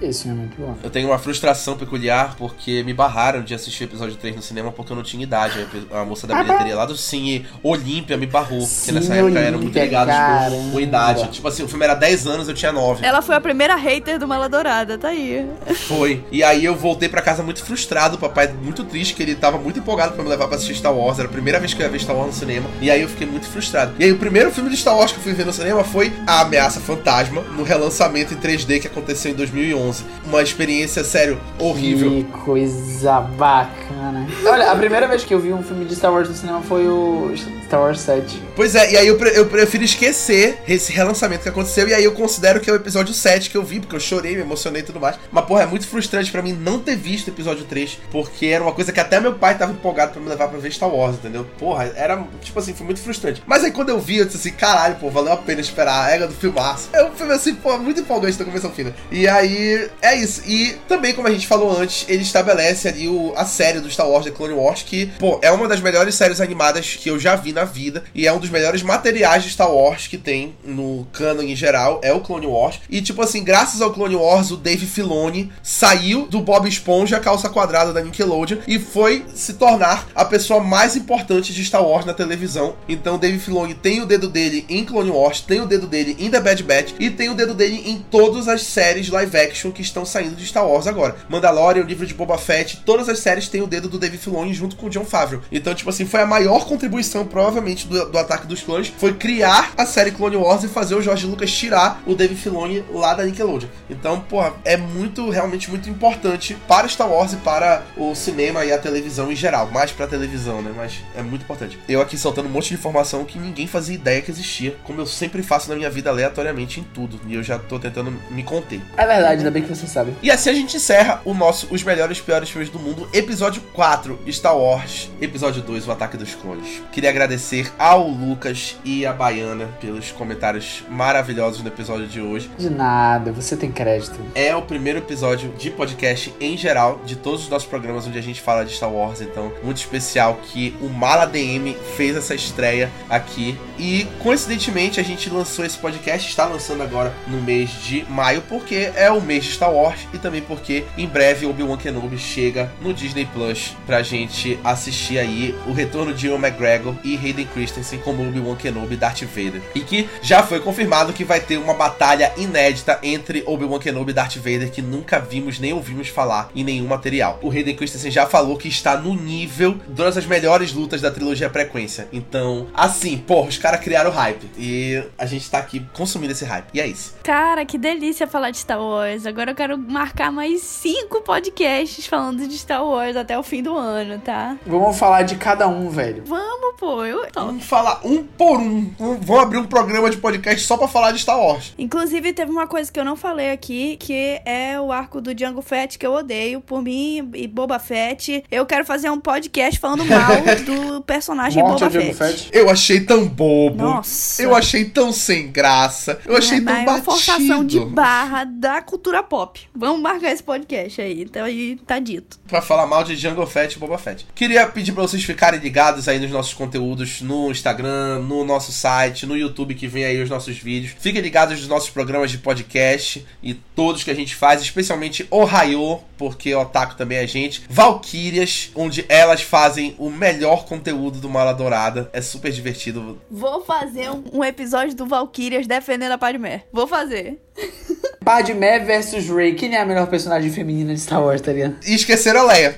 Esse 0.00 0.22
filme 0.22 0.38
é 0.38 0.40
muito 0.42 0.60
bom. 0.60 0.76
Eu 0.80 0.90
tenho 0.90 1.08
uma 1.08 1.18
frustração 1.18 1.76
peculiar 1.76 2.36
porque 2.36 2.84
me 2.84 2.94
barraram 2.94 3.42
de 3.42 3.52
assistir 3.52 3.82
o 3.82 3.86
episódio 3.86 4.14
3 4.14 4.36
no 4.36 4.42
cinema 4.42 4.70
porque 4.70 4.92
eu 4.92 4.96
não 4.96 5.02
tinha 5.02 5.24
idade. 5.24 5.66
A 5.90 6.04
moça 6.04 6.24
da 6.24 6.40
bilheteria 6.40 6.76
lá 6.76 6.86
do 6.86 6.96
Cine 6.96 7.44
Olímpia 7.64 8.16
me 8.16 8.26
barrou. 8.26 8.64
Porque 8.64 8.92
nessa 8.92 9.16
época 9.16 9.32
eu 9.32 9.38
era 9.38 9.50
muito 9.56 9.64
Olímpia, 9.64 9.84
ligado 9.84 10.52
tipo, 10.52 10.70
com 10.70 10.80
idade. 10.80 11.28
Tipo 11.32 11.48
assim, 11.48 11.64
o 11.64 11.68
filme 11.68 11.84
era 11.84 11.94
10 11.94 12.28
anos, 12.28 12.48
eu 12.48 12.54
tinha 12.54 12.70
9. 12.70 13.04
Ela 13.04 13.20
foi 13.20 13.34
a 13.34 13.40
primeira 13.40 13.74
hater 13.74 14.20
do 14.20 14.28
Mala 14.28 14.48
Dourada, 14.48 14.96
tá 14.96 15.08
aí. 15.08 15.44
Foi. 15.88 16.24
E 16.30 16.44
aí 16.44 16.64
eu 16.64 16.76
voltei 16.76 17.08
pra 17.08 17.20
casa 17.20 17.42
muito 17.42 17.64
frustrado, 17.64 18.14
o 18.14 18.18
papai 18.20 18.46
muito 18.46 18.84
triste, 18.84 19.14
que 19.14 19.22
ele 19.24 19.34
tava 19.34 19.58
muito 19.58 19.80
empolgado 19.80 20.12
pra 20.12 20.22
me 20.22 20.30
levar 20.30 20.46
pra 20.46 20.54
assistir 20.54 20.76
Star 20.76 20.94
Wars. 20.94 21.18
Era 21.18 21.26
a 21.26 21.32
primeira 21.32 21.58
vez 21.58 21.74
que 21.74 21.82
eu 21.82 21.86
ia 21.86 21.90
ver 21.90 21.98
Star 21.98 22.14
Wars 22.14 22.28
no 22.28 22.34
cinema. 22.34 22.70
E 22.80 22.88
aí 22.88 23.02
eu 23.02 23.08
fiquei 23.08 23.26
muito 23.26 23.48
frustrado. 23.48 23.94
E 23.98 24.04
aí 24.04 24.12
o 24.12 24.18
primeiro 24.28 24.50
filme 24.52 24.68
de 24.68 24.76
Star 24.76 24.94
Wars 24.94 25.10
que 25.10 25.16
eu 25.18 25.22
fui 25.22 25.32
ver 25.32 25.46
no 25.46 25.52
cinema 25.54 25.82
foi 25.82 26.12
A 26.26 26.42
Ameaça 26.42 26.80
Fantasma, 26.80 27.40
no 27.56 27.62
relançamento 27.62 28.34
em 28.34 28.36
3D 28.36 28.78
que 28.78 28.86
aconteceu 28.86 29.30
em 29.30 29.34
2011. 29.34 30.04
Uma 30.26 30.42
experiência, 30.42 31.02
sério, 31.02 31.40
horrível. 31.58 32.10
Que 32.10 32.24
coisa 32.24 33.20
bacana. 33.20 34.26
Olha, 34.44 34.70
a 34.70 34.76
primeira 34.76 35.08
vez 35.08 35.24
que 35.24 35.32
eu 35.32 35.40
vi 35.40 35.50
um 35.50 35.62
filme 35.62 35.86
de 35.86 35.96
Star 35.96 36.12
Wars 36.12 36.28
no 36.28 36.34
cinema 36.34 36.60
foi 36.60 36.86
o 36.86 37.32
Star 37.64 37.80
Wars 37.80 38.00
7. 38.00 38.42
Pois 38.54 38.74
é, 38.74 38.92
e 38.92 38.96
aí 38.98 39.06
eu, 39.06 39.16
pre- 39.16 39.32
eu 39.34 39.46
prefiro 39.46 39.82
esquecer 39.82 40.58
esse 40.68 40.92
relançamento 40.92 41.42
que 41.44 41.48
aconteceu, 41.48 41.88
e 41.88 41.94
aí 41.94 42.04
eu 42.04 42.12
considero 42.12 42.60
que 42.60 42.68
é 42.68 42.72
o 42.72 42.76
episódio 42.76 43.14
7 43.14 43.48
que 43.48 43.56
eu 43.56 43.62
vi, 43.62 43.80
porque 43.80 43.96
eu 43.96 44.00
chorei, 44.00 44.34
me 44.36 44.42
emocionei 44.42 44.82
e 44.82 44.84
tudo 44.84 45.00
mais. 45.00 45.16
Mas, 45.32 45.44
porra, 45.46 45.62
é 45.62 45.66
muito 45.66 45.86
frustrante 45.88 46.30
pra 46.30 46.42
mim 46.42 46.52
não 46.52 46.78
ter 46.80 46.96
visto 46.96 47.28
o 47.28 47.30
episódio 47.30 47.64
3, 47.64 47.98
porque 48.10 48.46
era 48.46 48.62
uma 48.62 48.72
coisa 48.72 48.92
que 48.92 49.00
até 49.00 49.18
meu 49.20 49.34
pai 49.34 49.56
tava 49.56 49.72
empolgado 49.72 50.12
pra 50.12 50.20
me 50.20 50.28
levar 50.28 50.48
pra 50.48 50.58
ver 50.58 50.70
Star 50.70 50.94
Wars, 50.94 51.16
entendeu? 51.16 51.46
Porra, 51.58 51.90
era, 51.96 52.22
tipo 52.42 52.58
assim, 52.58 52.74
foi 52.74 52.84
muito 52.84 53.00
frustrante. 53.00 53.42
Mas 53.46 53.64
aí 53.64 53.70
quando 53.70 53.88
eu 53.90 53.98
vi, 54.00 54.17
eu 54.18 54.26
disse 54.26 54.38
assim, 54.38 54.52
caralho, 54.52 54.96
pô, 54.96 55.10
valeu 55.10 55.32
a 55.32 55.36
pena 55.36 55.60
esperar 55.60 56.04
a 56.04 56.10
égua 56.10 56.26
do 56.26 56.34
filmaço. 56.34 56.88
É 56.92 57.04
um 57.04 57.12
filme 57.12 57.32
assim, 57.32 57.54
pô, 57.54 57.76
muito 57.78 58.00
empolgante 58.00 58.38
da 58.38 58.44
fim, 58.70 58.84
né? 58.84 58.92
E 59.10 59.26
aí, 59.26 59.88
é 60.02 60.16
isso. 60.16 60.42
E 60.46 60.76
também, 60.88 61.14
como 61.14 61.28
a 61.28 61.30
gente 61.30 61.46
falou 61.46 61.76
antes, 61.76 62.04
ele 62.08 62.22
estabelece 62.22 62.88
ali 62.88 63.08
o, 63.08 63.32
a 63.36 63.44
série 63.44 63.80
do 63.80 63.90
Star 63.90 64.08
Wars, 64.08 64.24
The 64.24 64.30
Clone 64.30 64.54
Wars, 64.54 64.82
que, 64.82 65.06
pô, 65.18 65.38
é 65.42 65.50
uma 65.50 65.68
das 65.68 65.80
melhores 65.80 66.14
séries 66.14 66.40
animadas 66.40 66.96
que 66.96 67.08
eu 67.08 67.18
já 67.18 67.36
vi 67.36 67.52
na 67.52 67.64
vida, 67.64 68.04
e 68.14 68.26
é 68.26 68.32
um 68.32 68.38
dos 68.38 68.50
melhores 68.50 68.82
materiais 68.82 69.44
de 69.44 69.50
Star 69.50 69.70
Wars 69.70 70.06
que 70.06 70.18
tem 70.18 70.54
no 70.64 71.06
canon 71.12 71.42
em 71.42 71.56
geral, 71.56 72.00
é 72.02 72.12
o 72.12 72.20
Clone 72.20 72.46
Wars. 72.46 72.80
E, 72.88 73.00
tipo 73.00 73.22
assim, 73.22 73.42
graças 73.42 73.80
ao 73.80 73.92
Clone 73.92 74.16
Wars, 74.16 74.50
o 74.50 74.56
Dave 74.56 74.86
Filoni 74.86 75.50
saiu 75.62 76.26
do 76.26 76.40
Bob 76.40 76.68
Esponja, 76.68 77.20
calça 77.20 77.48
quadrada 77.48 77.92
da 77.92 78.00
Nickelodeon, 78.00 78.58
e 78.66 78.78
foi 78.78 79.24
se 79.34 79.54
tornar 79.54 80.08
a 80.14 80.24
pessoa 80.24 80.62
mais 80.62 80.96
importante 80.96 81.52
de 81.52 81.64
Star 81.64 81.84
Wars 81.84 82.04
na 82.04 82.14
televisão. 82.14 82.76
Então, 82.88 83.18
Dave 83.18 83.38
Filoni 83.38 83.74
tem 83.74 84.00
o 84.00 84.06
dedo 84.08 84.28
dele 84.28 84.66
em 84.68 84.84
Clone 84.84 85.10
Wars, 85.10 85.40
tem 85.40 85.60
o 85.60 85.66
dedo 85.66 85.86
dele 85.86 86.16
em 86.18 86.30
The 86.30 86.40
Bad 86.40 86.62
Batch, 86.64 86.94
e 86.98 87.10
tem 87.10 87.28
o 87.28 87.34
dedo 87.34 87.54
dele 87.54 87.82
em 87.86 87.98
todas 88.10 88.48
as 88.48 88.62
séries 88.62 89.08
live 89.08 89.36
action 89.36 89.70
que 89.70 89.82
estão 89.82 90.04
saindo 90.04 90.34
de 90.34 90.44
Star 90.46 90.66
Wars 90.66 90.86
agora. 90.86 91.16
Mandalorian, 91.28 91.82
o 91.82 91.86
livro 91.86 92.06
de 92.06 92.14
Boba 92.14 92.38
Fett, 92.38 92.82
todas 92.84 93.08
as 93.08 93.20
séries 93.20 93.48
têm 93.48 93.62
o 93.62 93.66
dedo 93.66 93.88
do 93.88 93.98
Dave 93.98 94.18
Filoni 94.18 94.52
junto 94.54 94.74
com 94.74 94.86
o 94.86 94.90
John 94.90 95.04
Favreau. 95.04 95.42
Então, 95.52 95.74
tipo 95.74 95.90
assim, 95.90 96.06
foi 96.06 96.20
a 96.20 96.26
maior 96.26 96.66
contribuição, 96.66 97.24
provavelmente, 97.24 97.86
do, 97.86 98.10
do 98.10 98.18
Ataque 98.18 98.46
dos 98.46 98.62
Clones, 98.62 98.92
foi 98.96 99.14
criar 99.14 99.72
a 99.76 99.86
série 99.86 100.10
Clone 100.10 100.36
Wars 100.36 100.64
e 100.64 100.68
fazer 100.68 100.94
o 100.94 101.02
George 101.02 101.26
Lucas 101.26 101.50
tirar 101.50 102.02
o 102.06 102.14
Dave 102.14 102.34
Filoni 102.34 102.84
lá 102.90 103.14
da 103.14 103.24
Nickelodeon. 103.24 103.68
Então, 103.90 104.20
porra, 104.20 104.54
é 104.64 104.76
muito, 104.76 105.28
realmente 105.30 105.70
muito 105.70 105.88
importante 105.88 106.56
para 106.66 106.88
Star 106.88 107.10
Wars 107.10 107.32
e 107.32 107.36
para 107.36 107.82
o 107.96 108.14
cinema 108.14 108.64
e 108.64 108.72
a 108.72 108.78
televisão 108.78 109.30
em 109.30 109.36
geral. 109.36 109.70
Mais 109.70 109.92
pra 109.92 110.06
televisão, 110.06 110.62
né? 110.62 110.72
Mas 110.76 111.00
é 111.16 111.22
muito 111.22 111.42
importante. 111.42 111.78
Eu 111.88 112.00
aqui 112.00 112.16
soltando 112.16 112.46
um 112.46 112.52
monte 112.52 112.68
de 112.68 112.74
informação 112.74 113.24
que 113.24 113.38
ninguém 113.38 113.66
fazia 113.66 113.87
ideia 113.92 114.22
que 114.22 114.30
existia, 114.30 114.76
como 114.84 115.00
eu 115.00 115.06
sempre 115.06 115.42
faço 115.42 115.68
na 115.68 115.76
minha 115.76 115.90
vida 115.90 116.10
aleatoriamente 116.10 116.80
em 116.80 116.82
tudo. 116.82 117.20
E 117.26 117.34
eu 117.34 117.42
já 117.42 117.58
tô 117.58 117.78
tentando 117.78 118.12
me 118.30 118.42
conter. 118.42 118.80
É 118.96 119.06
verdade, 119.06 119.38
ainda 119.38 119.50
bem 119.50 119.62
que 119.62 119.68
você 119.68 119.86
sabe. 119.86 120.14
E 120.22 120.30
assim 120.30 120.50
a 120.50 120.54
gente 120.54 120.76
encerra 120.76 121.20
o 121.24 121.34
nosso 121.34 121.68
Os 121.70 121.82
Melhores 121.82 122.18
e 122.18 122.22
Piores 122.22 122.50
Filmes 122.50 122.70
do 122.70 122.78
Mundo, 122.78 123.08
episódio 123.12 123.62
4, 123.72 124.18
Star 124.30 124.56
Wars, 124.56 125.10
episódio 125.20 125.62
2, 125.62 125.86
O 125.86 125.92
Ataque 125.92 126.16
dos 126.16 126.34
Clones. 126.34 126.82
Queria 126.92 127.10
agradecer 127.10 127.72
ao 127.78 128.08
Lucas 128.08 128.76
e 128.84 129.06
à 129.06 129.12
Baiana 129.12 129.66
pelos 129.80 130.10
comentários 130.12 130.84
maravilhosos 130.88 131.62
no 131.62 131.68
episódio 131.68 132.06
de 132.06 132.20
hoje. 132.20 132.50
De 132.58 132.70
nada, 132.70 133.32
você 133.32 133.56
tem 133.56 133.70
crédito. 133.70 134.18
É 134.34 134.54
o 134.54 134.62
primeiro 134.62 134.98
episódio 134.98 135.52
de 135.58 135.70
podcast 135.70 136.34
em 136.40 136.56
geral 136.56 137.00
de 137.04 137.16
todos 137.16 137.42
os 137.42 137.48
nossos 137.48 137.68
programas 137.68 138.06
onde 138.06 138.18
a 138.18 138.22
gente 138.22 138.40
fala 138.40 138.64
de 138.64 138.72
Star 138.72 138.92
Wars, 138.92 139.20
então 139.20 139.52
muito 139.62 139.78
especial 139.78 140.38
que 140.42 140.76
o 140.80 140.88
Mala 140.88 141.26
DM 141.26 141.76
fez 141.96 142.16
essa 142.16 142.34
estreia 142.34 142.90
aqui. 143.08 143.58
E 143.78 144.06
coincidentemente 144.18 144.98
a 144.98 145.02
gente 145.02 145.30
lançou 145.30 145.64
esse 145.64 145.78
podcast, 145.78 146.28
está 146.28 146.44
lançando 146.44 146.82
agora 146.82 147.14
no 147.26 147.40
mês 147.40 147.70
de 147.82 148.04
maio, 148.08 148.42
porque 148.42 148.90
é 148.94 149.10
o 149.10 149.20
mês 149.20 149.44
de 149.44 149.52
Star 149.52 149.72
Wars 149.72 150.00
e 150.12 150.18
também 150.18 150.42
porque 150.42 150.84
em 150.96 151.06
breve 151.06 151.46
Obi-Wan 151.46 151.76
Kenobi 151.76 152.18
chega 152.18 152.70
no 152.80 152.92
Disney 152.92 153.26
Plus 153.26 153.76
pra 153.86 154.02
gente 154.02 154.58
assistir 154.64 155.18
aí 155.18 155.54
o 155.66 155.72
retorno 155.72 156.12
de 156.12 156.26
Ewan 156.26 156.38
McGregor 156.38 156.94
e 157.04 157.16
Hayden 157.16 157.46
Christensen 157.46 158.00
como 158.00 158.26
Obi-Wan 158.26 158.56
Kenobi 158.56 158.94
e 158.94 158.96
Darth 158.96 159.22
Vader. 159.22 159.62
E 159.74 159.80
que 159.80 160.08
já 160.22 160.42
foi 160.42 160.60
confirmado 160.60 161.12
que 161.12 161.24
vai 161.24 161.40
ter 161.40 161.58
uma 161.58 161.74
batalha 161.74 162.32
inédita 162.36 162.98
entre 163.02 163.42
Obi-Wan 163.46 163.78
Kenobi 163.78 164.10
e 164.10 164.14
Darth 164.14 164.36
Vader 164.36 164.70
que 164.70 164.82
nunca 164.82 165.20
vimos 165.20 165.58
nem 165.58 165.72
ouvimos 165.72 166.08
falar 166.08 166.50
em 166.54 166.64
nenhum 166.64 166.86
material. 166.86 167.38
O 167.42 167.50
Hayden 167.50 167.76
Christensen 167.76 168.10
já 168.10 168.26
falou 168.26 168.56
que 168.56 168.68
está 168.68 168.96
no 168.96 169.14
nível 169.14 169.74
de 169.74 169.94
todas 169.94 170.16
as 170.16 170.26
melhores 170.26 170.72
lutas 170.72 171.00
da 171.00 171.10
trilogia 171.10 171.48
Frequência. 171.48 172.08
Então, 172.12 172.68
assim, 172.74 173.16
porra, 173.18 173.48
os 173.48 173.58
caras 173.58 173.67
criaram 173.76 174.10
hype. 174.10 174.48
E 174.56 175.02
a 175.18 175.26
gente 175.26 175.50
tá 175.50 175.58
aqui 175.58 175.84
consumindo 175.92 176.32
esse 176.32 176.44
hype. 176.44 176.68
E 176.72 176.80
é 176.80 176.86
isso. 176.86 177.14
Cara, 177.22 177.64
que 177.66 177.76
delícia 177.76 178.26
falar 178.26 178.50
de 178.50 178.58
Star 178.58 178.80
Wars. 178.80 179.26
Agora 179.26 179.50
eu 179.50 179.54
quero 179.54 179.76
marcar 179.76 180.32
mais 180.32 180.62
cinco 180.62 181.20
podcasts 181.20 182.06
falando 182.06 182.46
de 182.46 182.56
Star 182.56 182.84
Wars 182.84 183.16
até 183.16 183.38
o 183.38 183.42
fim 183.42 183.62
do 183.62 183.76
ano, 183.76 184.18
tá? 184.20 184.56
Vamos 184.66 184.98
falar 184.98 185.22
de 185.22 185.36
cada 185.36 185.68
um, 185.68 185.90
velho. 185.90 186.22
Vamos, 186.24 186.76
pô. 186.78 187.04
Eu... 187.04 187.26
Vamos 187.34 187.64
falar 187.64 188.00
um 188.04 188.22
por 188.22 188.58
um. 188.58 188.90
Vamos 188.98 189.42
abrir 189.42 189.58
um 189.58 189.66
programa 189.66 190.08
de 190.08 190.16
podcast 190.16 190.64
só 190.64 190.76
pra 190.76 190.88
falar 190.88 191.12
de 191.12 191.18
Star 191.18 191.38
Wars. 191.38 191.74
Inclusive, 191.76 192.32
teve 192.32 192.50
uma 192.50 192.66
coisa 192.66 192.90
que 192.90 192.98
eu 192.98 193.04
não 193.04 193.16
falei 193.16 193.50
aqui, 193.50 193.96
que 193.96 194.40
é 194.44 194.80
o 194.80 194.92
arco 194.92 195.20
do 195.20 195.34
Django 195.34 195.60
Fett, 195.60 195.98
que 195.98 196.06
eu 196.06 196.12
odeio. 196.12 196.60
Por 196.60 196.82
mim 196.82 197.30
e 197.34 197.46
Boba 197.46 197.78
Fett, 197.78 198.44
eu 198.50 198.64
quero 198.64 198.84
fazer 198.84 199.10
um 199.10 199.20
podcast 199.20 199.80
falando 199.80 200.04
mal 200.04 200.28
do 200.64 201.02
personagem 201.02 201.62
Morte 201.62 201.84
Boba 201.84 201.90
Fett. 201.90 202.14
Fett. 202.14 202.50
Eu 202.52 202.70
achei 202.70 203.00
tão 203.00 203.26
bom. 203.26 203.57
Bobo. 203.58 203.82
Nossa. 203.82 204.42
Eu 204.42 204.54
achei 204.54 204.84
tão 204.84 205.12
sem 205.12 205.50
graça. 205.50 206.20
Eu 206.24 206.36
achei 206.36 206.58
é, 206.58 206.60
tão 206.60 206.72
mas 206.72 206.82
é 206.82 206.84
batido. 206.84 207.10
uma 207.10 207.16
forçação 207.16 207.64
de 207.64 207.80
barra 207.80 208.44
da 208.44 208.80
cultura 208.82 209.22
pop. 209.22 209.60
Vamos 209.74 210.00
marcar 210.00 210.32
esse 210.32 210.42
podcast 210.42 211.00
aí. 211.00 211.22
Então 211.22 211.44
aí 211.44 211.76
tá 211.86 211.98
dito. 211.98 212.38
Pra 212.46 212.62
falar 212.62 212.86
mal 212.86 213.04
de 213.04 213.16
Jungle 213.16 213.46
Fett 213.46 213.76
e 213.76 213.78
Boba 213.78 213.98
Fett. 213.98 214.26
Queria 214.34 214.66
pedir 214.66 214.92
pra 214.92 215.02
vocês 215.02 215.22
ficarem 215.24 215.60
ligados 215.60 216.08
aí 216.08 216.18
nos 216.18 216.30
nossos 216.30 216.54
conteúdos 216.54 217.20
no 217.20 217.50
Instagram, 217.50 218.20
no 218.20 218.44
nosso 218.44 218.72
site, 218.72 219.26
no 219.26 219.36
YouTube 219.36 219.74
que 219.74 219.86
vem 219.86 220.04
aí 220.04 220.22
os 220.22 220.30
nossos 220.30 220.56
vídeos. 220.56 220.94
Fiquem 220.98 221.20
ligados 221.20 221.58
nos 221.58 221.68
nossos 221.68 221.90
programas 221.90 222.30
de 222.30 222.38
podcast 222.38 223.26
e 223.42 223.54
todos 223.54 224.04
que 224.04 224.10
a 224.10 224.14
gente 224.14 224.34
faz, 224.34 224.60
especialmente 224.62 225.26
Ohio, 225.30 226.00
porque 226.16 226.54
Otaku 226.54 226.96
também 226.96 227.18
é 227.18 227.26
gente. 227.26 227.62
Valkyrias, 227.68 228.70
onde 228.74 229.04
elas 229.08 229.42
fazem 229.42 229.94
o 229.98 230.10
melhor 230.10 230.64
conteúdo 230.64 231.20
do 231.20 231.28
Mala 231.28 231.52
Dourada. 231.52 232.10
É 232.12 232.20
super 232.20 232.50
divertido. 232.52 233.20
Vou 233.30 233.47
fazer 233.64 234.10
um, 234.10 234.24
um 234.32 234.44
episódio 234.44 234.94
do 234.94 235.06
Valkyrias 235.06 235.66
defendendo 235.66 236.12
a 236.12 236.18
Padmé. 236.18 236.64
Vou 236.72 236.86
fazer. 236.86 237.40
Padmé 238.24 238.78
versus 238.80 239.28
Rey. 239.28 239.54
Quem 239.54 239.74
é 239.74 239.80
a 239.80 239.86
melhor 239.86 240.06
personagem 240.06 240.50
feminina 240.50 240.94
de 240.94 241.00
Star 241.00 241.22
Wars, 241.22 241.40
tá 241.40 241.52
ligado? 241.52 241.76
E 241.86 241.94
esqueceram 241.94 242.40
a 242.40 242.44
Leia. 242.44 242.76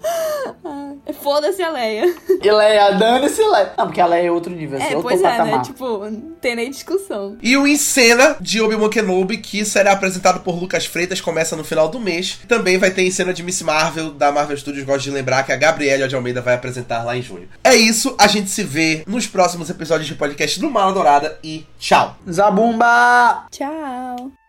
Foda-se 1.12 1.62
a 1.62 1.70
Leia. 1.70 2.14
E 2.42 2.50
Leia, 2.50 2.92
dane-se 2.92 3.42
Leia. 3.42 3.72
Não, 3.76 3.86
porque 3.86 4.00
a 4.00 4.06
Leia 4.06 4.28
é 4.28 4.30
outro 4.30 4.52
nível, 4.54 4.78
É, 4.78 4.92
é 4.92 4.96
outro 4.96 5.02
pois 5.02 5.20
é, 5.20 5.24
patamar. 5.24 5.58
né? 5.58 5.62
Tipo, 5.64 5.98
não 6.10 6.32
tem 6.40 6.56
nem 6.56 6.70
discussão. 6.70 7.36
E 7.42 7.56
o 7.56 7.66
Em 7.66 7.76
Cena 7.76 8.36
de 8.40 8.60
Obi-Wan 8.62 8.88
Kenobi, 8.88 9.38
que 9.38 9.64
será 9.64 9.92
apresentado 9.92 10.40
por 10.40 10.58
Lucas 10.58 10.86
Freitas, 10.86 11.20
começa 11.20 11.54
no 11.54 11.64
final 11.64 11.88
do 11.88 12.00
mês. 12.00 12.38
Também 12.48 12.78
vai 12.78 12.90
ter 12.90 13.02
Em 13.02 13.10
Cena 13.10 13.32
de 13.34 13.42
Miss 13.42 13.60
Marvel, 13.62 14.10
da 14.12 14.32
Marvel 14.32 14.56
Studios. 14.56 14.84
Gosto 14.86 15.04
de 15.04 15.10
lembrar 15.10 15.44
que 15.44 15.52
a 15.52 15.56
Gabriela 15.56 16.08
de 16.08 16.14
Almeida 16.14 16.40
vai 16.40 16.54
apresentar 16.54 17.04
lá 17.04 17.16
em 17.16 17.22
junho. 17.22 17.48
É 17.62 17.74
isso, 17.74 18.14
a 18.18 18.26
gente 18.26 18.48
se 18.50 18.62
vê 18.62 19.02
nos 19.06 19.26
próximos 19.26 19.68
episódios 19.68 20.06
de 20.08 20.14
podcast 20.14 20.58
do 20.58 20.70
Mala 20.70 20.92
Dourada 20.92 21.38
e 21.44 21.66
tchau! 21.78 22.16
Zabumba! 22.30 23.46
Tchau. 23.50 24.39